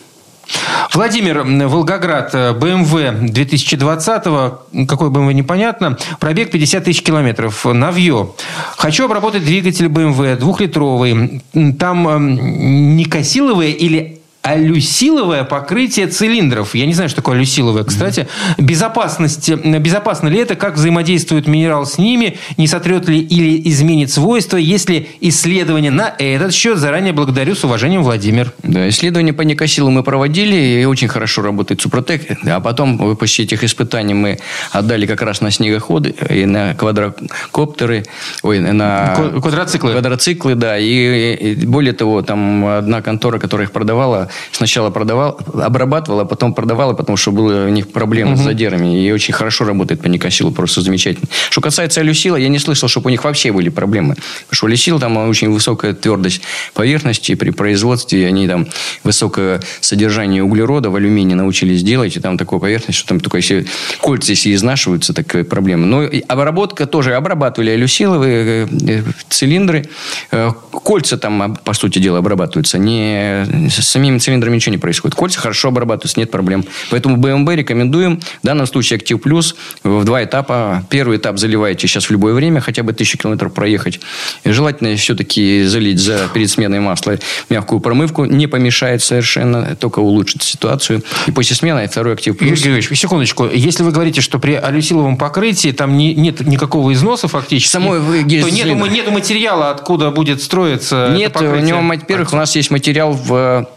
Владимир, 0.93 1.43
Волгоград, 1.43 2.35
э, 2.35 2.53
BMW 2.53 3.29
2020, 3.29 4.85
какой 4.87 5.09
BMW 5.09 5.33
непонятно, 5.33 5.97
пробег 6.21 6.51
50 6.51 6.85
тысяч 6.85 7.03
километров, 7.03 7.65
Навье. 7.65 8.31
Хочу 8.77 9.05
обработать 9.05 9.45
двигатель 9.45 9.87
BMW 9.87 10.37
двухлитровый. 10.37 11.43
Там 11.79 12.09
эм, 12.09 12.97
не 12.97 13.05
косиловое 13.05 13.69
или 13.69 14.22
алюсиловое 14.43 15.45
покрытие 15.45 16.09
цилиндров. 16.09 16.75
Я 16.75 16.87
не 16.87 16.95
знаю, 16.95 17.09
что 17.09 17.17
такое 17.17 17.37
алюсиловое, 17.37 17.85
кстати. 17.85 18.27
Безопасность, 18.59 19.49
э, 19.49 19.79
безопасно 19.79 20.27
ли 20.27 20.41
это? 20.41 20.57
Как 20.57 20.75
взаимодействует 20.75 21.47
минерал 21.47 21.87
с 21.87 21.97
ними? 21.97 22.39
Не 22.57 22.67
сотрет 22.67 23.09
ли 23.09 23.21
или 23.21 23.69
изменит 23.71 24.11
свойства? 24.11 24.57
Есть 24.57 24.89
ли 24.89 25.09
исследования 25.21 25.93
на 25.93 26.13
этот 26.19 26.53
счет? 26.53 26.79
Заранее 26.79 27.13
благодарю. 27.13 27.55
С 27.55 27.63
уважением, 27.63 28.03
Владимир. 28.03 28.53
Да, 28.65 28.89
исследования 28.89 29.33
по 29.33 29.43
никосилу 29.43 29.91
мы 29.91 30.03
проводили, 30.03 30.81
и 30.81 30.85
очень 30.87 31.09
хорошо 31.09 31.43
работает 31.43 31.81
Супротек. 31.81 32.23
А 32.45 32.59
потом, 32.61 33.17
после 33.17 33.45
этих 33.45 33.63
испытаний, 33.63 34.15
мы 34.15 34.41
отдали 34.73 35.07
как 35.07 35.23
раз 35.23 35.41
на 35.41 35.53
снегоходы 35.53 36.17
и 36.29 36.47
на 36.47 36.75
квадрокоптеры, 36.75 38.07
ой, 38.43 38.59
на 38.59 39.15
квадроциклы. 39.41 39.93
Квадроциклы, 39.93 40.57
да. 40.57 40.79
И, 40.79 41.35
и 41.35 41.67
более 41.67 41.93
того, 41.93 42.23
там 42.23 42.67
одна 42.67 43.03
контора, 43.03 43.39
которая 43.39 43.69
их 43.69 43.73
продавала, 43.73 44.32
сначала 44.53 44.91
продавал, 44.91 45.39
обрабатывала, 45.55 46.23
а 46.23 46.25
потом 46.25 46.55
продавала, 46.55 46.95
потому 46.95 47.17
что 47.17 47.33
было 47.33 47.67
у 47.67 47.69
них 47.69 47.91
проблемы 47.93 48.37
с 48.37 48.41
задерами. 48.41 49.05
И 49.05 49.13
очень 49.13 49.35
хорошо 49.35 49.65
работает 49.65 50.01
по 50.01 50.09
никосилу, 50.09 50.53
просто 50.53 50.81
замечательно. 50.81 51.29
Что 51.51 51.61
касается 51.61 52.01
алюсила, 52.01 52.37
я 52.37 52.49
не 52.49 52.59
слышал, 52.59 52.89
чтобы 52.89 53.09
у 53.09 53.11
них 53.11 53.25
вообще 53.25 53.53
были 53.53 53.69
проблемы. 53.69 54.15
Потому 54.15 54.57
что 54.57 54.67
алюсил 54.67 54.99
там 54.99 55.17
очень 55.17 55.51
высокая 55.51 55.95
твердость 55.95 56.43
поверхности 56.75 57.35
при 57.35 57.51
производстве, 57.51 58.27
они 58.27 58.49
там 58.49 58.67
высокое 59.05 59.61
содержание 59.81 60.43
углерода 60.43 60.91
в 60.91 60.97
алюминии 60.97 61.35
научились 61.35 61.83
делать, 61.83 62.17
и 62.17 62.21
там 62.21 62.39
такая 62.39 62.61
поверхность, 62.61 62.99
что 62.99 63.09
там 63.09 63.21
только 63.21 63.39
если 63.39 63.67
кольца 64.01 64.33
если 64.33 64.55
изнашиваются, 64.55 65.13
такая 65.15 65.45
проблема. 65.45 65.87
Но 65.87 66.09
обработка 66.29 66.87
тоже 66.87 67.15
обрабатывали 67.15 67.71
алюсиловые 67.71 68.45
э, 68.45 68.69
э, 68.89 69.03
цилиндры. 69.29 69.87
Э, 70.31 70.51
Кольца 70.85 71.17
там, 71.17 71.43
а, 71.43 71.49
по 71.51 71.75
сути 71.75 71.99
дела, 71.99 72.19
обрабатываются. 72.19 72.79
Не, 72.79 73.69
с 73.69 73.83
самими 73.83 74.19
цилиндрами 74.23 74.57
ничего 74.57 74.73
не 74.73 74.79
происходит. 74.79 75.17
Кольца 75.17 75.41
хорошо 75.41 75.69
обрабатываются, 75.69 76.19
нет 76.19 76.31
проблем. 76.31 76.65
Поэтому 76.91 77.17
BMW 77.17 77.57
рекомендуем. 77.57 78.21
В 78.43 78.47
данном 78.47 78.67
случае 78.67 78.97
Актив 78.97 79.21
Плюс 79.21 79.55
в 79.83 80.05
два 80.05 80.25
этапа. 80.25 80.85
Первый 80.91 81.19
этап 81.19 81.39
заливаете 81.39 81.87
сейчас 81.87 82.07
в 82.07 82.11
любое 82.11 82.35
время, 82.35 82.61
хотя 82.61 82.83
бы 82.83 82.93
тысячу 82.93 83.19
километров 83.19 83.53
проехать. 83.53 84.01
И 84.45 84.51
желательно 84.51 84.95
все-таки 84.97 85.65
залить 85.65 85.99
за 85.99 86.29
перед 86.33 86.51
сменой 86.51 86.81
масла 86.81 87.19
мягкую 87.49 87.81
промывку. 87.81 88.25
Не 88.25 88.47
помешает 88.47 89.03
совершенно, 89.03 89.77
только 89.77 90.01
улучшит 90.01 90.43
ситуацию. 90.43 91.03
И 91.27 91.31
после 91.33 91.57
смены 91.57 91.87
второй 91.89 92.15
Актив 92.15 92.35
Юрий 92.35 92.51
Плюс. 92.51 92.61
Григорьевич, 92.63 92.99
секундочку. 92.99 93.47
Если 93.47 93.83
вы 93.83 93.91
говорите, 93.93 94.21
что 94.21 94.39
при 94.39 94.55
алюсиловом 94.55 95.17
покрытии 95.17 95.73
там 95.73 95.97
не- 95.97 96.15
нет 96.15 96.41
никакого 96.47 96.93
износа 96.93 97.29
фактически, 97.29 97.71
Самой 97.73 98.01
то 98.01 98.05
цилиндра. 98.29 98.89
нету 98.89 99.11
материала, 99.11 99.71
откуда 99.71 100.11
будет 100.11 100.43
строиться 100.43 101.13
Нет, 101.17 101.37
у 101.41 101.57
него, 101.57 101.81
во-первых, 101.81 102.33
у 102.33 102.37
нас 102.37 102.55
есть 102.57 102.71
материал 102.71 103.13
в 103.13 103.69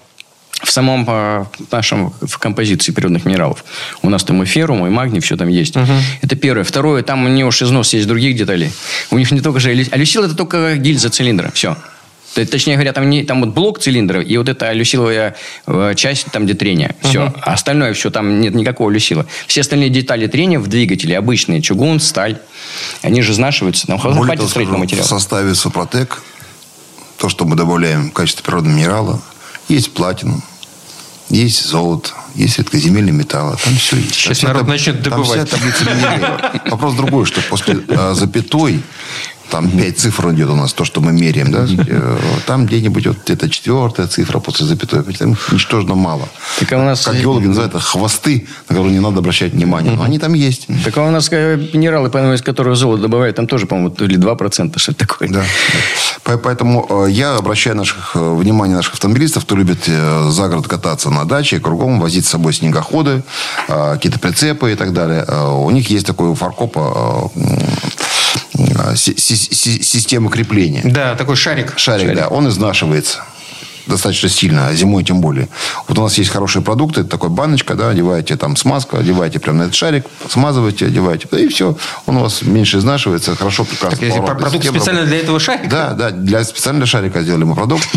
в 0.64 0.72
самом 0.72 1.06
э, 1.08 1.46
нашем 1.72 2.14
в 2.22 2.38
композиции 2.38 2.92
природных 2.92 3.26
минералов. 3.26 3.64
У 4.02 4.10
нас 4.10 4.24
там 4.24 4.42
и 4.42 4.46
феррум, 4.46 4.88
и 4.88 4.90
магний, 4.90 5.20
все 5.20 5.36
там 5.38 5.50
есть. 5.50 5.76
Это 6.22 6.36
первое. 6.36 6.64
Второе, 6.64 7.04
там 7.04 7.26
у 7.26 7.28
него 7.28 7.50
уж 7.50 7.62
износ 7.62 7.94
есть 7.94 8.08
других 8.08 8.36
деталей. 8.38 8.72
У 9.12 9.18
них 9.18 9.32
не 9.32 9.42
только 9.42 9.60
же... 9.60 9.70
алю- 9.72 9.88
Алюсил 9.92 10.24
это 10.24 10.34
только 10.36 10.76
гильза 10.78 11.10
цилиндра. 11.10 11.52
Все. 11.54 11.76
Точнее 12.52 12.74
говоря, 12.74 12.92
там, 12.92 13.10
не, 13.10 13.24
там 13.24 13.40
вот 13.42 13.54
блок 13.54 13.80
цилиндра 13.80 14.22
и 14.22 14.36
вот 14.36 14.50
эта 14.50 14.68
алюсиловая 14.70 15.36
э, 15.68 15.94
часть, 15.96 16.26
там, 16.34 16.44
где 16.46 16.54
трение. 16.54 16.96
Все. 17.02 17.34
А 17.42 17.54
остальное 17.54 17.94
все, 17.94 18.10
там 18.10 18.42
нет 18.42 18.54
никакого 18.56 18.90
алюсила. 18.92 19.26
Все 19.48 19.62
остальные 19.62 19.90
детали 19.90 20.28
трения 20.28 20.60
в 20.60 20.68
двигателе 20.68 21.18
обычные. 21.18 21.62
Чугун, 21.62 22.00
сталь. 22.02 22.40
Они 23.02 23.22
же 23.22 23.32
изнашиваются. 23.32 23.88
Там 23.88 24.00
Более 24.00 24.24
хватит 24.24 24.50
строительного 24.50 24.64
скажу, 24.64 24.78
в 24.78 24.80
материала. 24.80 25.08
составе 25.08 25.56
Супротек, 25.56 26.24
то, 27.18 27.30
что 27.30 27.46
мы 27.46 27.56
добавляем 27.56 28.10
в 28.10 28.14
качестве 28.14 28.44
природного 28.44 28.76
минерала, 28.76 29.22
есть 29.68 29.94
платинум, 29.94 30.44
есть 31.30 31.66
золото, 31.66 32.12
есть 32.36 32.58
редкоземельные 32.60 33.14
металлы. 33.14 33.58
Там 33.64 33.76
все 33.76 33.98
есть. 33.98 34.14
Сейчас 34.16 34.40
Там 34.40 34.50
народ 34.54 34.68
начнет 34.68 35.04
Там 35.04 35.24
вся 35.24 35.36
добывать. 35.36 35.50
таблица 35.50 35.86
Менделеева. 35.86 36.52
Вопрос 36.72 36.94
другой, 36.96 37.26
что 37.26 37.42
после 37.42 37.80
а, 37.90 38.14
запятой 38.14 38.82
там 39.56 39.70
пять 39.72 39.98
цифр 39.98 40.32
идет 40.34 40.50
у 40.50 40.56
нас, 40.56 40.74
то, 40.74 40.84
что 40.84 41.00
мы 41.00 41.14
меряем, 41.14 41.50
да? 41.50 41.66
Э, 41.88 42.18
Там 42.46 42.66
где-нибудь 42.66 43.08
вот 43.08 43.18
где-то 43.24 43.50
четвертая 43.50 44.08
цифра 44.08 44.40
после 44.40 44.66
запятой. 44.66 45.02
Там 45.14 45.38
ничтожно 45.52 45.96
мало. 45.96 46.28
Так 46.60 46.74
а 46.74 46.78
у 46.78 46.84
нас- 46.84 47.06
Как 47.06 47.16
геологи 47.16 47.46
называют 47.48 47.74
это 47.74 47.82
хвосты, 47.82 48.48
на 48.70 48.76
которые 48.76 48.92
не 48.94 49.00
надо 49.00 49.20
обращать 49.20 49.54
внимание. 49.54 49.94
Но 49.94 50.04
они 50.04 50.20
там 50.20 50.34
есть. 50.34 50.68
Так 50.84 50.98
а 50.98 51.04
у 51.08 51.10
нас 51.10 51.30
э, 51.32 51.56
минералы, 51.74 52.10
по-моему, 52.10 52.34
из 52.34 52.42
которых 52.42 52.76
золото 52.76 53.04
добавляют, 53.04 53.38
там 53.38 53.48
тоже, 53.48 53.66
по-моему, 53.66 53.92
то 53.92 54.06
ли 54.06 54.18
2%, 54.18 54.78
что 54.78 54.92
это 54.92 55.08
такое. 55.08 55.30
Да. 55.30 55.44
По- 56.24 56.38
Поэтому 56.38 56.86
э, 56.90 57.12
я 57.12 57.38
обращаю 57.38 57.78
наших, 57.78 58.16
внимание 58.16 58.76
наших 58.76 58.96
автомобилистов, 58.96 59.46
кто 59.46 59.56
любит 59.56 59.86
за 59.86 60.48
город 60.50 60.68
кататься 60.68 61.10
на 61.10 61.24
даче, 61.24 61.62
кругом 61.62 62.02
возить 62.02 62.26
с 62.26 62.30
собой 62.30 62.54
снегоходы, 62.54 63.24
какие-то 63.68 64.20
прицепы 64.20 64.74
и 64.74 64.76
так 64.76 64.92
далее. 64.92 65.24
У 65.24 65.72
них 65.72 65.90
есть 65.90 66.06
такой 66.06 66.28
у 66.28 66.36
э, 68.58 68.96
система 68.96 70.30
крепления. 70.30 70.82
Да, 70.84 71.16
такой 71.16 71.36
шарик. 71.36 71.74
Шарик, 71.78 72.16
да, 72.16 72.28
он 72.28 72.48
изнашивается 72.50 73.24
достаточно 73.88 74.30
сильно, 74.30 74.68
а 74.68 74.74
зимой 74.74 75.04
тем 75.04 75.22
более. 75.22 75.48
Вот 75.88 75.98
у 75.98 76.02
нас 76.02 76.18
есть 76.18 76.30
хорошие 76.32 76.62
продукты, 76.62 77.02
это 77.02 77.10
такой 77.10 77.30
баночка, 77.30 77.76
да, 77.76 77.90
одеваете 77.90 78.36
там 78.36 78.56
смазку, 78.56 78.98
одеваете 78.98 79.40
прямо 79.40 79.60
на 79.60 79.64
этот 79.64 79.76
шарик, 79.76 80.06
смазываете, 80.30 80.88
одеваете, 80.88 81.28
и 81.38 81.48
все, 81.48 81.78
он 82.06 82.18
у 82.18 82.22
вас 82.22 82.42
меньше 82.42 82.78
изнашивается, 82.78 83.36
хорошо, 83.36 83.66
прекрасно. 83.66 83.98
Так, 83.98 84.08
если 84.08 84.20
продукт 84.22 84.66
специально 84.66 85.02
работает. 85.02 85.08
для 85.10 85.18
этого 85.20 85.40
шарика? 85.40 85.70
Да, 85.70 85.94
да, 85.94 86.12
для 86.12 86.44
специально 86.44 86.80
для 86.80 86.88
шарика 86.88 87.22
сделали 87.22 87.44
мы 87.44 87.56
продукт. 87.56 87.88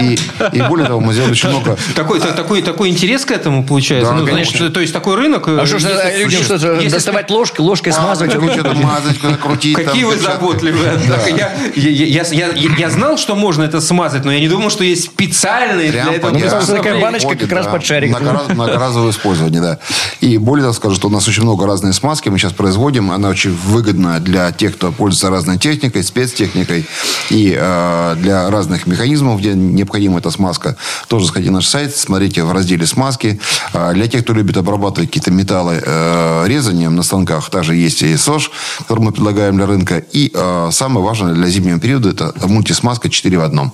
И, 0.00 0.18
и 0.52 0.62
более 0.62 0.86
того, 0.86 1.00
мы 1.00 1.12
сделали 1.12 1.32
очень 1.32 1.48
много... 1.48 1.76
Такой, 1.94 2.20
та- 2.20 2.32
такой, 2.32 2.62
такой 2.62 2.88
интерес 2.90 3.24
к 3.24 3.30
этому 3.30 3.64
получается. 3.64 4.12
Да, 4.12 4.18
ну, 4.18 4.26
конечно. 4.26 4.58
значит, 4.58 4.74
то 4.74 4.80
есть 4.80 4.92
такой 4.92 5.16
рынок. 5.16 5.46
А 5.48 5.66
что 5.66 5.78
ж 5.78 5.82
если- 5.82 5.96
э, 5.96 6.24
людям 6.24 6.42
что 6.42 6.54
если- 6.54 6.88
доставать 6.88 7.30
ложкой, 7.30 7.60
ложкой 7.62 7.92
смазывать? 7.92 8.32
Что-то 8.32 8.74
мазать, 8.74 9.18
крутить. 9.40 9.76
там, 9.76 9.84
Какие 9.84 10.04
вы 10.04 10.16
заботливые. 10.18 10.98
Да. 11.08 11.16
Так, 11.16 11.28
я, 11.36 11.52
я, 11.76 12.22
я, 12.22 12.48
я- 12.48 12.74
я 12.78 12.90
знал, 12.90 13.16
что 13.18 13.34
можно 13.34 13.62
это 13.62 13.80
смазать, 13.80 14.24
но 14.24 14.32
я 14.32 14.40
не 14.40 14.48
думал, 14.48 14.70
что 14.70 14.84
есть 14.84 15.10
специальные 15.26 15.90
для 15.90 16.02
Прям 16.04 16.14
этого 16.14 16.30
под- 16.32 16.40
Ну, 16.42 16.48
просто 16.50 16.76
такая 16.76 17.00
баночка 17.00 17.34
как 17.36 17.52
раз 17.52 17.66
да. 17.66 17.72
под 17.72 17.84
шарик. 17.84 18.10
Многораз- 18.10 18.54
Многоразовое 18.54 19.10
использование, 19.10 19.60
да. 19.60 19.78
И 20.20 20.38
более 20.38 20.62
того 20.64 20.74
скажу, 20.74 20.94
что 20.94 21.08
у 21.08 21.10
нас 21.10 21.26
очень 21.28 21.42
много 21.42 21.66
разной 21.66 21.92
смазки 21.92 22.28
мы 22.28 22.38
сейчас 22.38 22.52
производим. 22.52 23.10
Она 23.10 23.28
очень 23.28 23.54
выгодна 23.54 24.20
для 24.20 24.50
тех, 24.52 24.74
кто 24.76 24.92
пользуется 24.92 25.30
разной 25.30 25.58
техникой, 25.58 26.02
спецтехникой. 26.02 26.86
И 27.30 27.56
э, 27.58 28.16
для 28.18 28.50
разных 28.50 28.86
механизмов, 28.86 29.38
где 29.40 29.54
необходима 29.54 30.18
эта 30.18 30.30
смазка. 30.30 30.76
Тоже 31.08 31.26
сходите 31.26 31.50
на 31.50 31.58
наш 31.58 31.66
сайт, 31.66 31.96
смотрите 31.96 32.42
в 32.44 32.52
разделе 32.52 32.86
смазки. 32.86 33.40
А 33.72 33.92
для 33.92 34.06
тех, 34.08 34.22
кто 34.24 34.32
любит 34.32 34.56
обрабатывать 34.56 35.08
какие-то 35.10 35.30
металлы 35.30 35.80
э, 35.84 36.44
резанием 36.46 36.96
на 36.96 37.02
станках, 37.02 37.48
также 37.50 37.74
есть 37.74 38.02
и 38.02 38.16
СОЖ, 38.16 38.50
который 38.78 39.00
мы 39.00 39.12
предлагаем 39.12 39.56
для 39.56 39.66
рынка. 39.66 39.98
И 40.12 40.30
э, 40.34 40.68
самое 40.72 41.04
важное 41.04 41.34
для 41.34 41.46
зимнего 41.48 41.78
периода 41.78 42.10
это 42.10 42.32
мультисмазка 42.46 43.08
4 43.08 43.38
в 43.38 43.42
одном. 43.42 43.72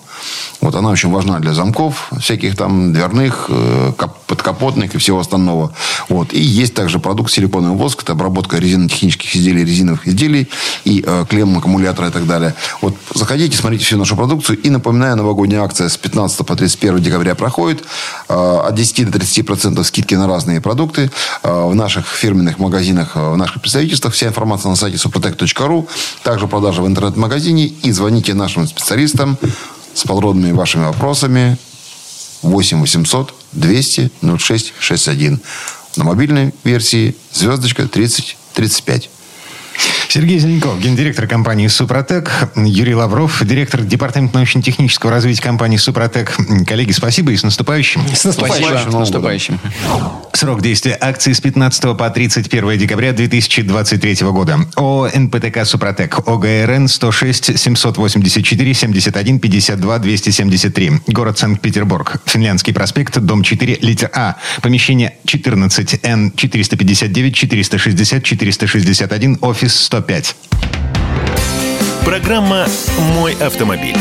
Вот 0.61 0.75
она 0.75 0.91
очень 0.91 1.11
важна 1.11 1.38
для 1.41 1.55
замков, 1.55 2.11
всяких 2.21 2.57
там 2.57 2.93
дверных, 2.93 3.47
э, 3.49 3.93
кап- 3.97 4.19
подкапотных 4.27 4.95
и 4.95 4.99
всего 4.99 5.21
остального. 5.21 5.73
Вот. 6.09 6.33
И 6.33 6.41
есть 6.41 6.75
также 6.75 6.99
продукт 6.99 7.31
силиконовый 7.31 7.77
воск, 7.77 8.03
это 8.03 8.13
обработка 8.13 8.59
резинотехнических 8.59 9.37
изделий, 9.37 9.65
резиновых 9.65 10.07
изделий 10.07 10.49
и 10.85 11.05
э, 11.07 11.25
клемм, 11.29 11.59
аккумулятора 11.59 12.09
и 12.09 12.11
так 12.11 12.27
далее. 12.27 12.55
Вот 12.81 12.95
заходите, 13.15 13.57
смотрите 13.57 13.85
всю 13.85 13.97
нашу 13.97 14.17
продукцию. 14.17 14.59
И 14.59 14.71
напоминаю, 14.71 15.17
новогодняя 15.17 15.63
акция 15.63 15.89
с 15.89 15.97
15 15.97 16.47
по 16.47 16.57
31 16.57 17.03
декабря 17.03 17.35
проходит. 17.35 17.85
Э, 18.29 18.61
от 18.67 18.75
10 18.75 19.11
до 19.11 19.19
30 19.19 19.47
процентов 19.47 19.87
скидки 19.87 20.15
на 20.15 20.27
разные 20.27 20.61
продукты. 20.61 21.11
Э, 21.43 21.69
в 21.69 21.75
наших 21.75 22.07
фирменных 22.07 22.59
магазинах, 22.59 23.13
э, 23.17 23.33
в 23.33 23.37
наших 23.37 23.61
представительствах. 23.61 24.15
Вся 24.15 24.29
информация 24.29 24.71
на 24.71 24.77
сайте 24.77 24.97
suprotec.ru. 24.97 25.89
Также 26.23 26.47
продажа 26.47 26.83
в 26.83 26.87
интернет-магазине. 26.87 27.67
И 27.67 27.93
звоните 27.93 28.35
нашим 28.35 28.67
специалистам 28.67 29.39
с 29.99 30.05
подробными 30.05 30.53
вашими 30.53 30.85
вопросами 30.85 31.59
8 32.43 32.81
800 32.81 33.35
200 33.53 34.11
06 34.39 34.73
61. 34.79 35.41
На 35.97 36.05
мобильной 36.05 36.55
версии 36.63 37.17
звездочка 37.33 37.89
30 37.89 38.37
35. 38.55 39.11
Сергей 40.09 40.39
Зеленков, 40.39 40.81
гендиректор 40.81 41.27
компании 41.27 41.67
«Супротек», 41.67 42.31
Юрий 42.57 42.95
Лавров, 42.95 43.45
директор 43.45 43.83
департамента 43.83 44.39
научно-технического 44.39 45.13
развития 45.13 45.43
компании 45.43 45.77
«Супротек». 45.77 46.35
Коллеги, 46.67 46.93
спасибо 46.93 47.31
и 47.33 47.37
с 47.37 47.43
наступающим. 47.43 48.01
С 48.15 48.25
наступающим. 48.25 48.69
Спасибо. 48.69 48.91
С 48.91 48.95
наступающим. 48.95 49.61
Срок 50.33 50.63
действия 50.63 50.97
акции 50.99 51.33
с 51.33 51.41
15 51.43 51.99
по 51.99 52.09
31 52.09 52.79
декабря 52.79 53.13
2023 53.13 54.15
года. 54.29 54.59
ООО 54.77 55.11
«НПТК 55.15 55.67
Супротек». 55.67 56.27
ОГРН 56.27 56.89
106 56.89 57.59
784 57.59 58.75
71 58.75 59.41
52 59.41 59.99
273. 59.99 60.93
Город 61.09 61.39
Санкт-Петербург. 61.39 62.23
Финляндский 62.25 62.73
проспект, 62.73 63.19
дом 63.19 63.43
4, 63.43 63.79
литер 63.83 64.11
А. 64.15 64.37
Помещение 64.63 65.17
14 65.27 66.01
Н 66.03 66.33
459 66.35 67.35
460 67.35 68.25
461, 68.25 69.39
офис 69.43 69.89
105. 69.99 70.37
Программа 72.05 72.67
«Мой 73.17 73.35
автомобиль». 73.41 73.97